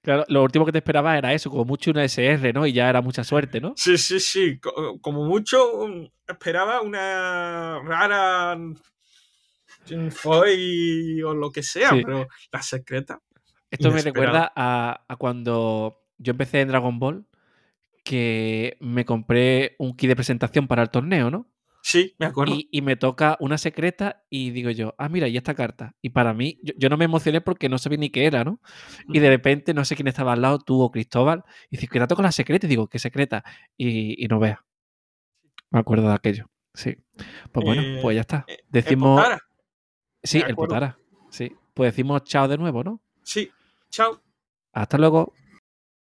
Claro, 0.02 0.26
lo 0.28 0.42
último 0.42 0.66
que 0.66 0.72
te 0.72 0.78
esperaba 0.78 1.16
era 1.16 1.32
eso, 1.32 1.48
como 1.48 1.64
mucho 1.64 1.90
una 1.90 2.04
SR, 2.04 2.52
¿no? 2.52 2.66
Y 2.66 2.74
ya 2.74 2.90
era 2.90 3.00
mucha 3.00 3.24
suerte, 3.24 3.58
¿no? 3.62 3.72
Sí, 3.74 3.96
sí, 3.96 4.20
sí. 4.20 4.58
co- 4.60 4.98
Como 5.00 5.24
mucho 5.24 5.72
um, 5.78 6.06
esperaba 6.28 6.82
una 6.82 7.80
rara 7.82 8.58
Foy 10.10 11.22
o 11.22 11.34
lo 11.34 11.50
que 11.50 11.62
sea, 11.62 11.90
Sí. 11.90 12.02
pero 12.04 12.28
la 12.52 12.62
secreta. 12.62 13.20
Esto 13.70 13.90
me 13.90 14.02
recuerda 14.02 14.52
a, 14.54 15.04
a 15.08 15.16
cuando 15.16 15.96
yo 16.18 16.30
empecé 16.32 16.60
en 16.60 16.68
Dragon 16.68 16.98
Ball, 16.98 17.26
que 18.04 18.76
me 18.80 19.04
compré 19.04 19.76
un 19.78 19.96
kit 19.96 20.08
de 20.08 20.16
presentación 20.16 20.66
para 20.68 20.82
el 20.82 20.90
torneo, 20.90 21.30
¿no? 21.30 21.50
Sí, 21.82 22.14
me 22.18 22.26
acuerdo. 22.26 22.54
Y, 22.54 22.68
y 22.70 22.80
me 22.80 22.96
toca 22.96 23.36
una 23.40 23.58
secreta 23.58 24.24
y 24.30 24.50
digo 24.52 24.70
yo, 24.70 24.94
ah, 24.96 25.08
mira, 25.10 25.28
y 25.28 25.36
esta 25.36 25.54
carta. 25.54 25.94
Y 26.00 26.10
para 26.10 26.32
mí, 26.32 26.58
yo, 26.62 26.72
yo 26.78 26.88
no 26.88 26.96
me 26.96 27.04
emocioné 27.04 27.42
porque 27.42 27.68
no 27.68 27.76
sabía 27.76 27.98
ni 27.98 28.08
qué 28.10 28.24
era, 28.26 28.42
¿no? 28.42 28.60
Y 29.08 29.18
de 29.18 29.28
repente, 29.28 29.74
no 29.74 29.84
sé 29.84 29.94
quién 29.94 30.08
estaba 30.08 30.32
al 30.32 30.40
lado, 30.40 30.58
tú 30.60 30.80
o 30.80 30.90
Cristóbal, 30.90 31.44
y 31.70 31.76
dices, 31.76 31.90
cuidado 31.90 32.16
con 32.16 32.22
la 32.24 32.32
secreta. 32.32 32.66
Y 32.66 32.70
digo, 32.70 32.88
¿qué 32.88 32.98
secreta? 32.98 33.44
Y, 33.76 34.22
y 34.24 34.28
no 34.28 34.38
veas. 34.38 34.60
Me 35.70 35.80
acuerdo 35.80 36.08
de 36.08 36.14
aquello. 36.14 36.46
Sí. 36.72 36.96
Pues 37.52 37.66
bueno, 37.66 37.82
Eh, 37.82 37.98
pues 38.00 38.14
ya 38.14 38.22
está. 38.22 38.44
eh, 38.48 38.58
Decimos. 38.70 39.22
Sí, 40.24 40.42
el. 40.44 40.54
Potara. 40.56 40.98
Sí. 41.30 41.52
Pues 41.74 41.92
decimos 41.92 42.24
chao 42.24 42.48
de 42.48 42.58
nuevo, 42.58 42.82
¿no? 42.82 43.00
Sí, 43.22 43.50
chao. 43.90 44.20
Hasta 44.72 44.98
luego. 44.98 45.32